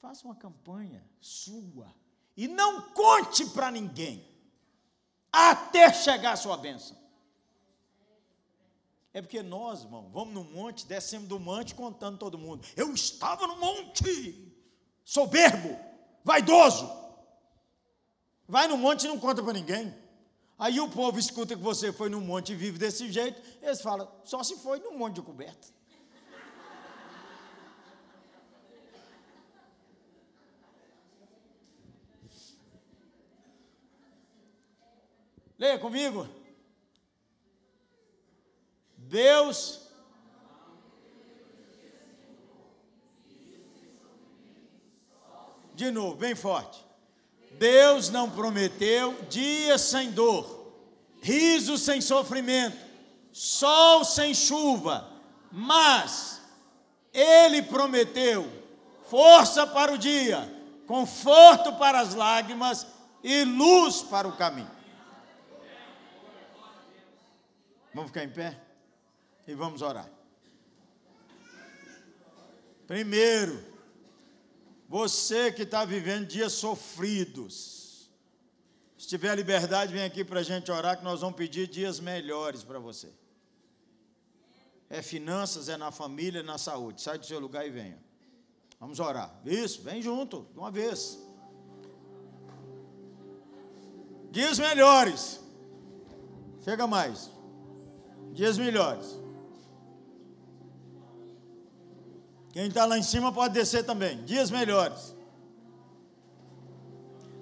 Faça 0.00 0.24
uma 0.24 0.36
campanha 0.36 1.04
sua 1.20 1.92
e 2.36 2.46
não 2.46 2.92
conte 2.92 3.44
para 3.50 3.70
ninguém 3.70 4.35
até 5.36 5.92
chegar 5.92 6.32
a 6.32 6.36
sua 6.36 6.56
bênção. 6.56 6.96
É 9.12 9.20
porque 9.20 9.42
nós, 9.42 9.82
irmão, 9.82 10.08
vamos 10.12 10.32
no 10.32 10.44
monte, 10.44 10.86
descemos 10.86 11.28
do 11.28 11.38
monte 11.38 11.74
contando 11.74 12.18
todo 12.18 12.38
mundo. 12.38 12.66
Eu 12.74 12.92
estava 12.94 13.46
no 13.46 13.56
monte, 13.56 14.54
soberbo, 15.04 15.78
vaidoso. 16.24 16.90
Vai 18.48 18.66
no 18.66 18.78
monte 18.78 19.04
e 19.04 19.08
não 19.08 19.18
conta 19.18 19.42
para 19.42 19.52
ninguém. 19.52 19.94
Aí 20.58 20.80
o 20.80 20.88
povo 20.88 21.18
escuta 21.18 21.54
que 21.54 21.62
você 21.62 21.92
foi 21.92 22.08
no 22.08 22.20
monte 22.20 22.52
e 22.52 22.56
vive 22.56 22.78
desse 22.78 23.12
jeito, 23.12 23.42
eles 23.60 23.82
falam, 23.82 24.10
só 24.24 24.42
se 24.42 24.56
foi 24.56 24.78
no 24.80 24.92
monte 24.92 25.16
de 25.16 25.22
coberta. 25.22 25.68
Leia 35.58 35.78
comigo. 35.78 36.28
Deus. 38.96 39.80
De 45.74 45.90
novo, 45.90 46.16
bem 46.16 46.34
forte. 46.34 46.84
Deus 47.52 48.10
não 48.10 48.30
prometeu 48.30 49.16
dias 49.30 49.80
sem 49.80 50.10
dor, 50.10 50.72
riso 51.22 51.78
sem 51.78 52.00
sofrimento, 52.00 52.76
sol 53.32 54.04
sem 54.04 54.34
chuva, 54.34 55.08
mas 55.50 56.40
Ele 57.12 57.62
prometeu 57.62 58.50
força 59.08 59.66
para 59.66 59.92
o 59.92 59.98
dia, 59.98 60.52
conforto 60.86 61.72
para 61.74 62.00
as 62.00 62.14
lágrimas 62.14 62.86
e 63.22 63.44
luz 63.44 64.02
para 64.02 64.28
o 64.28 64.36
caminho. 64.36 64.75
Vamos 67.96 68.10
ficar 68.10 68.22
em 68.24 68.30
pé? 68.30 68.66
e 69.46 69.54
vamos 69.54 69.82
orar. 69.82 70.10
Primeiro, 72.86 73.62
você 74.88 75.52
que 75.52 75.62
está 75.62 75.84
vivendo 75.84 76.26
dias 76.26 76.52
sofridos, 76.52 78.10
se 78.98 79.08
tiver 79.08 79.34
liberdade, 79.34 79.92
vem 79.92 80.04
aqui 80.04 80.24
para 80.24 80.40
a 80.40 80.42
gente 80.42 80.70
orar, 80.70 80.98
que 80.98 81.04
nós 81.04 81.20
vamos 81.20 81.36
pedir 81.36 81.66
dias 81.68 82.00
melhores 82.00 82.62
para 82.62 82.78
você. 82.78 83.12
É 84.88 85.02
finanças, 85.02 85.68
é 85.68 85.76
na 85.76 85.90
família, 85.90 86.40
é 86.40 86.42
na 86.44 86.58
saúde. 86.58 87.02
Sai 87.02 87.18
do 87.18 87.26
seu 87.26 87.40
lugar 87.40 87.66
e 87.66 87.70
venha. 87.70 87.98
Vamos 88.78 89.00
orar. 89.00 89.34
Isso, 89.44 89.82
vem 89.82 90.00
junto, 90.00 90.46
de 90.52 90.58
uma 90.58 90.70
vez. 90.70 91.18
Dias 94.30 94.58
melhores. 94.58 95.40
Chega 96.62 96.86
mais. 96.86 97.35
Dias 98.36 98.58
melhores. 98.58 99.18
Quem 102.52 102.66
está 102.66 102.84
lá 102.84 102.98
em 102.98 103.02
cima 103.02 103.32
pode 103.32 103.54
descer 103.54 103.82
também. 103.82 104.22
Dias 104.24 104.50
melhores. 104.50 105.16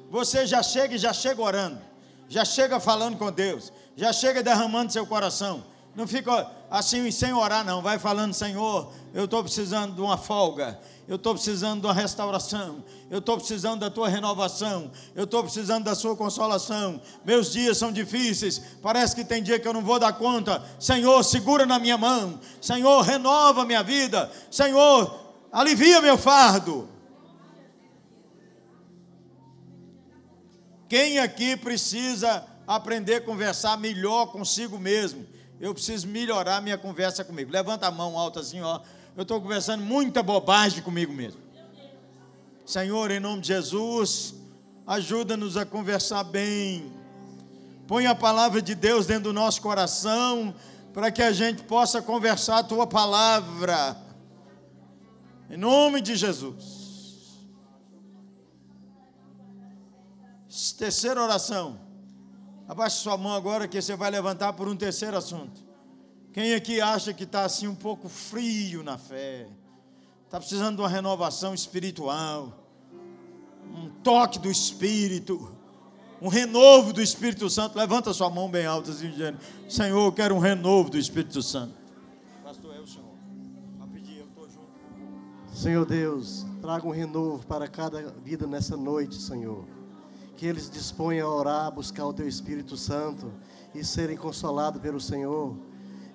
Você 0.08 0.46
já 0.46 0.62
chega 0.62 0.94
e 0.94 0.98
já 0.98 1.12
chega 1.12 1.42
orando. 1.42 1.80
Já 2.28 2.44
chega 2.44 2.78
falando 2.78 3.18
com 3.18 3.32
Deus. 3.32 3.72
Já 3.96 4.12
chega 4.12 4.40
derramando 4.40 4.92
seu 4.92 5.04
coração. 5.04 5.64
Não 5.96 6.06
fica 6.06 6.48
assim 6.78 7.08
sem 7.12 7.32
orar, 7.32 7.64
não. 7.64 7.80
Vai 7.80 7.98
falando, 8.00 8.34
Senhor, 8.34 8.92
eu 9.12 9.26
estou 9.26 9.42
precisando 9.42 9.94
de 9.94 10.00
uma 10.00 10.18
folga. 10.18 10.78
Eu 11.06 11.16
estou 11.16 11.34
precisando 11.34 11.80
de 11.80 11.86
uma 11.86 11.92
restauração. 11.92 12.82
Eu 13.08 13.20
estou 13.20 13.36
precisando 13.36 13.80
da 13.80 13.90
tua 13.90 14.08
renovação. 14.08 14.90
Eu 15.14 15.24
estou 15.24 15.42
precisando 15.44 15.84
da 15.84 15.94
sua 15.94 16.16
consolação. 16.16 17.00
Meus 17.24 17.52
dias 17.52 17.78
são 17.78 17.92
difíceis. 17.92 18.60
Parece 18.82 19.14
que 19.14 19.24
tem 19.24 19.42
dia 19.42 19.60
que 19.60 19.68
eu 19.68 19.72
não 19.72 19.82
vou 19.82 20.00
dar 20.00 20.14
conta. 20.14 20.64
Senhor, 20.80 21.22
segura 21.22 21.64
na 21.64 21.78
minha 21.78 21.96
mão. 21.96 22.40
Senhor, 22.60 23.02
renova 23.02 23.64
minha 23.64 23.82
vida. 23.82 24.30
Senhor, 24.50 25.32
alivia 25.52 26.00
meu 26.00 26.18
fardo. 26.18 26.88
Quem 30.88 31.18
aqui 31.18 31.56
precisa 31.56 32.44
aprender 32.66 33.16
a 33.16 33.20
conversar 33.20 33.76
melhor 33.76 34.26
consigo 34.26 34.78
mesmo? 34.78 35.33
Eu 35.64 35.74
preciso 35.74 36.06
melhorar 36.06 36.60
minha 36.60 36.76
conversa 36.76 37.24
comigo. 37.24 37.50
Levanta 37.50 37.86
a 37.86 37.90
mão 37.90 38.18
alta 38.18 38.40
assim, 38.40 38.60
ó 38.60 38.80
eu 39.16 39.22
estou 39.22 39.40
conversando 39.40 39.84
muita 39.84 40.22
bobagem 40.22 40.82
comigo 40.82 41.12
mesmo. 41.12 41.40
Senhor, 42.66 43.10
em 43.12 43.20
nome 43.20 43.42
de 43.42 43.48
Jesus, 43.48 44.34
ajuda-nos 44.86 45.56
a 45.56 45.64
conversar 45.64 46.24
bem. 46.24 46.92
Põe 47.86 48.06
a 48.06 48.14
palavra 48.14 48.60
de 48.60 48.74
Deus 48.74 49.06
dentro 49.06 49.24
do 49.24 49.32
nosso 49.32 49.62
coração, 49.62 50.52
para 50.92 51.12
que 51.12 51.22
a 51.22 51.30
gente 51.30 51.62
possa 51.62 52.02
conversar 52.02 52.58
a 52.58 52.64
tua 52.64 52.86
palavra. 52.88 53.96
Em 55.48 55.56
nome 55.56 56.00
de 56.00 56.16
Jesus. 56.16 57.38
Terceira 60.76 61.22
oração. 61.22 61.83
Abaixe 62.66 62.96
sua 62.96 63.16
mão 63.16 63.34
agora 63.34 63.68
que 63.68 63.80
você 63.80 63.94
vai 63.94 64.10
levantar 64.10 64.52
por 64.54 64.68
um 64.68 64.76
terceiro 64.76 65.16
assunto. 65.16 65.62
Quem 66.32 66.54
aqui 66.54 66.80
acha 66.80 67.12
que 67.12 67.24
está 67.24 67.44
assim 67.44 67.66
um 67.66 67.74
pouco 67.74 68.08
frio 68.08 68.82
na 68.82 68.98
fé? 68.98 69.46
Está 70.24 70.38
precisando 70.38 70.76
de 70.76 70.82
uma 70.82 70.88
renovação 70.88 71.54
espiritual, 71.54 72.66
um 73.72 73.88
toque 74.02 74.38
do 74.38 74.50
Espírito, 74.50 75.54
um 76.20 76.28
renovo 76.28 76.92
do 76.92 77.00
Espírito 77.00 77.48
Santo. 77.50 77.78
Levanta 77.78 78.12
sua 78.12 78.30
mão 78.30 78.50
bem 78.50 78.66
alta, 78.66 78.90
assim, 78.90 79.10
dizendo: 79.10 79.38
Senhor, 79.68 80.06
eu 80.06 80.12
quero 80.12 80.34
um 80.34 80.40
renovo 80.40 80.90
do 80.90 80.98
Espírito 80.98 81.42
Santo. 81.42 81.74
Pastor, 82.42 82.74
é 82.74 82.80
o 82.80 82.86
Senhor. 82.86 83.14
Pedir, 83.92 84.18
eu 84.18 84.26
estou 84.26 84.48
junto. 84.48 84.66
Senhor 85.54 85.84
Deus, 85.86 86.44
traga 86.60 86.84
um 86.84 86.90
renovo 86.90 87.46
para 87.46 87.68
cada 87.68 88.10
vida 88.24 88.46
nessa 88.46 88.76
noite, 88.76 89.14
Senhor. 89.16 89.64
Que 90.36 90.46
eles 90.46 90.70
disponham 90.70 91.28
a 91.28 91.34
orar, 91.34 91.72
buscar 91.72 92.06
o 92.06 92.12
Teu 92.12 92.28
Espírito 92.28 92.76
Santo 92.76 93.32
e 93.74 93.84
serem 93.84 94.16
consolados 94.16 94.80
pelo 94.80 95.00
Senhor 95.00 95.56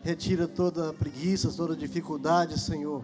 Retira 0.02 0.48
toda 0.48 0.94
preguiça, 0.94 1.52
toda 1.52 1.76
dificuldade, 1.76 2.60
Senhor. 2.60 3.04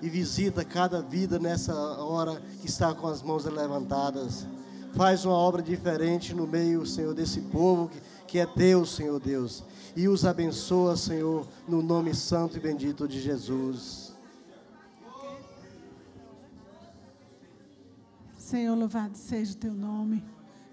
E 0.00 0.08
visita 0.08 0.64
cada 0.64 1.00
vida 1.00 1.38
nessa 1.38 1.72
hora 1.74 2.42
que 2.60 2.66
está 2.66 2.92
com 2.92 3.06
as 3.06 3.22
mãos 3.22 3.44
levantadas. 3.44 4.46
Faz 4.94 5.24
uma 5.24 5.34
obra 5.34 5.62
diferente 5.62 6.34
no 6.34 6.46
meio, 6.46 6.84
Senhor, 6.84 7.14
desse 7.14 7.40
povo 7.40 7.88
que, 7.88 8.00
que 8.26 8.38
é 8.40 8.46
teu, 8.46 8.84
Senhor 8.84 9.20
Deus. 9.20 9.62
E 9.94 10.08
os 10.08 10.24
abençoa, 10.24 10.96
Senhor, 10.96 11.46
no 11.68 11.80
nome 11.80 12.14
santo 12.14 12.56
e 12.56 12.60
bendito 12.60 13.06
de 13.06 13.20
Jesus. 13.20 14.12
Senhor, 18.36 18.76
louvado 18.76 19.16
seja 19.16 19.52
o 19.52 19.56
teu 19.56 19.72
nome. 19.72 20.22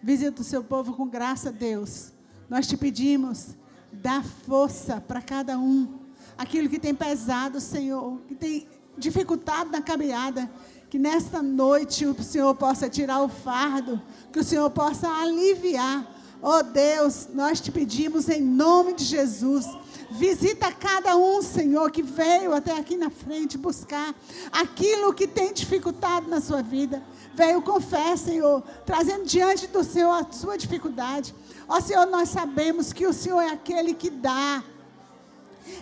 Visita 0.01 0.41
o 0.41 0.45
seu 0.45 0.63
povo 0.63 0.93
com 0.93 1.07
graça, 1.07 1.51
Deus. 1.51 2.11
Nós 2.49 2.67
te 2.67 2.75
pedimos 2.77 3.55
Dá 3.91 4.21
força 4.21 5.01
para 5.01 5.21
cada 5.21 5.57
um. 5.57 5.99
Aquilo 6.37 6.69
que 6.69 6.79
tem 6.79 6.93
pesado, 6.93 7.59
Senhor, 7.59 8.19
que 8.27 8.35
tem 8.35 8.67
dificultado 8.97 9.71
na 9.71 9.81
caminhada, 9.81 10.49
que 10.89 10.99
nesta 10.99 11.41
noite 11.41 12.05
o 12.05 12.23
Senhor 12.23 12.53
possa 12.55 12.89
tirar 12.89 13.21
o 13.21 13.29
fardo, 13.29 14.01
que 14.31 14.39
o 14.39 14.43
Senhor 14.43 14.69
possa 14.69 15.09
aliviar 15.09 16.19
Oh 16.41 16.63
Deus, 16.63 17.27
nós 17.33 17.59
te 17.59 17.69
pedimos 17.69 18.29
em 18.29 18.41
nome 18.41 18.93
de 18.93 19.03
Jesus. 19.03 19.65
Visita 20.11 20.71
cada 20.71 21.15
um, 21.15 21.41
Senhor, 21.41 21.91
que 21.91 22.01
veio 22.01 22.53
até 22.53 22.75
aqui 22.75 22.97
na 22.97 23.11
frente 23.11 23.57
buscar 23.57 24.15
aquilo 24.51 25.13
que 25.13 25.27
tem 25.27 25.53
dificultado 25.53 26.27
na 26.27 26.41
sua 26.41 26.63
vida. 26.63 27.03
Veio 27.35 27.61
com 27.61 27.79
fé, 27.79 28.15
Senhor, 28.15 28.63
trazendo 28.85 29.25
diante 29.25 29.67
do 29.67 29.83
Senhor 29.83 30.11
a 30.11 30.31
sua 30.31 30.57
dificuldade. 30.57 31.33
Ó 31.67 31.79
Senhor, 31.79 32.07
nós 32.07 32.29
sabemos 32.29 32.91
que 32.91 33.05
o 33.05 33.13
Senhor 33.13 33.39
é 33.39 33.49
aquele 33.49 33.93
que 33.93 34.09
dá. 34.09 34.63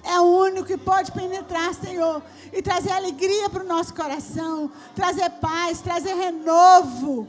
É 0.04 0.20
o 0.20 0.24
único 0.24 0.68
que 0.68 0.78
pode 0.78 1.12
penetrar, 1.14 1.74
Senhor, 1.74 2.22
e 2.52 2.62
trazer 2.62 2.92
alegria 2.92 3.50
para 3.50 3.64
o 3.64 3.68
nosso 3.68 3.94
coração, 3.94 4.70
trazer 4.94 5.30
paz, 5.30 5.80
trazer 5.80 6.14
renovo. 6.14 7.28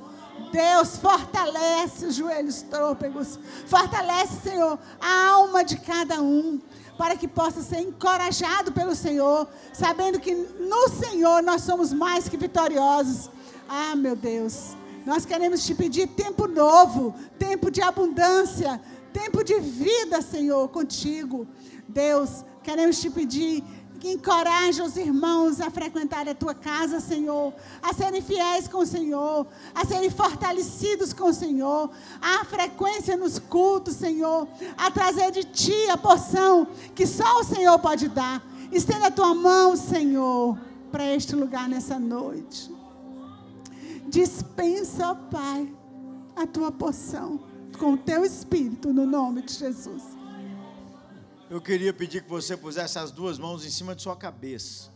Deus, 0.50 0.96
fortalece 0.96 2.06
os 2.06 2.14
joelhos 2.14 2.62
trôpegos, 2.62 3.38
fortalece, 3.66 4.50
Senhor, 4.50 4.78
a 5.00 5.28
alma 5.30 5.64
de 5.64 5.76
cada 5.78 6.20
um, 6.20 6.60
para 6.98 7.16
que 7.16 7.28
possa 7.28 7.62
ser 7.62 7.78
encorajado 7.78 8.72
pelo 8.72 8.94
Senhor, 8.94 9.48
sabendo 9.72 10.18
que 10.18 10.34
no 10.34 10.88
Senhor 10.88 11.40
nós 11.42 11.62
somos 11.62 11.92
mais 11.92 12.28
que 12.28 12.36
vitoriosos. 12.36 13.30
Ah, 13.68 13.94
meu 13.94 14.16
Deus, 14.16 14.76
nós 15.06 15.24
queremos 15.24 15.64
te 15.64 15.74
pedir 15.76 16.08
tempo 16.08 16.48
novo, 16.48 17.14
tempo 17.38 17.70
de 17.70 17.80
abundância, 17.80 18.80
tempo 19.12 19.44
de 19.44 19.60
vida, 19.60 20.20
Senhor, 20.20 20.68
contigo. 20.68 21.46
Deus, 21.88 22.44
queremos 22.64 23.00
te 23.00 23.08
pedir 23.08 23.62
que 23.98 24.12
encoraje 24.12 24.80
os 24.80 24.96
irmãos 24.96 25.60
a 25.60 25.70
frequentar 25.70 26.28
a 26.28 26.34
tua 26.34 26.54
casa, 26.54 27.00
Senhor, 27.00 27.52
a 27.82 27.92
serem 27.92 28.22
fiéis 28.22 28.68
com 28.68 28.78
o 28.78 28.86
Senhor, 28.86 29.46
a 29.74 29.84
serem 29.84 30.10
fortalecidos 30.10 31.12
com 31.12 31.30
o 31.30 31.34
Senhor, 31.34 31.90
a 32.20 32.44
frequência 32.44 33.16
nos 33.16 33.38
cultos, 33.38 33.94
Senhor, 33.94 34.46
a 34.76 34.90
trazer 34.90 35.30
de 35.32 35.44
ti 35.44 35.90
a 35.90 35.96
porção 35.96 36.68
que 36.94 37.06
só 37.06 37.40
o 37.40 37.44
Senhor 37.44 37.78
pode 37.78 38.08
dar. 38.08 38.42
Estenda 38.70 39.08
a 39.08 39.10
tua 39.10 39.34
mão, 39.34 39.76
Senhor, 39.76 40.58
para 40.92 41.04
este 41.14 41.34
lugar 41.34 41.68
nessa 41.68 41.98
noite. 41.98 42.72
Dispensa, 44.06 45.10
ó 45.10 45.14
Pai, 45.14 45.72
a 46.36 46.46
tua 46.46 46.70
porção 46.70 47.40
com 47.78 47.92
o 47.92 47.98
teu 47.98 48.24
espírito, 48.24 48.92
no 48.92 49.06
nome 49.06 49.42
de 49.42 49.54
Jesus 49.54 50.17
eu 51.50 51.60
queria 51.62 51.92
pedir 51.94 52.22
que 52.22 52.28
você 52.28 52.56
pusesse 52.56 52.98
as 52.98 53.10
duas 53.10 53.38
mãos 53.38 53.64
em 53.64 53.70
cima 53.70 53.94
de 53.94 54.02
sua 54.02 54.16
cabeça. 54.16 54.90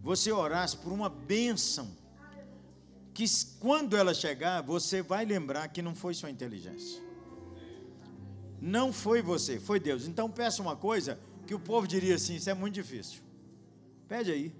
Você 0.00 0.30
orasse 0.30 0.76
por 0.76 0.92
uma 0.92 1.08
bênção. 1.08 1.90
Que 3.12 3.24
quando 3.60 3.96
ela 3.96 4.14
chegar, 4.14 4.62
você 4.62 5.02
vai 5.02 5.24
lembrar 5.24 5.68
que 5.68 5.82
não 5.82 5.94
foi 5.94 6.14
sua 6.14 6.30
inteligência. 6.30 7.02
Não 8.60 8.92
foi 8.92 9.20
você, 9.20 9.58
foi 9.58 9.80
Deus. 9.80 10.06
Então 10.06 10.30
peça 10.30 10.62
uma 10.62 10.76
coisa 10.76 11.18
que 11.46 11.54
o 11.54 11.60
povo 11.60 11.86
diria 11.86 12.14
assim: 12.14 12.36
isso 12.36 12.48
é 12.48 12.54
muito 12.54 12.74
difícil. 12.74 13.20
Pede 14.08 14.30
aí. 14.30 14.54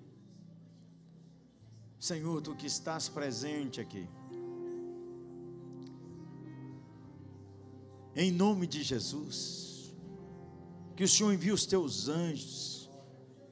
Senhor, 1.98 2.42
tu 2.42 2.54
que 2.54 2.66
estás 2.66 3.08
presente 3.08 3.80
aqui. 3.80 4.08
Em 8.14 8.30
nome 8.30 8.66
de 8.66 8.82
Jesus 8.82 9.71
que 10.92 11.04
o 11.04 11.08
Senhor 11.08 11.32
envie 11.32 11.52
os 11.52 11.66
teus 11.66 12.08
anjos 12.08 12.88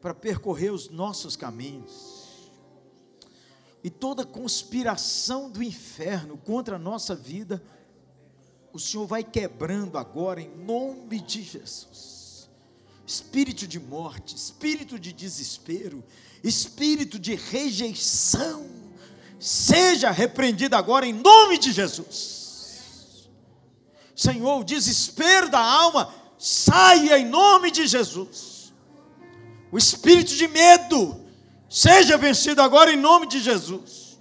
para 0.01 0.15
percorrer 0.15 0.73
os 0.73 0.89
nossos 0.89 1.37
caminhos. 1.37 2.51
E 3.83 3.89
toda 3.89 4.25
conspiração 4.25 5.51
do 5.51 5.63
inferno 5.63 6.37
contra 6.37 6.77
a 6.77 6.79
nossa 6.79 7.15
vida, 7.15 7.63
o 8.73 8.79
Senhor 8.79 9.07
vai 9.07 9.25
quebrando 9.25 9.97
agora 9.97 10.41
em 10.41 10.49
nome 10.49 11.21
de 11.21 11.43
Jesus. 11.43 12.49
Espírito 13.07 13.67
de 13.67 13.81
morte, 13.81 14.37
espírito 14.37 14.99
de 14.99 15.13
desespero, 15.13 16.05
espírito 16.45 17.19
de 17.19 17.35
rejeição, 17.35 18.67
seja 19.39 20.11
repreendido 20.11 20.77
agora 20.77 21.07
em 21.07 21.13
nome 21.13 21.59
de 21.59 21.73
Jesus. 21.73 23.29
Senhor, 24.15 24.61
o 24.61 24.65
desespero 24.65 25.51
da 25.51 25.59
alma 25.59 26.15
saia 26.41 27.19
em 27.19 27.27
nome 27.27 27.71
de 27.71 27.87
Jesus. 27.87 28.73
O 29.71 29.77
espírito 29.77 30.35
de 30.35 30.49
medo 30.49 31.23
seja 31.69 32.17
vencido 32.17 32.63
agora 32.63 32.91
em 32.91 32.97
nome 32.97 33.27
de 33.27 33.41
Jesus. 33.41 34.19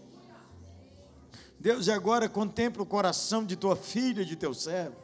Deus, 1.58 1.88
e 1.88 1.92
agora 1.92 2.28
contempla 2.28 2.84
o 2.84 2.86
coração 2.86 3.46
de 3.46 3.56
tua 3.56 3.78
filha, 3.78 4.26
de 4.26 4.36
teu 4.36 4.54
servo. 4.54 4.98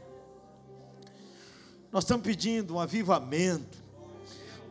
Nós 1.89 2.03
estamos 2.03 2.25
pedindo 2.25 2.75
um 2.75 2.79
avivamento, 2.81 3.77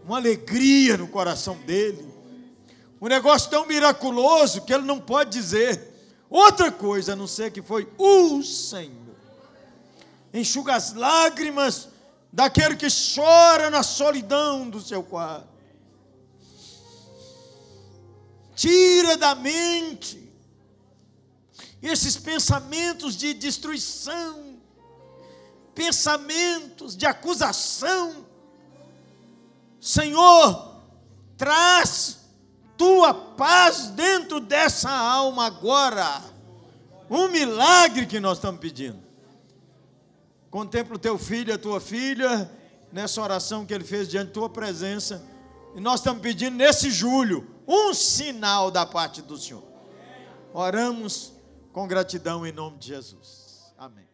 uma 0.04 0.18
alegria 0.18 0.98
no 0.98 1.08
coração 1.08 1.56
dele, 1.56 2.06
um 3.00 3.08
negócio 3.08 3.48
tão 3.48 3.66
miraculoso 3.66 4.60
que 4.62 4.72
ele 4.74 4.84
não 4.84 5.00
pode 5.00 5.30
dizer 5.30 5.94
outra 6.28 6.70
coisa 6.70 7.14
a 7.14 7.16
não 7.16 7.26
ser 7.26 7.50
que 7.50 7.62
foi 7.62 7.90
o 7.96 8.42
Senhor. 8.42 9.16
Enxuga 10.32 10.74
as 10.74 10.92
lágrimas 10.92 11.93
daquele 12.34 12.74
que 12.74 12.88
chora 12.90 13.70
na 13.70 13.84
solidão 13.84 14.68
do 14.68 14.80
seu 14.80 15.04
quarto. 15.04 15.46
Tira 18.56 19.16
da 19.16 19.36
mente 19.36 20.20
esses 21.80 22.16
pensamentos 22.16 23.16
de 23.16 23.34
destruição, 23.34 24.58
pensamentos 25.76 26.96
de 26.96 27.06
acusação. 27.06 28.26
Senhor, 29.80 30.82
traz 31.36 32.18
tua 32.76 33.14
paz 33.14 33.90
dentro 33.90 34.40
dessa 34.40 34.90
alma 34.90 35.46
agora. 35.46 36.20
Um 37.08 37.28
milagre 37.28 38.06
que 38.06 38.18
nós 38.18 38.38
estamos 38.38 38.60
pedindo. 38.60 39.03
Contempla 40.54 40.94
o 40.94 40.98
teu 41.00 41.18
filho, 41.18 41.52
a 41.52 41.58
tua 41.58 41.80
filha, 41.80 42.48
nessa 42.92 43.20
oração 43.20 43.66
que 43.66 43.74
ele 43.74 43.82
fez 43.82 44.08
diante 44.08 44.28
da 44.28 44.34
tua 44.34 44.48
presença. 44.48 45.20
E 45.74 45.80
nós 45.80 45.98
estamos 45.98 46.22
pedindo 46.22 46.54
nesse 46.54 46.92
julho 46.92 47.44
um 47.66 47.92
sinal 47.92 48.70
da 48.70 48.86
parte 48.86 49.20
do 49.20 49.36
Senhor. 49.36 49.64
Oramos 50.52 51.32
com 51.72 51.88
gratidão 51.88 52.46
em 52.46 52.52
nome 52.52 52.78
de 52.78 52.86
Jesus. 52.86 53.74
Amém. 53.76 54.13